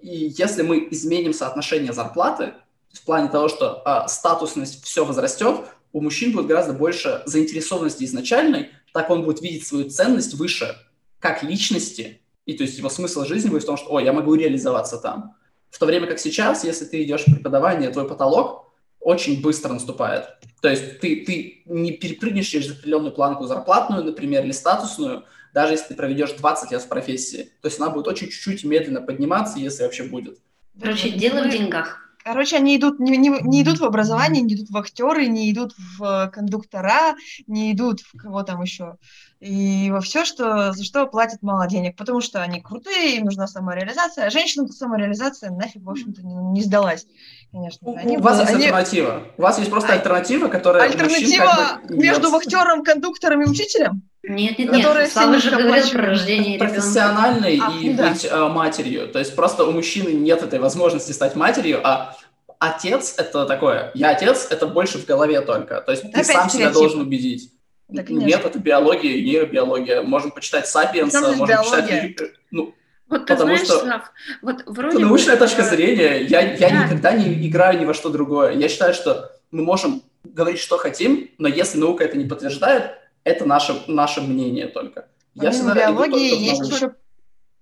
И 0.01 0.33
если 0.37 0.63
мы 0.63 0.87
изменим 0.91 1.33
соотношение 1.33 1.93
зарплаты, 1.93 2.53
в 2.91 3.05
плане 3.05 3.29
того, 3.29 3.47
что 3.47 3.81
а, 3.85 4.07
статусность 4.07 4.83
все 4.83 5.05
возрастет, 5.05 5.61
у 5.93 6.01
мужчин 6.01 6.31
будет 6.31 6.47
гораздо 6.47 6.73
больше 6.73 7.21
заинтересованности 7.25 8.03
изначальной, 8.03 8.69
так 8.93 9.09
он 9.09 9.23
будет 9.23 9.41
видеть 9.41 9.65
свою 9.65 9.89
ценность 9.89 10.33
выше 10.33 10.75
как 11.19 11.43
личности, 11.43 12.21
и 12.45 12.53
то 12.53 12.63
есть 12.63 12.77
его 12.77 12.89
смысл 12.89 13.25
жизни 13.25 13.49
будет 13.49 13.63
в 13.63 13.67
том, 13.67 13.77
что, 13.77 13.93
о, 13.93 13.99
я 13.99 14.13
могу 14.13 14.35
реализоваться 14.35 14.97
там. 14.97 15.35
В 15.69 15.79
то 15.79 15.85
время 15.85 16.07
как 16.07 16.19
сейчас, 16.19 16.63
если 16.63 16.85
ты 16.85 17.03
идешь 17.03 17.21
в 17.21 17.33
преподавание, 17.33 17.89
твой 17.91 18.07
потолок 18.07 18.71
очень 18.99 19.41
быстро 19.41 19.73
наступает. 19.73 20.25
То 20.61 20.69
есть 20.69 20.99
ты, 20.99 21.23
ты 21.25 21.63
не 21.65 21.91
перепрыгнешь 21.93 22.47
через 22.47 22.71
определенную 22.71 23.13
планку 23.13 23.45
зарплатную, 23.45 24.03
например, 24.03 24.43
или 24.43 24.51
статусную, 24.51 25.23
даже 25.53 25.73
если 25.73 25.89
ты 25.89 25.95
проведешь 25.95 26.33
20 26.33 26.71
лет 26.71 26.81
в 26.81 26.87
профессии. 26.87 27.51
То 27.61 27.67
есть 27.67 27.79
она 27.79 27.89
будет 27.89 28.07
очень 28.07 28.29
чуть-чуть 28.29 28.63
медленно 28.63 29.01
подниматься, 29.01 29.59
если 29.59 29.83
вообще 29.83 30.03
будет. 30.03 30.39
Короче, 30.79 31.09
дело 31.11 31.43
в 31.43 31.49
деньгах. 31.49 32.10
Короче, 32.23 32.57
они 32.57 32.77
идут, 32.77 32.99
не, 32.99 33.17
не, 33.17 33.29
не 33.29 33.63
идут 33.63 33.79
в 33.79 33.85
образование, 33.85 34.41
не 34.41 34.55
идут 34.55 34.69
в 34.69 34.77
актеры, 34.77 35.27
не 35.27 35.51
идут 35.51 35.73
в 35.77 36.29
кондуктора, 36.31 37.15
не 37.47 37.71
идут 37.73 38.01
в 38.01 38.17
кого 38.17 38.43
там 38.43 38.61
еще. 38.61 38.95
И 39.39 39.89
во 39.89 40.01
все, 40.01 40.23
что, 40.23 40.71
за 40.71 40.83
что 40.83 41.07
платят 41.07 41.41
мало 41.41 41.67
денег, 41.67 41.95
потому 41.95 42.21
что 42.21 42.43
они 42.43 42.61
крутые, 42.61 43.17
им 43.17 43.25
нужна 43.25 43.47
самореализация. 43.47 44.27
А 44.27 44.29
женщинам 44.29 44.67
самореализация 44.67 45.49
нафиг, 45.49 45.81
в 45.83 45.89
общем-то, 45.89 46.21
не, 46.21 46.35
не 46.35 46.61
сдалась. 46.61 47.07
Конечно. 47.51 47.93
Они, 47.97 48.17
у 48.17 48.21
вас 48.21 48.39
есть 48.39 48.51
они... 48.51 48.65
альтернатива. 48.65 49.23
У 49.37 49.41
вас 49.41 49.57
есть 49.57 49.71
просто 49.71 49.93
альтернатива, 49.93 50.47
которая... 50.47 50.83
Альтернатива 50.83 51.79
как 51.81 51.87
бы 51.87 51.97
между 51.97 52.29
вахтером, 52.29 52.83
кондуктором 52.83 53.41
и 53.41 53.49
учителем? 53.49 54.03
Нет, 54.23 54.59
нет, 54.59 54.71
нет. 54.71 55.11
Слава 55.11 55.39
же 55.39 55.49
говорил 55.49 55.89
про 55.89 56.05
рождение 56.07 56.55
ребенка. 56.55 56.73
Профессиональной 56.75 57.59
а, 57.59 57.71
и 57.81 57.93
да. 57.93 58.09
быть 58.09 58.25
э, 58.29 58.47
матерью. 58.47 59.07
То 59.07 59.19
есть 59.19 59.35
просто 59.35 59.65
у 59.65 59.71
мужчины 59.71 60.09
нет 60.09 60.43
этой 60.43 60.59
возможности 60.59 61.11
стать 61.11 61.35
матерью, 61.35 61.81
а 61.83 62.15
отец 62.59 63.15
это 63.17 63.45
такое, 63.45 63.91
я 63.95 64.11
отец, 64.11 64.47
это 64.51 64.67
больше 64.67 64.99
в 64.99 65.05
голове 65.05 65.41
только. 65.41 65.81
То 65.81 65.91
есть 65.91 66.03
это 66.05 66.19
ты 66.19 66.23
сам 66.23 66.49
себя 66.49 66.69
должен 66.69 67.01
убедить. 67.01 67.51
Да, 67.87 68.03
конечно. 68.03 68.27
Нет, 68.27 68.45
это 68.45 68.59
биология 68.59 69.11
и 69.11 69.25
нейробиология. 69.25 70.03
Можем 70.03 70.31
почитать 70.31 70.67
Сапиенса, 70.67 71.19
можем 71.21 71.47
биология? 71.47 72.01
почитать... 72.03 72.31
Ну, 72.51 72.75
Вот 73.09 73.25
ты 73.25 73.33
Потому 73.33 73.55
знаешь, 73.55 73.65
что 73.65 73.79
Слав, 73.79 74.11
вот 74.43 74.61
это 74.61 74.71
вроде 74.71 74.97
бы, 74.97 75.01
научная 75.01 75.35
точка 75.35 75.63
э, 75.63 75.65
зрения. 75.65 76.21
Я, 76.21 76.53
я 76.53 76.69
да. 76.69 76.85
никогда 76.85 77.11
не 77.13 77.47
играю 77.47 77.79
ни 77.79 77.85
во 77.85 77.93
что 77.93 78.09
другое. 78.09 78.53
Я 78.53 78.69
считаю, 78.69 78.93
что 78.93 79.31
мы 79.49 79.63
можем 79.63 80.03
говорить, 80.23 80.59
что 80.59 80.77
хотим, 80.77 81.31
но 81.39 81.49
если 81.49 81.79
наука 81.79 82.03
это 82.03 82.17
не 82.17 82.25
подтверждает, 82.25 83.00
это 83.23 83.45
наше, 83.45 83.83
наше 83.87 84.21
мнение 84.21 84.67
только. 84.67 85.07
Я 85.33 85.51
Помимо 85.51 85.71
иду 85.71 85.79
биологии 85.79 86.29
только 86.29 86.39
в 86.39 86.41
есть 86.43 86.71
еще... 86.75 86.95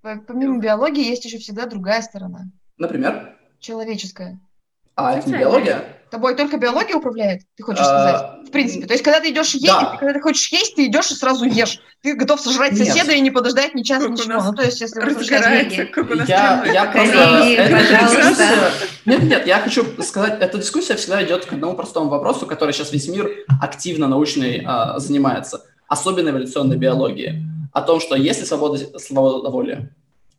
по- 0.01 0.24
Помимо 0.28 0.60
биологии 0.60 1.05
есть 1.05 1.26
еще 1.26 1.38
всегда 1.38 1.66
другая 1.66 2.01
сторона. 2.01 2.45
Например? 2.78 3.38
Человеческая. 3.60 4.39
А, 4.95 5.18
это 5.18 5.30
не 5.30 5.38
биология? 5.38 5.97
Тобой 6.10 6.36
только 6.36 6.57
биология 6.57 6.95
управляет, 6.95 7.41
ты 7.55 7.64
хочешь 7.64 7.82
А, 7.82 7.86
сказать? 7.86 8.47
В 8.47 8.51
принципе. 8.51 8.88
То 8.88 8.93
есть, 8.93 9.03
когда 9.03 9.20
ты 9.20 9.30
идешь 9.30 9.53
есть, 9.53 9.66
да. 9.68 9.95
когда 9.99 10.14
ты 10.14 10.22
хочешь 10.22 10.51
есть, 10.51 10.76
ты 10.76 10.88
идешь 10.88 11.12
и 11.12 11.14
сразу 11.14 11.45
ешь. 11.45 11.80
Ты 12.01 12.16
готов 12.16 12.39
сожрать 12.39 12.72
Нет. 12.72 12.88
соседа 12.88 13.12
и 13.12 13.20
не 13.20 13.30
подождать 13.30 13.76
ни 13.76 13.84
часа, 13.84 14.07
Как 14.07 14.12
ничего. 14.12 14.41
Ну, 14.41 14.53
то 14.53 14.64
есть, 14.64 14.82
если 14.82 14.99
разгорается, 15.01 15.88
Я, 16.28 16.66
я 16.66 16.86
просто... 16.86 18.72
Нет, 19.05 19.24
нет, 19.24 19.47
я 19.47 19.60
хочу 19.60 19.86
сказать, 20.01 20.41
эта 20.41 20.57
дискуссия 20.57 20.95
всегда 20.95 21.24
идет 21.24 21.45
к 21.45 21.53
одному 21.53 21.76
простому 21.76 22.10
вопросу, 22.10 22.45
который 22.47 22.74
сейчас 22.74 22.91
весь 22.91 23.07
мир 23.07 23.30
активно 23.62 24.07
научный 24.07 24.64
а, 24.66 24.99
занимается, 24.99 25.64
особенно 25.88 26.30
эволюционной 26.30 26.78
биологии, 26.78 27.43
о 27.74 27.82
том, 27.82 27.99
что 27.99 28.16
есть 28.16 28.39
ли 28.39 28.45
свобода, 28.45 28.97
свобода 28.97 29.49
воли, 29.49 29.91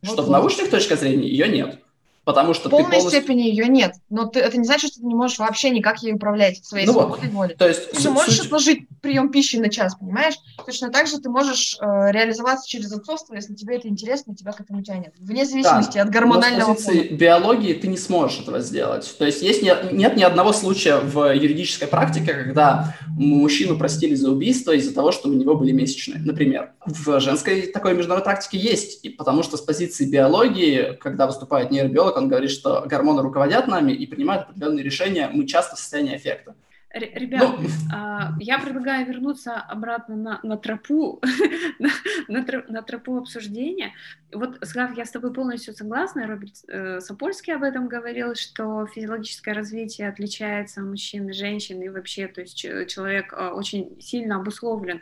что 0.03 0.23
в 0.23 0.31
научных 0.31 0.71
точках 0.71 0.99
зрения 0.99 1.29
ее 1.29 1.49
нет, 1.49 1.79
потому 2.25 2.55
что 2.55 2.69
В 2.69 2.71
ты 2.71 2.77
полной 2.77 2.91
полностью... 2.93 3.11
степени 3.21 3.43
ее 3.43 3.67
нет. 3.69 3.95
Но 4.11 4.27
ты- 4.27 4.41
это 4.41 4.57
не 4.59 4.65
значит, 4.65 4.91
что 4.93 5.01
ты 5.01 5.07
не 5.07 5.15
можешь 5.15 5.39
вообще 5.39 5.71
никак 5.71 6.03
ей 6.03 6.13
управлять 6.15 6.65
своей 6.65 6.87
Ну 6.87 6.93
вот. 6.93 7.03
свободой 7.03 7.31
воли. 7.31 7.55
То 7.59 7.69
есть 7.69 7.91
Ты 7.91 7.97
же 7.97 8.03
суть- 8.05 8.13
можешь 8.13 8.37
суть- 8.37 8.47
отложить 8.47 8.81
прием 9.01 9.31
пищи 9.31 9.57
на 9.57 9.69
час, 9.71 9.95
понимаешь? 9.95 10.35
Точно 10.67 10.91
так 10.91 11.07
же 11.07 11.19
ты 11.19 11.31
можешь 11.31 11.77
э, 11.81 11.85
реализоваться 12.13 12.69
через 12.69 12.93
отцовство, 12.93 13.35
если 13.35 13.55
тебе 13.55 13.77
это 13.77 13.89
интересно, 13.89 14.35
тебя 14.37 14.53
к 14.53 14.61
этому 14.61 14.83
тянет. 14.83 15.13
Вне 15.19 15.45
зависимости 15.47 15.99
от 15.99 16.07
Но 16.07 16.13
гормонального 16.13 16.75
с 16.75 16.85
позиции 16.85 17.07
фона. 17.09 17.17
биологии 17.19 17.73
ты 17.75 17.89
не 17.89 17.97
сможешь 17.97 18.41
этого 18.41 18.61
сделать. 18.61 19.13
То 19.19 19.25
есть 19.25 19.43
есть 19.43 19.63
не- 19.63 19.75
нет 19.93 20.17
ни 20.17 20.23
одного 20.23 20.53
случая 20.53 20.99
в 20.99 21.33
юридической 21.35 21.89
практике, 21.89 22.35
когда 22.35 22.95
мужчину 23.09 23.77
простили 23.79 24.15
за 24.15 24.31
убийство 24.31 24.73
из-за 24.73 24.95
того, 24.95 25.13
что 25.13 25.29
у 25.29 25.33
него 25.33 25.55
были 25.55 25.73
месячные, 25.73 26.21
например. 26.21 26.73
В 26.87 27.21
женской 27.21 27.63
такой 27.63 27.95
международной 27.95 28.25
практике 28.25 28.59
есть, 28.59 29.05
и 29.05 29.09
потому 29.09 29.43
что 29.43 29.57
с 29.57 29.61
позиции 29.61 30.05
биологии, 30.05 30.97
когда 31.01 31.27
выступает 31.27 31.71
нейробиолог, 31.71 32.10
он 32.17 32.29
говорит, 32.29 32.51
что 32.51 32.85
гормоны 32.87 33.23
руководят 33.23 33.69
нами 33.69 33.93
и 33.93 34.07
принимают 34.07 34.45
определенные 34.49 34.85
решения, 34.85 35.31
мы 35.33 35.47
часто 35.47 35.77
в 35.77 35.79
состоянии 35.79 36.17
эффекта. 36.17 36.55
Ребят, 36.93 37.43
Ну, 37.43 37.69
а, 37.95 38.35
я 38.41 38.59
предлагаю 38.59 39.07
вернуться 39.07 39.55
обратно 39.55 40.17
на, 40.17 40.41
на 40.43 40.57
тропу, 40.57 41.21
на, 41.79 41.89
на 42.27 42.45
тро- 42.45 42.65
на 42.69 42.83
тропу 42.83 43.17
обсуждения. 43.17 43.93
Вот, 44.33 44.59
Слав, 44.63 44.97
я 44.97 45.05
с 45.05 45.11
тобой 45.13 45.33
полностью 45.33 45.73
согласна. 45.73 46.27
Роберт 46.27 46.55
э, 46.67 47.01
Сапольский 47.01 47.55
об 47.55 47.63
этом 47.63 47.87
говорил, 47.87 48.35
что 48.35 48.87
физиологическое 48.87 49.55
развитие 49.55 50.09
отличается 50.09 50.83
у 50.83 50.87
мужчин 50.87 51.29
и 51.29 51.33
женщин, 51.33 51.81
и 51.81 51.89
вообще, 51.89 52.27
то 52.27 52.41
есть 52.41 52.57
человек 52.57 53.33
э, 53.33 53.51
очень 53.51 54.01
сильно 54.01 54.37
обусловлен 54.37 54.97
э, 54.97 55.01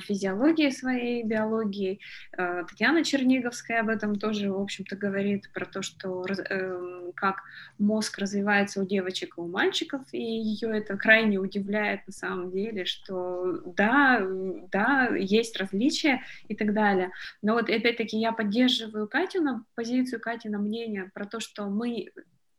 физиологией 0.00 0.72
своей, 0.72 1.22
биологией. 1.22 2.00
Э, 2.36 2.64
Татьяна 2.68 3.04
Черниговская 3.04 3.80
об 3.80 3.88
этом 3.88 4.16
тоже, 4.16 4.50
в 4.50 4.60
общем-то, 4.60 4.96
говорит 4.96 5.50
про 5.52 5.66
то, 5.66 5.82
что 5.82 6.24
эм, 6.24 7.12
как 7.14 7.42
мозг 7.78 8.18
развивается 8.18 8.80
у 8.82 8.86
девочек 8.86 9.34
и 9.36 9.40
у 9.40 9.46
мальчиков, 9.46 10.02
и 10.12 10.22
ее 10.22 10.76
это 10.76 10.96
крайне 10.96 11.38
удивляет 11.38 12.06
на 12.06 12.12
самом 12.12 12.50
деле, 12.50 12.84
что 12.84 13.60
да, 13.76 14.22
да, 14.70 15.08
есть 15.16 15.56
различия 15.58 16.22
и 16.48 16.54
так 16.54 16.72
далее. 16.72 17.10
Но 17.42 17.54
вот 17.54 17.70
опять-таки 17.70 18.18
я 18.18 18.32
поддерживаю 18.32 19.08
Катю 19.08 19.42
на 19.42 19.64
позицию 19.74 20.20
Кати 20.20 20.48
на 20.48 20.58
мнение 20.58 21.10
про 21.14 21.26
то, 21.26 21.40
что 21.40 21.66
мы 21.66 22.10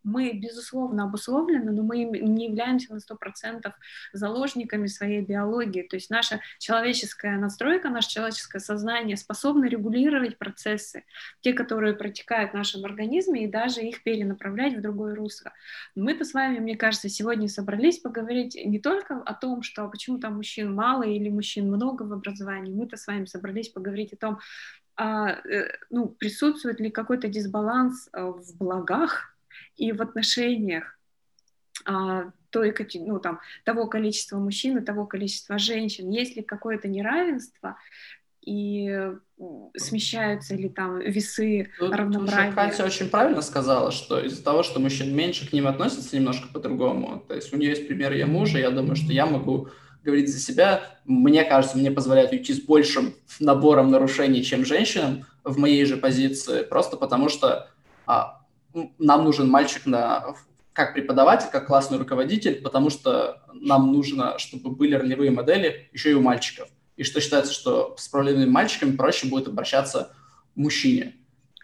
мы, 0.09 0.33
безусловно, 0.33 1.03
обусловлены, 1.03 1.71
но 1.71 1.83
мы 1.83 2.03
не 2.03 2.47
являемся 2.47 2.93
на 2.93 2.99
100% 2.99 3.71
заложниками 4.13 4.87
своей 4.87 5.21
биологии. 5.21 5.83
То 5.83 5.95
есть 5.95 6.09
наша 6.09 6.39
человеческая 6.57 7.37
настройка, 7.37 7.89
наше 7.89 8.09
человеческое 8.09 8.59
сознание 8.59 9.17
способно 9.17 9.65
регулировать 9.65 10.37
процессы, 10.37 11.03
те, 11.41 11.53
которые 11.53 11.93
протекают 11.93 12.51
в 12.51 12.55
нашем 12.55 12.85
организме, 12.85 13.43
и 13.43 13.47
даже 13.47 13.81
их 13.81 14.03
перенаправлять 14.03 14.75
в 14.75 14.81
другое 14.81 15.15
русло. 15.15 15.51
Мы-то 15.95 16.25
с 16.25 16.33
вами, 16.33 16.59
мне 16.59 16.75
кажется, 16.75 17.09
сегодня 17.09 17.47
собрались 17.47 17.99
поговорить 17.99 18.55
не 18.55 18.79
только 18.79 19.21
о 19.21 19.33
том, 19.33 19.61
что 19.61 19.87
почему 19.87 20.17
там 20.17 20.35
мужчин 20.35 20.73
мало 20.73 21.03
или 21.03 21.29
мужчин 21.29 21.67
много 21.67 22.03
в 22.03 22.13
образовании, 22.13 22.73
мы-то 22.73 22.97
с 22.97 23.07
вами 23.07 23.25
собрались 23.25 23.69
поговорить 23.69 24.13
о 24.13 24.17
том, 24.17 24.39
а, 24.95 25.31
э, 25.47 25.77
ну, 25.89 26.09
присутствует 26.09 26.81
ли 26.81 26.91
какой-то 26.91 27.29
дисбаланс 27.29 28.09
э, 28.11 28.21
в 28.21 28.57
благах 28.57 29.33
и 29.79 29.91
в 29.91 30.01
отношениях 30.01 30.99
а, 31.85 32.31
той, 32.49 32.75
ну, 32.95 33.19
там, 33.19 33.39
того 33.63 33.87
количества 33.87 34.37
мужчин 34.37 34.77
и 34.77 34.85
того 34.85 35.05
количества 35.05 35.57
женщин, 35.57 36.09
есть 36.09 36.35
ли 36.35 36.41
какое-то 36.41 36.87
неравенство, 36.87 37.77
и 38.41 38.87
м, 38.87 39.69
смещаются 39.77 40.55
ли 40.55 40.69
там 40.69 40.99
весы 40.99 41.69
Тут, 41.77 41.93
равноправия. 41.93 42.51
Катя 42.51 42.85
очень 42.85 43.09
правильно 43.09 43.41
сказала, 43.41 43.91
что 43.91 44.19
из-за 44.19 44.43
того, 44.43 44.63
что 44.63 44.79
мужчин 44.79 45.15
меньше, 45.15 45.47
к 45.47 45.53
ним 45.53 45.67
относятся 45.67 46.15
немножко 46.15 46.47
по-другому. 46.51 47.23
То 47.27 47.35
есть 47.35 47.53
у 47.53 47.57
нее 47.57 47.69
есть 47.69 47.87
пример 47.87 48.11
ее 48.13 48.25
мужа, 48.25 48.57
я 48.59 48.71
думаю, 48.71 48.95
что 48.95 49.13
я 49.13 49.25
могу 49.25 49.69
говорить 50.03 50.31
за 50.31 50.39
себя. 50.39 50.83
Мне 51.05 51.43
кажется, 51.43 51.77
мне 51.77 51.91
позволяет 51.91 52.31
уйти 52.31 52.53
с 52.53 52.61
большим 52.61 53.13
набором 53.39 53.91
нарушений, 53.91 54.43
чем 54.43 54.65
женщинам 54.65 55.25
в 55.43 55.57
моей 55.57 55.85
же 55.85 55.97
позиции, 55.97 56.63
просто 56.63 56.97
потому 56.97 57.29
что 57.29 57.69
а, 58.05 58.38
нам 58.73 59.23
нужен 59.23 59.49
мальчик 59.49 59.85
на, 59.85 60.35
как 60.73 60.93
преподаватель, 60.93 61.49
как 61.51 61.67
классный 61.67 61.97
руководитель, 61.97 62.61
потому 62.61 62.89
что 62.89 63.41
нам 63.53 63.91
нужно, 63.91 64.37
чтобы 64.37 64.71
были 64.71 64.95
ролевые 64.95 65.31
модели 65.31 65.89
еще 65.91 66.11
и 66.11 66.13
у 66.13 66.21
мальчиков. 66.21 66.69
И 66.95 67.03
что 67.03 67.21
считается, 67.21 67.53
что 67.53 67.95
с 67.97 68.07
проблемными 68.07 68.49
мальчиками 68.49 68.95
проще 68.95 69.27
будет 69.27 69.47
обращаться 69.47 70.13
мужчине. 70.55 71.15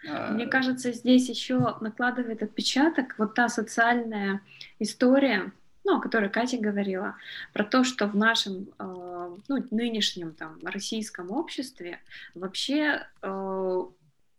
Э, 0.06 0.32
Мне 0.32 0.46
кажется, 0.46 0.92
здесь 0.92 1.28
еще 1.28 1.76
накладывает 1.80 2.42
отпечаток 2.42 3.14
вот 3.18 3.34
та 3.34 3.48
социальная 3.48 4.40
история, 4.78 5.52
ну, 5.84 5.98
о 5.98 6.00
которой 6.00 6.30
Катя 6.30 6.58
говорила, 6.58 7.16
про 7.52 7.64
то, 7.64 7.84
что 7.84 8.06
в 8.06 8.16
нашем 8.16 8.68
э, 8.78 9.36
ну, 9.48 9.64
нынешнем 9.70 10.32
там, 10.32 10.58
российском 10.62 11.30
обществе 11.30 12.00
вообще, 12.34 13.06
э, 13.22 13.82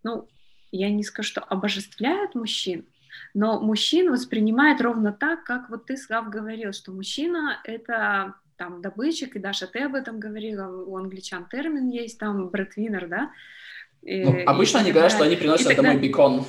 ну, 0.04 0.28
я 0.72 0.90
не 0.90 1.04
скажу, 1.04 1.28
что 1.30 1.42
обожествляют 1.42 2.36
мужчин, 2.36 2.86
но 3.34 3.60
мужчин 3.60 4.12
воспринимают 4.12 4.82
ровно 4.82 5.12
так, 5.12 5.44
как 5.44 5.70
вот 5.70 5.86
ты, 5.86 5.98
Слав, 5.98 6.30
говорил, 6.30 6.74
что 6.74 6.92
мужчина— 6.92 7.60
это 7.64 8.34
там 8.58 8.82
добытчик, 8.82 9.36
и 9.36 9.40
Даша, 9.40 9.68
ты 9.68 9.80
об 9.84 9.94
этом 9.96 10.20
говорила, 10.20 10.68
у 10.86 10.98
англичан 10.98 11.46
термин 11.46 11.90
есть, 11.90 12.18
там, 12.20 12.48
брэдвиннер, 12.50 13.08
да? 13.08 13.32
И- 14.02 14.24
Ну, 14.24 14.38
и 14.38 14.44
обычно 14.44 14.80
они 14.80 14.88
так 14.90 14.94
говорят, 14.96 15.12
что 15.12 15.24
они 15.24 15.36
приносят 15.36 15.72
И 15.72 15.76
тогда- 15.76 15.90
домой 15.90 16.02
бекон. 16.02 16.46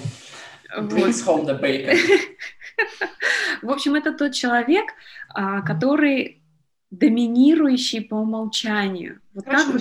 Вот. 0.77 0.93
Brings 0.93 1.25
home 1.27 1.47
the 1.47 1.61
bacon. 1.61 1.97
В 3.63 3.71
общем, 3.71 3.95
это 3.95 4.13
тот 4.13 4.33
человек, 4.33 4.87
а, 5.31 5.63
который 5.63 6.38
доминирующий 6.91 8.01
по 8.01 8.15
умолчанию. 8.17 9.21
Вот 9.35 9.45
Короче, 9.45 9.67
так 9.67 9.73
вот 9.73 9.81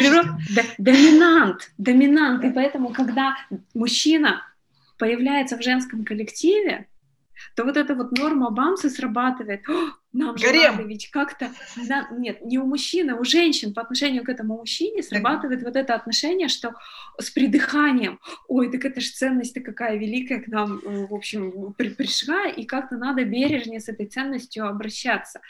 природа- 0.00 0.36
да- 0.54 0.62
доминант, 0.78 1.72
доминант. 1.78 2.44
И 2.44 2.50
поэтому, 2.50 2.90
когда 2.90 3.36
мужчина 3.74 4.42
появляется 4.98 5.56
в 5.56 5.62
женском 5.62 6.04
коллективе, 6.04 6.88
то 7.56 7.64
вот 7.64 7.76
эта 7.76 7.94
вот 7.94 8.16
норма 8.16 8.50
Бамса 8.50 8.88
срабатывает. 8.88 9.68
«О, 9.68 9.90
Нам 10.12 10.38
же 10.38 10.46
Гарем. 10.46 10.76
надо 10.76 10.84
ведь 10.84 11.10
как-то... 11.10 11.50
да, 11.88 12.08
нет, 12.12 12.40
не 12.44 12.58
у 12.58 12.64
мужчины, 12.66 13.10
а 13.12 13.16
у 13.16 13.24
женщин 13.24 13.74
по 13.74 13.82
отношению 13.82 14.22
к 14.24 14.28
этому 14.28 14.56
мужчине 14.56 15.02
срабатывает 15.02 15.62
вот 15.64 15.74
это 15.74 15.94
отношение, 15.94 16.48
что 16.48 16.74
с 17.20 17.30
придыханием. 17.30 18.20
Ой, 18.48 18.70
так 18.70 18.84
это 18.84 19.00
же 19.00 19.10
ценность-то 19.10 19.60
какая 19.60 19.96
великая 19.98 20.40
к 20.40 20.46
нам, 20.46 20.78
э, 20.84 21.06
в 21.06 21.12
общем, 21.14 21.74
при- 21.76 21.88
пришла, 21.90 22.46
и 22.46 22.64
как-то 22.64 22.96
надо 22.96 23.24
бережнее 23.24 23.80
с 23.80 23.88
этой 23.88 24.06
ценностью 24.06 24.66
обращаться. 24.68 25.40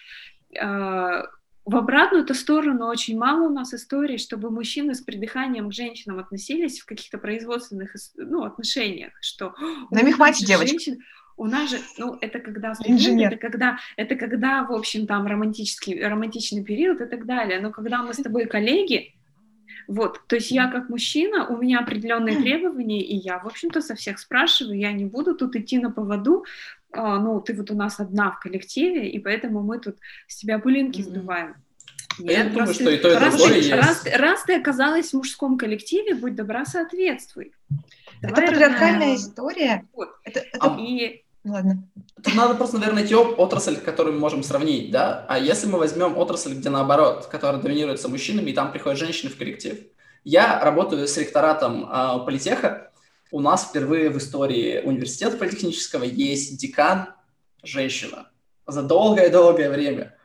А, 0.61 1.24
В 1.64 1.76
обратную-то 1.76 2.34
сторону 2.34 2.86
очень 2.86 3.16
мало 3.16 3.48
у 3.48 3.52
нас 3.52 3.72
историй, 3.72 4.18
чтобы 4.18 4.50
мужчины 4.50 4.94
с 4.94 5.00
придыханием 5.00 5.70
к 5.70 5.72
женщинам 5.72 6.18
относились 6.18 6.80
в 6.80 6.86
каких-то 6.86 7.16
производственных 7.18 7.94
ну, 8.16 8.44
отношениях, 8.44 9.12
что 9.22 9.55
На 9.90 10.00
«Ой, 10.00 10.05
мехмате, 10.05 10.44
девочка». 10.44 10.70
женщин- 10.78 10.98
у 11.36 11.46
нас 11.46 11.70
же, 11.70 11.78
ну, 11.98 12.16
это 12.20 12.38
когда 12.38 12.74
Инженер. 12.84 13.32
это 13.32 13.36
когда, 13.38 13.78
это 13.96 14.14
когда, 14.14 14.62
в 14.62 14.72
общем, 14.72 15.07
там 15.07 15.26
романтический, 15.26 16.00
романтичный 16.07 16.62
период 16.62 17.00
и 17.00 17.07
так 17.07 17.26
далее. 17.26 17.61
Но 17.61 17.70
когда 17.70 18.02
мы 18.02 18.14
с 18.14 18.18
тобой 18.18 18.46
коллеги, 18.46 19.14
вот, 19.88 20.20
то 20.28 20.36
есть 20.36 20.50
я 20.50 20.70
как 20.70 20.88
мужчина, 20.88 21.46
у 21.48 21.57
меня 21.57 21.80
определенные 21.80 22.36
требования, 22.40 23.02
и 23.02 23.16
я, 23.16 23.38
в 23.38 23.46
общем-то, 23.46 23.80
со 23.80 23.94
всех 23.94 24.18
спрашиваю, 24.18 24.78
я 24.78 24.92
не 24.92 25.05
буду 25.07 25.34
тут 25.34 25.57
идти 25.57 25.78
на 25.78 25.90
поводу, 25.90 26.44
ну, 26.97 27.40
ты 27.40 27.55
вот 27.55 27.70
у 27.70 27.74
нас 27.74 28.01
одна 28.01 28.30
в 28.32 28.40
коллективе, 28.40 29.09
и 29.09 29.18
поэтому 29.18 29.62
мы 29.62 29.78
тут 29.78 29.97
с 30.26 30.36
тебя 30.36 30.59
пылинки 30.59 31.03
сдуваем. 31.03 31.55
Я 32.18 32.45
Нет, 32.45 32.53
думаю, 32.53 32.66
раз 32.68 32.74
что 32.76 32.84
ты- 32.84 32.95
и 32.95 32.99
то, 32.99 33.11
и 33.11 33.14
раз 33.14 33.34
другое 33.34 33.49
ты- 33.53 33.57
есть. 33.59 33.70
Раз, 33.72 34.07
раз 34.16 34.42
ты 34.45 34.55
оказалась 34.61 35.11
в 35.11 35.14
мужском 35.14 35.59
коллективе, 35.59 36.14
будь 36.14 36.36
добра, 36.36 36.64
соответствуй. 36.64 37.53
Это 38.22 38.34
патриархальная 38.34 39.16
история. 39.16 39.84
Вот. 39.92 40.11
Это, 40.24 40.40
это- 40.40 40.59
А 40.61 40.76
И 40.80 41.22
Ладно. 41.47 41.82
Тут 42.22 42.34
надо 42.36 42.55
просто, 42.55 42.78
наверное, 42.78 43.01
найти 43.01 43.14
отрасль, 43.14 43.76
которую 43.76 44.14
мы 44.14 44.20
можем 44.20 44.42
сравнить, 44.42 44.90
да? 44.90 45.26
А 45.28 45.38
если 45.38 45.66
мы 45.66 45.78
возьмем 45.78 46.16
отрасль, 46.16 46.55
где 46.55 46.70
наоборот, 46.70 47.26
которая 47.26 47.61
доминируется 47.61 48.09
мужчинами, 48.09 48.49
и 48.51 48.55
там 48.55 48.72
приходят 48.72 48.99
женщины 48.99 49.30
в 49.30 49.36
коллектив. 49.36 49.78
Я 50.24 50.59
работаю 50.64 51.07
с 51.07 51.18
ректоратом 51.18 51.86
а, 51.90 52.18
политеха. 52.20 52.92
У 53.31 53.41
нас 53.41 53.64
впервые 53.64 54.11
в 54.11 54.18
истории 54.18 54.81
университета 54.85 55.37
политехнического 55.37 56.05
есть 56.05 56.59
декан 56.59 57.09
женщина. 57.62 58.31
За 58.66 58.83
долгое-долгое 58.83 59.70
время. 59.70 60.16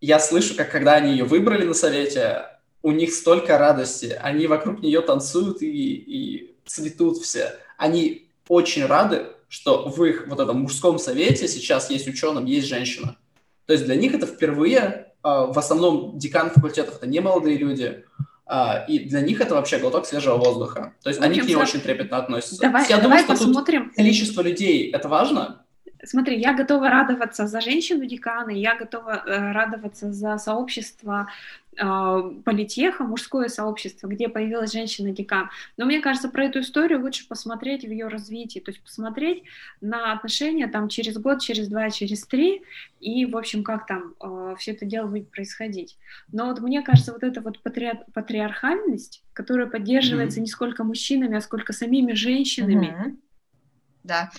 Я 0.00 0.18
слышу, 0.18 0.54
как 0.56 0.70
когда 0.70 0.94
они 0.94 1.12
ее 1.12 1.24
выбрали 1.24 1.64
на 1.64 1.74
совете, 1.74 2.46
у 2.82 2.92
них 2.92 3.12
столько 3.12 3.58
радости. 3.58 4.18
Они 4.20 4.46
вокруг 4.46 4.80
нее 4.82 5.00
танцуют 5.00 5.62
и, 5.62 5.94
и 5.94 6.56
цветут 6.66 7.18
все. 7.18 7.56
Они 7.76 8.30
очень 8.48 8.86
рады, 8.86 9.26
что 9.48 9.88
в 9.88 10.02
их 10.04 10.26
вот 10.28 10.40
этом 10.40 10.60
мужском 10.60 10.98
совете 10.98 11.48
сейчас 11.48 11.90
есть 11.90 12.06
ученым, 12.06 12.44
есть 12.44 12.66
женщина. 12.66 13.16
То 13.66 13.72
есть 13.72 13.84
для 13.84 13.96
них 13.96 14.14
это 14.14 14.26
впервые, 14.26 15.12
а, 15.22 15.46
в 15.46 15.58
основном 15.58 16.18
декан 16.18 16.50
факультетов 16.50 16.96
это 16.96 17.06
не 17.06 17.20
молодые 17.20 17.58
люди, 17.58 18.04
а, 18.48 18.84
и 18.88 18.98
для 19.00 19.20
них 19.20 19.40
это 19.40 19.54
вообще 19.54 19.78
глоток 19.78 20.06
свежего 20.06 20.36
воздуха. 20.36 20.94
То 21.02 21.10
есть 21.10 21.20
они 21.20 21.40
к 21.40 21.44
ней 21.44 21.54
очень 21.56 21.80
трепетно 21.80 22.16
относятся. 22.16 22.60
давай, 22.62 22.86
Я 22.88 22.96
давай 22.98 23.22
думаю, 23.22 23.36
что 23.36 23.44
тут 23.44 23.54
посмотрим. 23.54 23.92
количество 23.94 24.40
людей 24.40 24.90
это 24.90 25.08
важно. 25.08 25.64
Смотри, 26.04 26.38
я 26.38 26.54
готова 26.54 26.88
радоваться 26.90 27.46
за 27.46 27.60
женщину 27.60 28.04
декана, 28.06 28.50
я 28.50 28.76
готова 28.76 29.22
э, 29.26 29.52
радоваться 29.52 30.12
за 30.12 30.38
сообщество 30.38 31.28
э, 31.76 32.32
политеха, 32.44 33.02
мужское 33.02 33.48
сообщество, 33.48 34.06
где 34.06 34.28
появилась 34.28 34.72
женщина-декан. 34.72 35.50
Но 35.76 35.86
мне 35.86 36.00
кажется, 36.00 36.28
про 36.28 36.44
эту 36.44 36.60
историю 36.60 37.00
лучше 37.02 37.26
посмотреть 37.26 37.84
в 37.84 37.90
ее 37.90 38.06
развитии, 38.06 38.60
то 38.60 38.70
есть 38.70 38.80
посмотреть 38.80 39.42
на 39.80 40.12
отношения 40.12 40.68
там 40.68 40.88
через 40.88 41.18
год, 41.18 41.40
через 41.40 41.68
два, 41.68 41.90
через 41.90 42.24
три, 42.26 42.62
и, 43.00 43.26
в 43.26 43.36
общем, 43.36 43.64
как 43.64 43.86
там 43.86 44.14
все 44.58 44.72
это 44.72 44.86
дело 44.86 45.08
будет 45.08 45.30
происходить. 45.30 45.98
Но 46.32 46.46
вот 46.46 46.60
мне 46.60 46.82
кажется, 46.82 47.12
вот 47.12 47.24
эта 47.24 47.40
вот 47.40 47.60
патриар- 47.64 48.04
патриархальность, 48.12 49.24
которая 49.32 49.66
поддерживается 49.66 50.38
Мгм. 50.38 50.44
не 50.44 50.50
сколько 50.50 50.84
мужчинами, 50.84 51.36
а 51.36 51.40
сколько 51.40 51.72
самими 51.72 52.12
женщинами, 52.12 52.96
Мгм. 52.96 53.18
Да. 54.04 54.30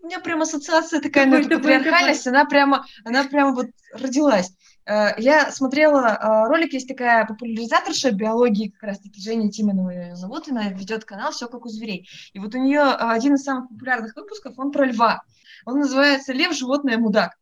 Э, 0.00 0.04
У 0.04 0.06
меня 0.06 0.20
прям 0.20 0.42
ассоциация 0.42 1.00
такая 1.00 1.24
Давай, 1.26 1.40
на 1.40 1.46
эту 1.46 1.60
давай, 1.60 1.78
патриархальность, 1.78 2.26
она 2.26 2.44
прямо, 2.44 2.86
она 3.04 3.24
прямо 3.24 3.54
вот 3.54 3.66
родилась. 3.92 4.52
Э, 4.86 5.10
Я 5.18 5.50
смотрела 5.50 6.06
э, 6.08 6.48
ролик, 6.48 6.72
есть 6.72 6.88
такая 6.88 7.26
популяризаторша 7.26 8.10
биологии, 8.12 8.70
как 8.70 8.82
раз-таки 8.82 9.20
Женя 9.20 9.50
Тимонова 9.50 9.90
её 9.90 10.14
зовут, 10.16 10.48
она 10.48 10.68
ведет 10.70 11.04
канал 11.04 11.32
«Все 11.32 11.48
как 11.48 11.64
у 11.64 11.68
зверей». 11.68 12.08
И 12.32 12.38
вот 12.38 12.54
у 12.54 12.58
нее 12.58 12.82
один 12.82 13.34
из 13.34 13.44
самых 13.44 13.68
популярных 13.68 14.16
выпусков, 14.16 14.58
он 14.58 14.72
про 14.72 14.86
льва. 14.86 15.22
Он 15.66 15.78
называется 15.80 16.32
«Лев, 16.32 16.52
животное, 16.54 16.98
мудак». 16.98 17.32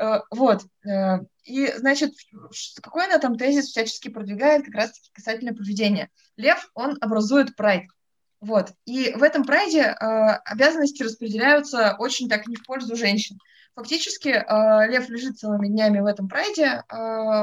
Э, 0.00 0.20
Вот. 0.30 0.64
э, 0.86 1.18
И, 1.44 1.72
значит, 1.76 2.12
какой 2.82 3.04
она 3.06 3.18
там 3.18 3.36
тезис 3.36 3.66
всячески 3.66 4.08
продвигает 4.08 4.64
как 4.64 4.74
раз-таки 4.74 5.10
касательно 5.12 5.54
поведения. 5.54 6.10
Лев, 6.36 6.70
он 6.74 6.96
образует 7.00 7.54
прайд. 7.54 7.84
Вот. 8.44 8.72
И 8.84 9.10
в 9.14 9.22
этом 9.22 9.44
прайде 9.44 9.80
э, 9.80 9.94
обязанности 10.44 11.02
распределяются 11.02 11.96
очень 11.98 12.28
так 12.28 12.46
не 12.46 12.56
в 12.56 12.64
пользу 12.64 12.94
женщин. 12.94 13.38
Фактически 13.74 14.28
э, 14.28 14.88
лев 14.90 15.08
лежит 15.08 15.38
целыми 15.38 15.68
днями 15.68 16.00
в 16.00 16.06
этом 16.06 16.28
прайде, 16.28 16.82
э, 16.86 17.42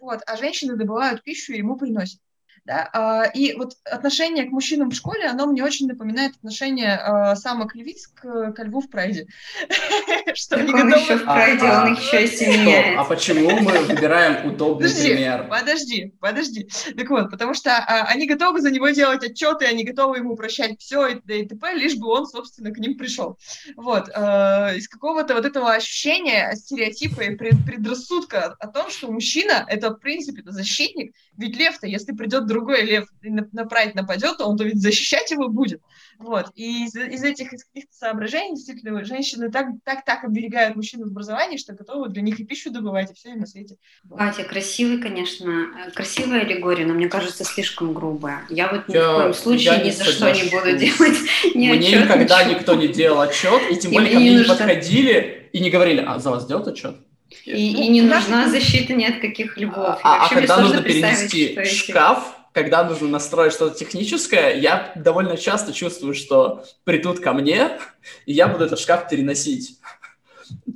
вот, 0.00 0.20
а 0.26 0.36
женщины 0.36 0.74
добывают 0.74 1.22
пищу 1.22 1.52
и 1.52 1.58
ему 1.58 1.76
приносят. 1.76 2.20
Да? 2.68 2.86
а, 2.92 3.22
И 3.24 3.54
вот 3.54 3.78
отношение 3.84 4.44
к 4.44 4.50
мужчинам 4.50 4.90
в 4.90 4.94
школе, 4.94 5.24
оно 5.24 5.46
мне 5.46 5.64
очень 5.64 5.86
напоминает 5.86 6.36
отношение 6.36 7.00
э, 7.02 7.34
самок 7.36 7.74
львиц 7.74 8.08
к, 8.08 8.52
ко 8.52 8.62
льву 8.62 8.82
в 8.82 8.90
прайде. 8.90 9.26
Что 10.34 10.56
они 10.56 10.70
готовы- 10.70 11.00
еще 11.00 11.16
в 11.16 11.22
А, 11.22 11.32
прайде, 11.34 11.64
а, 11.66 11.84
он 11.86 11.94
их 11.94 12.00
еще 12.00 12.24
и 12.24 12.26
Стоп, 12.26 12.48
а 12.48 12.52
меняет. 12.52 13.08
почему 13.08 13.50
мы 13.60 13.78
выбираем 13.84 14.46
удобный 14.52 14.90
пример? 14.90 15.46
подожди, 15.48 16.12
подожди. 16.20 16.68
Так 16.94 17.08
вот, 17.08 17.30
потому 17.30 17.54
что 17.54 17.70
а, 17.74 18.04
они 18.04 18.26
готовы 18.26 18.60
за 18.60 18.70
него 18.70 18.90
делать 18.90 19.24
отчеты, 19.24 19.64
они 19.64 19.84
готовы 19.84 20.18
ему 20.18 20.36
прощать 20.36 20.78
все 20.78 21.06
и 21.06 21.14
т.п., 21.46 21.72
лишь 21.72 21.96
бы 21.96 22.08
он, 22.08 22.26
собственно, 22.26 22.70
к 22.70 22.76
ним 22.76 22.98
пришел. 22.98 23.38
Вот. 23.76 24.08
из 24.08 24.88
какого-то 24.88 25.34
вот 25.34 25.46
этого 25.46 25.72
ощущения, 25.72 26.54
стереотипа 26.54 27.22
и 27.22 27.34
пред- 27.34 27.64
предрассудка 27.64 28.56
о 28.60 28.66
том, 28.66 28.90
что 28.90 29.10
мужчина— 29.10 29.64
это, 29.68 29.88
в 29.88 30.00
принципе, 30.00 30.42
защитник. 30.44 31.14
Ведь 31.38 31.56
лев-то, 31.56 31.86
если 31.86 32.12
придет 32.12 32.46
другой 32.58 32.82
лев 32.82 33.06
и 33.22 33.30
на, 33.30 33.46
на 33.52 33.64
прайд 33.64 33.94
нападет, 33.94 34.38
то 34.38 34.46
он-то 34.46 34.64
ведь 34.64 34.80
защищать 34.80 35.30
его 35.30 35.48
будет. 35.48 35.80
Вот. 36.18 36.46
И 36.56 36.84
из, 36.84 36.96
из 36.96 37.22
этих 37.22 37.52
из 37.52 37.64
каких-то 37.64 37.94
соображений, 37.94 38.56
действительно, 38.56 39.04
женщины 39.04 39.50
так, 39.52 39.66
так, 39.84 40.04
так 40.04 40.24
оберегают 40.24 40.74
мужчин 40.74 41.00
в 41.04 41.06
образовании, 41.06 41.56
что 41.56 41.74
готовы 41.74 42.08
для 42.08 42.22
них 42.22 42.40
и 42.40 42.44
пищу 42.44 42.70
добывать, 42.72 43.10
и 43.12 43.14
все 43.14 43.34
на 43.36 43.46
свете. 43.46 43.76
Катя, 44.16 44.42
красивый, 44.42 45.00
конечно, 45.00 45.66
красивая 45.94 46.40
аллегория, 46.40 46.86
но 46.86 46.94
мне 46.94 47.08
кажется, 47.08 47.44
слишком 47.44 47.92
грубая. 47.94 48.42
Я 48.50 48.68
вот 48.68 48.88
ни 48.88 48.94
Я- 48.94 49.12
в 49.12 49.16
коем 49.20 49.34
случае 49.34 49.84
ни 49.84 49.90
за 49.90 50.04
что 50.04 50.30
не 50.32 50.42
буду 50.50 50.76
делать 50.76 51.18
ни 51.54 51.68
Мне 51.68 51.72
отчет, 51.74 52.02
никогда 52.04 52.42
ничего. 52.42 52.58
никто 52.58 52.74
не 52.74 52.88
делал 52.88 53.20
отчет, 53.20 53.62
и 53.70 53.76
тем 53.76 53.92
И 53.92 53.94
более 53.94 54.12
ко 54.12 54.18
мне 54.18 54.30
не 54.30 54.36
нужно. 54.38 54.54
подходили 54.56 55.48
и 55.52 55.60
не 55.60 55.70
говорили, 55.70 56.04
а 56.06 56.18
за 56.18 56.30
вас 56.30 56.46
делают 56.46 56.66
отчет? 56.68 56.96
И, 57.44 57.50
и 57.84 57.88
не 57.88 58.02
Ну, 58.02 58.14
нужна 58.14 58.48
защита 58.48 58.92
ни 58.94 59.04
от 59.04 59.20
каких 59.20 59.56
львов. 59.58 59.98
И 59.98 60.00
А, 60.02 60.26
а 60.26 60.28
когда 60.34 60.58
нужно 60.60 60.82
перенести 60.82 61.62
шкаф, 61.64 62.37
когда 62.52 62.84
нужно 62.84 63.08
настроить 63.08 63.52
что-то 63.52 63.78
техническое, 63.78 64.54
я 64.58 64.92
довольно 64.96 65.36
часто 65.36 65.72
чувствую, 65.72 66.14
что 66.14 66.64
придут 66.84 67.20
ко 67.20 67.32
мне, 67.32 67.78
и 68.26 68.32
я 68.32 68.48
буду 68.48 68.64
этот 68.64 68.78
шкаф 68.78 69.08
переносить. 69.08 69.78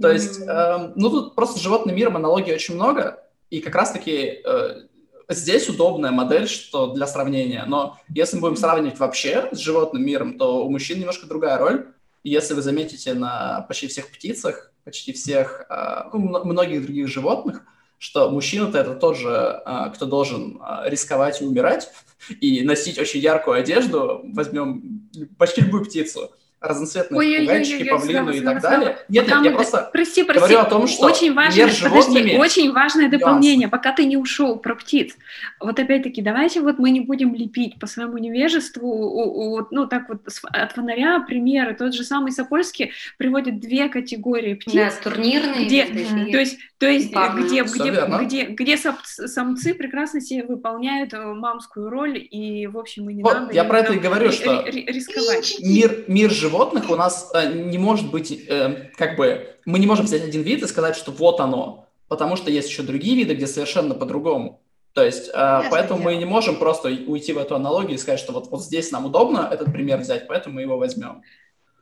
То 0.01 0.11
есть, 0.11 0.41
эм, 0.41 0.93
ну 0.97 1.11
тут 1.11 1.35
просто 1.35 1.61
животным 1.61 1.97
миром 1.97 2.17
аналогий 2.17 2.55
очень 2.55 2.75
много, 2.75 3.23
и 3.51 3.61
как 3.61 3.75
раз-таки 3.75 4.43
э, 4.45 4.83
здесь 5.29 5.69
удобная 5.69 6.11
модель, 6.11 6.49
что 6.49 6.93
для 6.93 7.07
сравнения. 7.07 7.65
Но 7.67 7.99
если 8.09 8.37
мы 8.37 8.43
будем 8.43 8.57
сравнивать 8.57 8.99
вообще 8.99 9.49
с 9.53 9.59
животным 9.59 10.05
миром, 10.05 10.39
то 10.39 10.65
у 10.65 10.71
мужчин 10.71 10.99
немножко 10.99 11.27
другая 11.27 11.59
роль. 11.59 11.89
Если 12.25 12.55
вы 12.55 12.63
заметите 12.63 13.15
на 13.15 13.63
почти 13.63 13.89
всех 13.89 14.11
птицах, 14.11 14.73
почти 14.85 15.13
всех, 15.13 15.67
э, 15.69 16.05
ну, 16.13 16.21
мно- 16.21 16.45
многих 16.45 16.83
других 16.85 17.09
животных, 17.09 17.63
что 18.03 18.29
мужчина-то 18.31 18.79
это 18.79 18.97
тот 18.97 19.17
же, 19.17 19.63
э, 19.65 19.91
кто 19.95 20.07
должен 20.07 20.61
э, 20.61 20.91
рисковать 20.91 21.41
и 21.41 21.45
умирать, 21.45 21.89
и 22.41 22.63
носить 22.63 22.99
очень 22.99 23.21
яркую 23.21 23.57
одежду, 23.57 24.23
возьмем 24.25 25.09
почти 25.39 25.61
любую 25.61 25.85
птицу, 25.85 26.33
разноцветные 26.63 27.19
Ой-ой-ой-ой-ой, 27.19 27.47
попугайчики, 27.61 27.89
павлины 27.91 28.23
Слава, 28.23 28.31
и 28.31 28.41
так 28.41 28.63
далее. 28.63 28.99
Нет, 29.09 29.27
нет, 29.29 29.45
я 29.45 29.51
просто 29.51 29.91
Прости, 29.93 30.23
прости. 30.25 30.41
говорю 30.41 30.59
о 30.59 30.65
том, 30.65 30.87
что 30.87 31.07
очень 31.07 31.35
важное, 31.35 31.65
мир 31.65 31.75
с 31.75 31.81
подожди, 31.81 32.37
очень 32.37 32.73
важное 32.73 33.09
дополнение, 33.09 33.57
нюансы. 33.67 33.71
пока 33.71 33.93
ты 33.93 34.05
не 34.05 34.17
ушел 34.17 34.57
про 34.59 34.75
птиц. 34.75 35.15
Вот 35.61 35.79
опять-таки, 35.79 36.23
давайте 36.23 36.61
вот 36.61 36.79
мы 36.79 36.91
не 36.91 37.01
будем 37.01 37.35
лепить 37.35 37.79
по 37.79 37.87
своему 37.87 38.19
невежеству, 38.19 39.67
ну 39.71 39.87
так 39.87 40.09
вот 40.09 40.21
от 40.53 40.73
фонаря 40.73 41.21
примеры. 41.21 41.75
Тот 41.75 41.95
же 41.95 42.05
самый 42.05 42.33
Сапольский 42.33 42.93
приводит 43.19 43.61
две 43.61 43.89
категории 43.89 44.55
птиц. 44.55 44.73
Да, 44.75 45.11
турнирные 45.11 45.67
Где- 45.67 45.87
То 46.33 46.39
есть, 46.39 46.59
то 46.79 46.87
есть 46.87 47.09
где, 47.11 47.63
где, 47.65 47.93
где, 48.25 48.45
где 48.47 48.77
самцы 48.77 49.75
прекрасно 49.75 50.21
себе 50.21 50.45
выполняют 50.45 51.13
э, 51.15 51.19
мамскую 51.23 51.91
роль, 51.91 52.19
и, 52.31 52.67
в 52.67 52.79
общем, 52.79 53.09
и 53.11 53.15
не 53.15 53.23
Вот, 53.23 53.35
надо 53.35 53.53
я 53.55 53.65
про 53.65 53.79
это 53.81 53.93
и 53.93 53.99
говорю, 53.99 54.33
что 54.33 54.65
ри- 54.67 54.85
рисковать. 54.87 55.57
мир, 55.61 56.05
мир 56.09 56.31
животных 56.31 56.52
у 56.55 56.97
нас 56.97 57.31
э, 57.35 57.53
не 57.53 57.79
может 57.79 58.11
быть, 58.11 58.31
э, 58.49 58.91
как 58.97 59.17
бы, 59.17 59.57
мы 59.65 59.79
не 59.79 59.87
можем 59.87 60.07
взять 60.07 60.25
один 60.25 60.43
вид 60.43 60.63
и 60.63 60.67
сказать, 60.67 60.97
что 60.97 61.11
вот 61.13 61.41
оно, 61.41 61.89
потому 62.09 62.37
что 62.37 62.51
есть 62.51 62.69
еще 62.69 62.83
другие 62.83 63.17
виды, 63.17 63.35
где 63.35 63.47
совершенно 63.47 63.95
по-другому. 63.95 64.61
То 64.93 65.03
есть, 65.05 65.31
э, 65.33 65.63
поэтому 65.71 66.03
мы 66.03 66.17
не 66.17 66.25
можем 66.25 66.57
просто 66.57 66.89
уйти 66.89 67.33
в 67.33 67.39
эту 67.39 67.55
аналогию 67.55 67.95
и 67.95 67.99
сказать, 67.99 68.21
что 68.21 68.33
вот, 68.33 68.51
вот 68.51 68.63
здесь 68.63 68.91
нам 68.93 69.07
удобно 69.07 69.49
этот 69.51 69.73
пример 69.73 69.99
взять, 69.99 70.29
поэтому 70.29 70.57
мы 70.57 70.63
его 70.63 70.77
возьмем. 70.79 71.23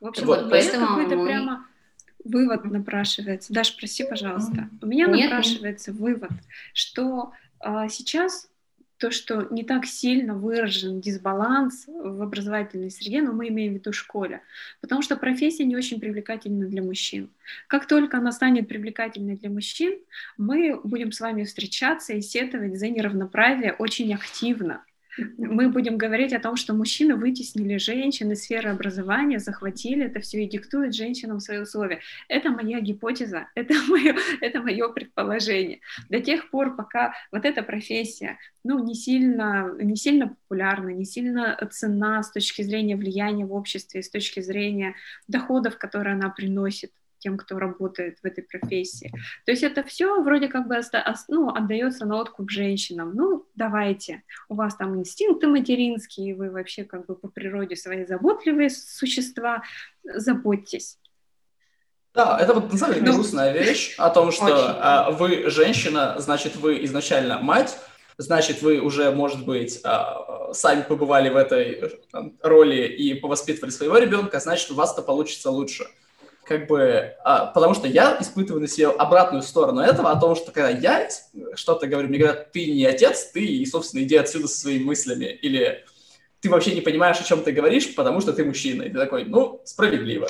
В 0.01 0.07
общем, 0.07 0.27
Вот, 0.27 0.41
меня 0.41 0.51
поэтому 0.51 0.87
какой-то 0.87 1.16
мы- 1.16 1.27
прямо 1.27 1.66
вывод 2.25 2.64
напрашивается. 2.64 3.53
Даш, 3.53 3.77
прости, 3.77 4.05
пожалуйста. 4.05 4.68
У 4.81 4.87
меня 4.87 5.07
Нет, 5.07 5.16
нет. 5.16 5.31
напрашивается 5.31 5.93
вывод, 5.93 6.31
что 6.73 7.33
а, 7.59 7.89
сейчас 7.89 8.49
то, 9.01 9.11
что 9.11 9.48
не 9.51 9.64
так 9.64 9.86
сильно 9.86 10.34
выражен 10.34 11.01
дисбаланс 11.01 11.86
в 11.86 12.22
образовательной 12.22 12.90
среде, 12.90 13.22
но 13.22 13.32
мы 13.32 13.48
имеем 13.48 13.72
в 13.72 13.76
виду 13.76 13.92
школе, 13.94 14.42
потому 14.82 15.01
что 15.01 15.16
профессия 15.16 15.64
не 15.64 15.74
очень 15.74 15.98
привлекательна 16.01 16.66
для 16.66 16.82
мужчин. 16.82 17.30
Как 17.66 17.86
только 17.86 18.18
она 18.18 18.30
станет 18.30 18.68
привлекательной 18.68 19.36
для 19.36 19.48
мужчин, 19.48 19.98
мы 20.36 20.78
будем 20.84 21.12
с 21.12 21.20
вами 21.20 21.44
встречаться 21.44 22.12
и 22.12 22.20
сетовать 22.20 22.78
за 22.78 22.88
неравноправие 22.88 23.72
очень 23.72 24.12
активно. 24.14 24.84
Мы 25.39 25.68
будем 25.68 25.97
говорить 25.97 26.33
о 26.33 26.41
том, 26.41 26.57
что 26.57 26.75
мужчины 26.75 27.16
вытеснили 27.16 27.77
женщин 27.77 28.33
из 28.33 28.43
сферы 28.43 28.71
образования, 28.71 29.39
захватили 29.39 30.07
это 30.07 30.21
все 30.21 30.45
и 30.45 30.49
диктуют 30.49 30.95
женщинам 30.95 31.41
свои 31.41 31.59
условия. 31.59 32.01
Это 32.29 32.51
моя 32.51 32.81
гипотеза, 32.81 33.49
это 33.55 33.75
мое, 33.89 34.16
это 34.41 34.61
мое 34.61 34.89
предположение. 34.89 35.81
До 36.09 36.21
тех 36.21 36.51
пор, 36.51 36.77
пока 36.77 37.14
вот 37.33 37.45
эта 37.45 37.62
профессия 37.62 38.39
ну, 38.64 38.85
не, 38.85 38.95
сильно, 38.95 39.75
не 39.81 39.97
сильно 39.97 40.29
популярна, 40.29 40.91
не 40.91 41.05
сильно 41.05 41.57
цена 41.71 42.23
с 42.23 42.31
точки 42.31 42.62
зрения 42.62 42.97
влияния 42.97 43.47
в 43.47 43.55
обществе, 43.55 44.03
с 44.03 44.11
точки 44.11 44.41
зрения 44.41 44.95
доходов, 45.29 45.79
которые 45.79 46.14
она 46.14 46.29
приносит, 46.29 46.93
тем, 47.21 47.37
кто 47.37 47.59
работает 47.59 48.18
в 48.23 48.27
этой 48.27 48.43
профессии. 48.43 49.12
То 49.47 49.53
есть 49.53 49.62
это 49.62 49.85
все 49.85 50.21
вроде 50.23 50.49
как 50.49 50.66
бы 50.66 50.81
ну, 51.29 51.51
отдается 51.51 52.07
на 52.07 52.21
откуп 52.21 52.51
женщинам. 52.51 53.14
Ну, 53.14 53.47
давайте, 53.55 54.23
у 54.49 54.55
вас 54.55 54.75
там 54.75 54.99
инстинкты 54.99 55.47
материнские, 55.47 56.35
вы 56.35 56.51
вообще 56.51 56.85
как 56.85 57.07
бы 57.07 57.14
по 57.14 57.29
природе 57.29 57.77
свои 57.77 58.05
заботливые 58.05 58.71
существа, 58.71 59.62
заботьтесь. 60.03 60.99
Да, 62.12 62.39
это 62.41 62.55
вот 62.55 62.73
на 62.73 62.79
самом 62.79 62.95
деле 62.95 63.07
ну, 63.07 63.14
грустная 63.14 63.53
вещь 63.53 63.95
о 63.97 64.11
том, 64.11 64.33
что 64.33 64.47
а, 64.49 65.11
вы 65.12 65.49
женщина, 65.49 66.16
значит, 66.18 66.57
вы 66.57 66.85
изначально 66.85 67.39
мать, 67.39 67.79
значит, 68.18 68.62
вы 68.62 68.81
уже, 68.81 69.12
может 69.12 69.45
быть, 69.45 69.81
а, 69.85 70.53
сами 70.53 70.83
побывали 70.83 71.29
в 71.29 71.37
этой 71.37 72.01
роли 72.43 72.87
и 72.87 73.14
повоспитывали 73.14 73.71
своего 73.71 73.99
ребенка, 73.99 74.41
значит, 74.41 74.73
у 74.73 74.75
вас-то 74.75 75.03
получится 75.03 75.51
лучше 75.53 75.87
как 76.51 76.66
бы, 76.66 77.14
а, 77.22 77.46
потому 77.46 77.74
что 77.74 77.86
я 77.86 78.16
испытываю 78.18 78.61
на 78.61 78.66
себе 78.66 78.88
обратную 78.88 79.40
сторону 79.40 79.82
этого, 79.82 80.11
о 80.11 80.18
том, 80.18 80.34
что 80.34 80.51
когда 80.51 80.68
я 80.68 81.09
что-то 81.55 81.86
говорю, 81.86 82.09
мне 82.09 82.18
говорят, 82.18 82.51
ты 82.51 82.72
не 82.72 82.84
отец, 82.84 83.26
ты, 83.26 83.44
и, 83.44 83.64
собственно, 83.64 84.03
иди 84.03 84.16
отсюда 84.16 84.48
со 84.48 84.59
своими 84.59 84.82
мыслями, 84.82 85.26
или 85.26 85.84
ты 86.40 86.51
вообще 86.51 86.74
не 86.74 86.80
понимаешь, 86.80 87.20
о 87.20 87.22
чем 87.22 87.44
ты 87.44 87.53
говоришь, 87.53 87.94
потому 87.94 88.20
что 88.20 88.32
ты 88.32 88.44
мужчина, 88.44 88.82
и 88.82 88.90
ты 88.90 88.98
такой, 88.98 89.26
ну, 89.26 89.62
справедливо. 89.64 90.28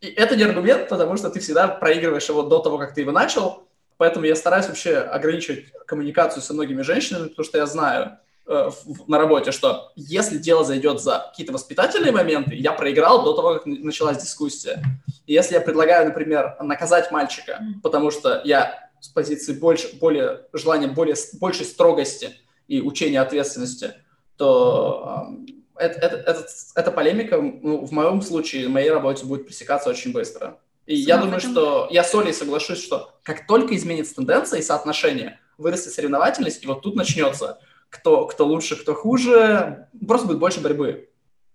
И 0.00 0.06
это 0.06 0.36
не 0.36 0.44
аргумент, 0.44 0.88
потому 0.88 1.18
что 1.18 1.28
ты 1.28 1.38
всегда 1.40 1.68
проигрываешь 1.68 2.30
его 2.30 2.44
до 2.44 2.60
того, 2.60 2.78
как 2.78 2.94
ты 2.94 3.02
его 3.02 3.12
начал, 3.12 3.68
поэтому 3.98 4.24
я 4.24 4.36
стараюсь 4.36 4.68
вообще 4.68 4.96
ограничивать 4.96 5.66
коммуникацию 5.84 6.42
со 6.42 6.54
многими 6.54 6.80
женщинами, 6.80 7.28
потому 7.28 7.44
что 7.44 7.58
я 7.58 7.66
знаю, 7.66 8.16
на 8.46 9.18
работе, 9.18 9.52
что 9.52 9.92
если 9.94 10.36
дело 10.36 10.64
зайдет 10.64 11.00
за 11.00 11.26
какие-то 11.30 11.52
воспитательные 11.52 12.12
моменты, 12.12 12.54
я 12.54 12.72
проиграл 12.72 13.24
до 13.24 13.34
того, 13.34 13.54
как 13.54 13.66
началась 13.66 14.18
дискуссия. 14.18 14.82
И 15.26 15.32
если 15.32 15.54
я 15.54 15.60
предлагаю, 15.60 16.06
например, 16.06 16.56
наказать 16.60 17.10
мальчика, 17.12 17.60
потому 17.82 18.10
что 18.10 18.42
я 18.44 18.90
с 19.00 19.08
позиции 19.08 19.52
больше, 19.52 19.96
более, 19.96 20.46
желания 20.52 20.88
более, 20.88 21.16
большей 21.40 21.66
строгости 21.66 22.36
и 22.68 22.80
учения 22.80 23.20
ответственности, 23.20 23.94
то 24.36 25.28
э, 25.76 25.86
это, 25.86 26.00
это, 26.00 26.16
это, 26.16 26.46
эта 26.74 26.92
полемика 26.92 27.40
ну, 27.40 27.84
в 27.84 27.92
моем 27.92 28.22
случае, 28.22 28.68
в 28.68 28.70
моей 28.70 28.90
работе 28.90 29.24
будет 29.24 29.46
пресекаться 29.46 29.90
очень 29.90 30.12
быстро. 30.12 30.58
И 30.86 31.02
Сама 31.02 31.08
я 31.08 31.20
думаю, 31.22 31.38
этом... 31.38 31.50
что 31.52 31.88
я 31.90 32.04
с 32.04 32.14
Олей 32.14 32.32
соглашусь, 32.32 32.82
что 32.82 33.14
как 33.22 33.46
только 33.46 33.76
изменится 33.76 34.16
тенденция 34.16 34.60
и 34.60 34.62
соотношение, 34.62 35.38
вырастет 35.58 35.92
соревновательность, 35.92 36.64
и 36.64 36.66
вот 36.66 36.82
тут 36.82 36.96
начнется– 36.96 37.58
кто, 37.92 38.26
кто 38.26 38.46
лучше, 38.46 38.76
кто 38.76 38.94
хуже, 38.94 39.88
просто 40.08 40.26
будет 40.26 40.38
больше 40.38 40.60
борьбы. 40.60 41.10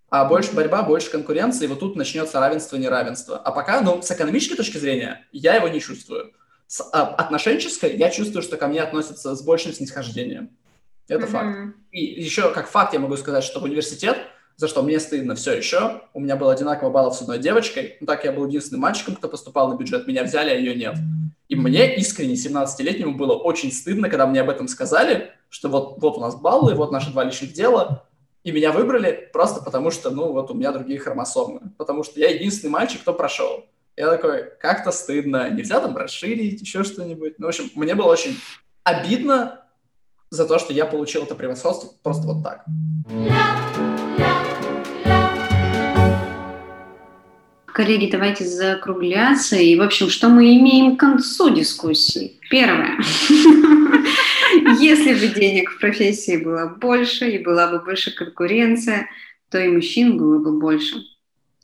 А 0.09 0.23
больше 0.23 0.53
борьба, 0.53 0.83
больше 0.83 1.09
конкуренции, 1.09 1.65
и 1.65 1.67
вот 1.67 1.79
тут 1.79 1.95
начнется 1.95 2.39
равенство, 2.39 2.77
неравенство. 2.77 3.37
А 3.37 3.51
пока, 3.51 3.81
ну, 3.81 4.01
с 4.01 4.11
экономической 4.11 4.55
точки 4.55 4.77
зрения, 4.77 5.25
я 5.31 5.55
его 5.55 5.67
не 5.67 5.81
чувствую. 5.81 6.33
С 6.67 6.87
а, 6.93 7.07
отношенческой 7.15 7.97
я 7.97 8.09
чувствую, 8.11 8.43
что 8.43 8.55
ко 8.55 8.67
мне 8.67 8.81
относятся 8.81 9.35
с 9.35 9.41
большим 9.41 9.73
снисхождением. 9.73 10.51
Это 11.07 11.25
mm-hmm. 11.25 11.29
факт. 11.29 11.75
И 11.91 12.03
еще 12.21 12.53
как 12.53 12.69
факт 12.69 12.93
я 12.93 12.99
могу 12.99 13.17
сказать, 13.17 13.43
что 13.43 13.59
университет, 13.59 14.17
за 14.57 14.67
что 14.67 14.81
мне 14.81 14.99
стыдно 14.99 15.35
все 15.35 15.53
еще, 15.53 16.01
у 16.13 16.19
меня 16.19 16.35
было 16.35 16.51
одинаково 16.51 16.89
баллов 16.89 17.15
с 17.15 17.21
одной 17.21 17.37
девочкой, 17.37 17.97
ну 18.01 18.07
так 18.07 18.25
я 18.25 18.31
был 18.31 18.47
единственным 18.47 18.81
мальчиком, 18.81 19.15
кто 19.15 19.29
поступал 19.29 19.69
на 19.71 19.77
бюджет, 19.77 20.07
меня 20.07 20.23
взяли, 20.23 20.49
а 20.49 20.55
ее 20.55 20.75
нет. 20.75 20.95
И 21.47 21.55
мне 21.55 21.95
искренне, 21.95 22.33
17-летнему, 22.33 23.15
было 23.15 23.33
очень 23.33 23.71
стыдно, 23.71 24.09
когда 24.09 24.27
мне 24.27 24.41
об 24.41 24.49
этом 24.49 24.67
сказали, 24.67 25.31
что 25.49 25.69
вот, 25.69 26.01
вот 26.01 26.17
у 26.17 26.19
нас 26.19 26.35
баллы, 26.35 26.73
вот 26.73 26.91
наши 26.91 27.11
два 27.11 27.23
личных 27.23 27.53
дела, 27.53 28.03
и 28.43 28.51
меня 28.51 28.71
выбрали 28.71 29.29
просто 29.31 29.61
потому, 29.61 29.91
что, 29.91 30.09
ну, 30.09 30.33
вот 30.33 30.49
у 30.51 30.53
меня 30.53 30.71
другие 30.71 30.99
хромосомы, 30.99 31.71
потому 31.77 32.03
что 32.03 32.19
я 32.19 32.29
единственный 32.29 32.71
мальчик, 32.71 33.01
кто 33.01 33.13
прошел. 33.13 33.65
Я 33.95 34.09
такой, 34.09 34.51
как-то 34.59 34.91
стыдно, 34.91 35.49
нельзя 35.49 35.79
там 35.79 35.95
расширить, 35.95 36.61
еще 36.61 36.83
что-нибудь. 36.83 37.39
Ну, 37.39 37.45
в 37.45 37.49
общем, 37.49 37.69
мне 37.75 37.95
было 37.95 38.07
очень 38.07 38.37
обидно 38.83 39.65
за 40.29 40.45
то, 40.45 40.59
что 40.59 40.73
я 40.73 40.85
получил 40.85 41.23
это 41.23 41.35
превосходство 41.35 41.89
просто 42.03 42.27
вот 42.27 42.43
так. 42.43 42.65
Коллеги, 47.77 48.09
давайте 48.09 48.43
закругляться. 48.43 49.55
И, 49.55 49.75
в 49.75 49.83
общем, 49.83 50.09
что 50.09 50.29
мы 50.29 50.55
имеем 50.57 50.97
к 50.97 50.99
концу 50.99 51.51
дискуссии? 51.51 52.39
Первое. 52.49 52.97
Если 54.79 55.13
бы 55.13 55.31
денег 55.31 55.69
в 55.69 55.79
профессии 55.79 56.37
было 56.37 56.75
больше 56.81 57.29
и 57.29 57.37
была 57.37 57.67
бы 57.67 57.77
больше 57.85 58.09
конкуренция, 58.15 59.07
то 59.51 59.59
и 59.59 59.67
мужчин 59.67 60.17
было 60.17 60.39
бы 60.39 60.59
больше. 60.59 60.95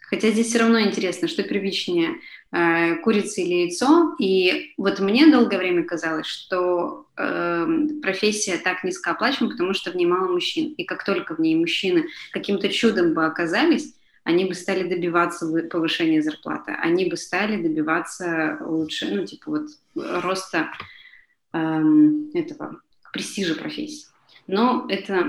Хотя 0.01 0.29
здесь 0.29 0.49
все 0.49 0.59
равно 0.59 0.81
интересно, 0.81 1.27
что 1.27 1.41
первичнее, 1.41 2.17
э, 2.51 2.97
курица 2.97 3.41
или 3.41 3.63
яйцо. 3.63 4.13
И 4.19 4.71
вот 4.77 4.99
мне 4.99 5.31
долгое 5.31 5.57
время 5.57 5.83
казалось, 5.83 6.27
что 6.27 7.07
э, 7.17 7.67
профессия 8.03 8.57
так 8.57 8.83
низкооплачиваема, 8.83 9.53
потому 9.53 9.73
что 9.73 9.89
в 9.89 9.95
ней 9.95 10.05
мало 10.05 10.31
мужчин. 10.31 10.75
И 10.77 10.83
как 10.83 11.03
только 11.05 11.33
в 11.33 11.39
ней 11.39 11.55
мужчины 11.55 12.05
каким-то 12.31 12.69
чудом 12.69 13.15
бы 13.15 13.25
оказались, 13.25 13.95
они 14.23 14.45
бы 14.45 14.53
стали 14.53 14.87
добиваться 14.87 15.47
повышения 15.69 16.21
зарплаты, 16.21 16.71
они 16.71 17.05
бы 17.05 17.17
стали 17.17 17.61
добиваться 17.61 18.57
лучше, 18.61 19.13
ну, 19.13 19.25
типа 19.25 19.51
вот 19.51 19.67
роста 19.95 20.71
эм, 21.51 22.31
этого 22.33 22.81
престижа 23.11 23.55
профессии. 23.55 24.07
Но 24.47 24.85
это, 24.89 25.27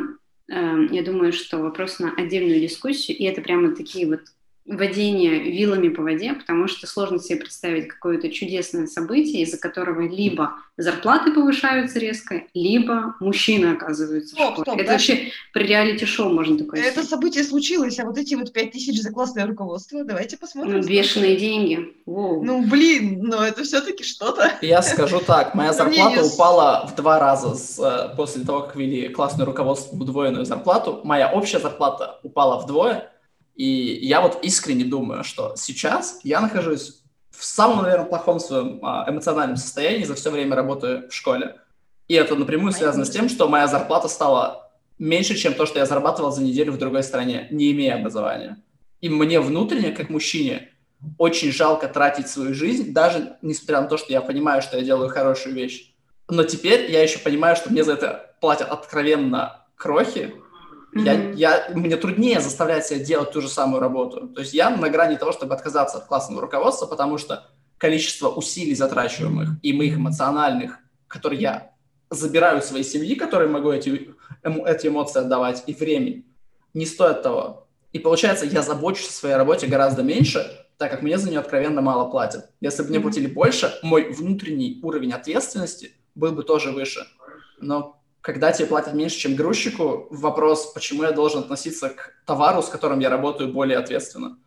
эм, 0.48 0.86
я 0.92 1.02
думаю, 1.02 1.32
что 1.32 1.58
вопрос 1.58 1.98
на 1.98 2.12
отдельную 2.14 2.60
дискуссию, 2.60 3.16
и 3.16 3.24
это 3.24 3.42
прямо 3.42 3.74
такие 3.74 4.06
вот 4.06 4.20
водение 4.66 5.38
вилами 5.40 5.88
по 5.88 6.02
воде, 6.02 6.32
потому 6.32 6.68
что 6.68 6.86
сложно 6.86 7.18
себе 7.18 7.40
представить 7.40 7.88
какое-то 7.88 8.30
чудесное 8.30 8.86
событие, 8.86 9.42
из-за 9.42 9.58
которого 9.58 10.00
либо 10.00 10.54
зарплаты 10.78 11.32
повышаются 11.32 11.98
резко, 11.98 12.44
либо 12.54 13.14
мужчины 13.20 13.72
оказываются 13.72 14.34
стоп, 14.34 14.58
в 14.58 14.62
школе. 14.62 14.64
Стоп, 14.64 14.74
это 14.78 14.86
да? 14.86 14.92
вообще 14.92 15.30
при 15.52 15.66
реалити-шоу 15.66 16.32
можно 16.32 16.56
такое 16.56 16.80
Это 16.80 16.92
сказать. 16.92 17.10
событие 17.10 17.44
случилось, 17.44 17.98
а 17.98 18.04
вот 18.06 18.16
эти 18.16 18.34
вот 18.34 18.52
пять 18.52 18.72
тысяч 18.72 19.00
за 19.02 19.12
классное 19.12 19.46
руководство, 19.46 20.02
давайте 20.02 20.38
посмотрим. 20.38 20.80
Ну, 20.80 20.86
бешеные 20.86 21.36
деньги. 21.36 21.94
Воу. 22.06 22.42
Ну, 22.42 22.66
блин, 22.66 23.20
но 23.22 23.44
это 23.44 23.64
все-таки 23.64 24.02
что-то. 24.02 24.50
Я 24.62 24.80
скажу 24.80 25.20
так, 25.20 25.54
моя 25.54 25.72
зарплата 25.74 26.24
упала 26.24 26.86
в 26.90 26.96
два 26.96 27.18
раза 27.18 27.54
с, 27.54 27.78
э, 27.78 28.16
после 28.16 28.44
того, 28.44 28.62
как 28.62 28.76
ввели 28.76 29.08
классное 29.10 29.44
руководство 29.44 29.94
удвоенную 29.96 30.46
зарплату. 30.46 31.02
Моя 31.04 31.30
общая 31.30 31.58
зарплата 31.58 32.18
упала 32.22 32.58
вдвое, 32.60 33.10
и 33.54 33.98
я 34.02 34.20
вот 34.20 34.44
искренне 34.44 34.84
думаю, 34.84 35.24
что 35.24 35.54
сейчас 35.56 36.20
я 36.24 36.40
нахожусь 36.40 37.02
в 37.30 37.44
самом, 37.44 37.82
наверное, 37.82 38.06
плохом 38.06 38.40
своем 38.40 38.80
а, 38.82 39.04
эмоциональном 39.08 39.56
состоянии 39.56 40.04
за 40.04 40.14
все 40.14 40.30
время 40.30 40.56
работы 40.56 41.04
в 41.08 41.12
школе. 41.12 41.56
И 42.08 42.14
это 42.14 42.36
напрямую 42.36 42.72
связано 42.72 43.04
с 43.04 43.10
тем, 43.10 43.28
что 43.28 43.48
моя 43.48 43.66
зарплата 43.66 44.08
стала 44.08 44.70
меньше, 44.98 45.34
чем 45.34 45.54
то, 45.54 45.66
что 45.66 45.78
я 45.78 45.86
зарабатывал 45.86 46.30
за 46.30 46.42
неделю 46.42 46.72
в 46.72 46.78
другой 46.78 47.02
стране, 47.02 47.48
не 47.50 47.72
имея 47.72 47.96
образования. 47.96 48.62
И 49.00 49.08
мне 49.08 49.40
внутренне, 49.40 49.92
как 49.92 50.10
мужчине, 50.10 50.70
очень 51.18 51.52
жалко 51.52 51.88
тратить 51.88 52.28
свою 52.28 52.54
жизнь, 52.54 52.92
даже 52.92 53.36
несмотря 53.42 53.82
на 53.82 53.88
то, 53.88 53.96
что 53.96 54.12
я 54.12 54.20
понимаю, 54.20 54.62
что 54.62 54.78
я 54.78 54.84
делаю 54.84 55.08
хорошую 55.08 55.54
вещь. 55.54 55.92
Но 56.28 56.44
теперь 56.44 56.90
я 56.90 57.02
еще 57.02 57.18
понимаю, 57.18 57.56
что 57.56 57.70
мне 57.70 57.84
за 57.84 57.94
это 57.94 58.34
платят 58.40 58.70
откровенно 58.70 59.66
крохи, 59.76 60.34
Mm-hmm. 60.94 61.34
Я, 61.34 61.66
я, 61.68 61.74
мне 61.74 61.96
труднее 61.96 62.40
заставлять 62.40 62.86
себя 62.86 63.00
делать 63.00 63.32
ту 63.32 63.40
же 63.40 63.48
самую 63.48 63.80
работу. 63.80 64.28
То 64.28 64.40
есть 64.40 64.54
я 64.54 64.70
на 64.70 64.88
грани 64.88 65.16
того, 65.16 65.32
чтобы 65.32 65.54
отказаться 65.54 65.98
от 65.98 66.06
классного 66.06 66.40
руководства, 66.40 66.86
потому 66.86 67.18
что 67.18 67.46
количество 67.78 68.28
усилий, 68.28 68.74
затрачиваемых, 68.74 69.50
и 69.62 69.72
моих 69.72 69.96
эмоциональных, 69.96 70.78
которые 71.08 71.40
я 71.40 71.70
забираю 72.10 72.58
у 72.58 72.62
своей 72.62 72.84
семьи, 72.84 73.16
которые 73.16 73.48
могу 73.48 73.72
эти, 73.72 74.14
эти 74.42 74.86
эмоции 74.86 75.20
отдавать, 75.20 75.64
и 75.66 75.74
времени, 75.74 76.24
не 76.74 76.86
стоит 76.86 77.22
того. 77.22 77.66
И 77.92 77.98
получается, 77.98 78.46
я 78.46 78.62
забочусь 78.62 79.08
о 79.08 79.12
своей 79.12 79.34
работе 79.34 79.66
гораздо 79.66 80.02
меньше, 80.02 80.46
так 80.78 80.90
как 80.90 81.02
мне 81.02 81.18
за 81.18 81.28
нее 81.28 81.40
откровенно 81.40 81.80
мало 81.80 82.08
платят. 82.08 82.50
Если 82.60 82.82
бы 82.82 82.90
мне 82.90 83.00
платили 83.00 83.26
больше, 83.26 83.72
мой 83.82 84.12
внутренний 84.12 84.78
уровень 84.82 85.12
ответственности 85.12 85.92
был 86.14 86.32
бы 86.32 86.44
тоже 86.44 86.70
выше. 86.70 87.06
Но 87.60 88.00
когда 88.24 88.52
тебе 88.52 88.66
платят 88.66 88.94
меньше, 88.94 89.18
чем 89.18 89.36
грузчику, 89.36 90.06
вопрос, 90.08 90.72
почему 90.72 91.02
я 91.02 91.12
должен 91.12 91.40
относиться 91.40 91.90
к 91.90 92.14
товару, 92.24 92.62
с 92.62 92.70
которым 92.70 93.00
я 93.00 93.10
работаю, 93.10 93.52
более 93.52 93.76
ответственно. 93.76 94.38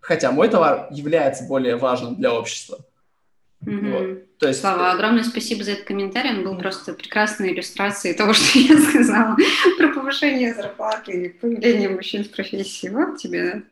Хотя 0.00 0.32
мой 0.32 0.48
товар 0.48 0.88
является 0.90 1.44
более 1.44 1.76
важным 1.76 2.16
для 2.16 2.32
общества. 2.32 2.78
Мгм. 3.60 3.92
Вот. 3.92 4.38
То 4.38 4.48
есть... 4.48 4.60
Слава, 4.60 4.90
огромное 4.90 5.22
спасибо 5.22 5.64
за 5.64 5.72
этот 5.72 5.84
комментарий. 5.84 6.30
Он 6.30 6.44
был 6.44 6.56
просто 6.56 6.94
прекрасной 6.94 7.52
иллюстрацией 7.52 8.14
того, 8.14 8.32
что 8.32 8.58
я 8.58 8.78
сказала 8.78 9.36
про 9.78 9.88
повышение 9.88 10.54
зарплаты 10.54 11.12
или 11.12 11.28
появление 11.28 11.90
мужчин 11.90 12.24
в 12.24 12.30
профессии. 12.30 12.88
Вот 12.88 13.18
тебе. 13.18 13.64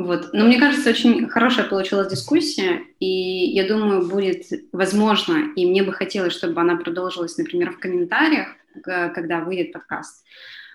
Вот. 0.00 0.30
Но 0.32 0.46
мне 0.46 0.58
кажется, 0.58 0.88
очень 0.88 1.28
хорошая 1.28 1.66
получилась 1.66 2.08
дискуссия, 2.08 2.80
и 3.00 3.50
я 3.50 3.68
думаю, 3.68 4.08
будет 4.08 4.46
возможно, 4.72 5.52
и 5.54 5.66
мне 5.66 5.82
бы 5.82 5.92
хотелось, 5.92 6.32
чтобы 6.32 6.58
она 6.58 6.76
продолжилась, 6.76 7.36
например, 7.36 7.72
в 7.72 7.78
комментариях, 7.78 8.48
к- 8.82 9.10
когда 9.10 9.40
выйдет 9.40 9.72
подкаст. 9.72 10.24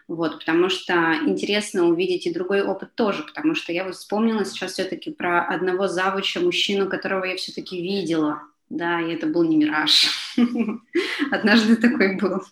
Вот, 0.07 0.37
потому 0.37 0.69
что 0.69 0.93
интересно 1.25 1.85
увидеть 1.85 2.27
и 2.27 2.33
другой 2.33 2.61
опыт 2.61 2.93
тоже, 2.93 3.23
потому 3.23 3.55
что 3.55 3.73
я 3.73 3.83
вот 3.85 3.95
вспомнила 3.95 4.45
сейчас 4.45 4.73
все-таки 4.73 5.09
про 5.09 5.43
одного 5.43 5.87
завуча, 5.87 6.39
мужчину, 6.39 6.87
которого 6.87 7.23
я 7.25 7.35
все-таки 7.35 7.81
видела, 7.81 8.43
да, 8.69 9.01
и 9.01 9.11
это 9.11 9.25
был 9.25 9.43
не 9.43 9.57
мираж. 9.57 10.05
Однажды 11.31 11.77
такой 11.77 12.17
был. 12.17 12.43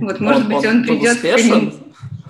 Вот, 0.00 0.20
может 0.20 0.46
быть, 0.46 0.64
он 0.64 0.84
придет... 0.84 1.18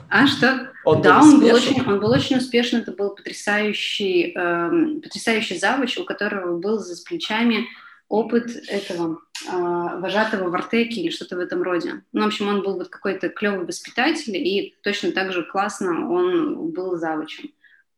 А 0.08 0.26
что? 0.26 0.70
Он 0.84 1.02
да, 1.02 1.20
был 1.20 1.28
он 1.28 1.40
был, 1.40 1.54
очень, 1.54 1.82
он 1.82 2.00
был 2.00 2.10
очень 2.10 2.36
успешен. 2.36 2.80
Это 2.80 2.92
был 2.92 3.14
потрясающий, 3.14 4.32
эм, 4.34 5.00
потрясающий 5.00 5.58
завуч, 5.58 5.98
у 5.98 6.04
которого 6.04 6.58
был 6.58 6.78
за 6.78 7.02
плечами 7.04 7.66
опыт 8.08 8.50
этого 8.68 9.18
а, 9.48 9.98
вожатого 9.98 10.50
в 10.50 10.54
Артеке 10.54 11.00
или 11.00 11.10
что-то 11.10 11.36
в 11.36 11.40
этом 11.40 11.62
роде. 11.62 12.02
Ну, 12.12 12.22
в 12.22 12.26
общем, 12.26 12.48
он 12.48 12.62
был 12.62 12.76
вот 12.76 12.88
какой-то 12.88 13.28
клевый 13.28 13.66
воспитатель, 13.66 14.36
и 14.36 14.76
точно 14.82 15.12
так 15.12 15.32
же 15.32 15.42
классно 15.42 16.10
он 16.10 16.70
был 16.70 16.96
завучем. 16.96 17.50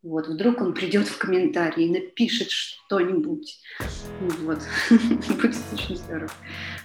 Вот, 0.03 0.29
вдруг 0.29 0.61
он 0.61 0.73
придет 0.73 1.09
в 1.09 1.19
комментарии 1.19 1.87
и 1.87 1.91
напишет 1.91 2.51
что-нибудь. 2.51 3.59
Вот, 4.21 4.61
будет 4.91 5.57
очень 5.73 5.97
здорово. 5.97 6.31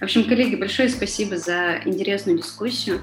В 0.00 0.02
общем, 0.02 0.24
коллеги, 0.24 0.56
большое 0.56 0.88
спасибо 0.88 1.36
за 1.36 1.80
интересную 1.84 2.38
дискуссию. 2.38 3.00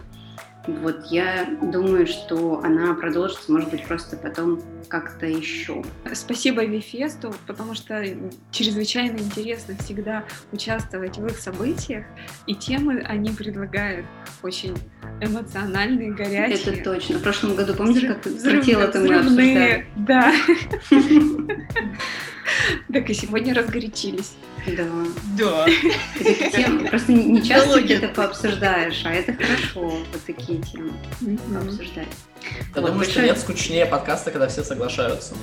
Вот, 0.67 1.05
я 1.09 1.47
думаю, 1.61 2.05
что 2.05 2.61
она 2.63 2.93
продолжится, 2.93 3.51
может 3.51 3.71
быть, 3.71 3.83
просто 3.85 4.17
потом 4.17 4.61
как-то 4.87 5.25
еще. 5.25 5.83
Спасибо 6.13 6.63
Вифесту, 6.65 7.33
потому 7.47 7.73
что 7.73 8.03
чрезвычайно 8.51 9.17
интересно 9.17 9.75
всегда 9.79 10.25
участвовать 10.51 11.17
в 11.17 11.25
их 11.25 11.37
событиях, 11.37 12.05
и 12.45 12.55
темы 12.55 12.99
они 13.07 13.31
предлагают 13.31 14.05
очень 14.43 14.77
эмоциональные, 15.21 16.11
горячие. 16.13 16.73
Это 16.73 16.83
точно. 16.83 17.17
В 17.19 17.23
прошлом 17.23 17.55
году, 17.55 17.73
помните, 17.73 18.07
как 18.07 18.25
Взрыв- 18.25 18.65
тело-то 18.65 18.99
мы 18.99 19.19
взрывные, 19.19 19.87
обсуждали? 19.87 19.87
Да. 19.95 20.33
Так 22.91 23.09
и 23.09 23.13
сегодня 23.13 23.53
разгорячились. 23.53 24.33
Да. 24.67 24.85
Да. 25.37 25.65
Просто 26.89 27.11
не 27.11 27.43
часто 27.43 27.81
где-то 27.81 28.09
пообсуждаешь, 28.09 29.01
а 29.05 29.13
это 29.13 29.33
хорошо, 29.33 29.81
вот 29.81 30.25
такие 30.25 30.61
темы 30.61 30.91
пообсуждать. 31.51 32.07
Потому 32.73 33.03
что 33.03 33.21
нет 33.21 33.37
скучнее 33.37 33.85
подкаста, 33.85 34.31
когда 34.31 34.47
все 34.47 34.63
соглашаются. 34.63 35.35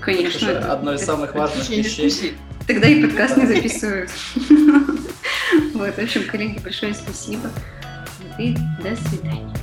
Конечно. 0.00 0.50
Это 0.50 0.72
одно 0.72 0.94
из 0.94 1.04
самых 1.04 1.34
важных 1.34 1.68
вещей. 1.68 2.34
Тогда 2.66 2.88
и 2.88 3.02
подкаст 3.02 3.36
не 3.36 3.46
записывают. 3.46 4.10
Вот, 5.74 5.94
в 5.94 5.98
общем, 5.98 6.26
коллеги, 6.26 6.58
большое 6.60 6.94
спасибо. 6.94 7.50
И 8.38 8.56
до 8.82 8.96
свидания. 8.96 9.54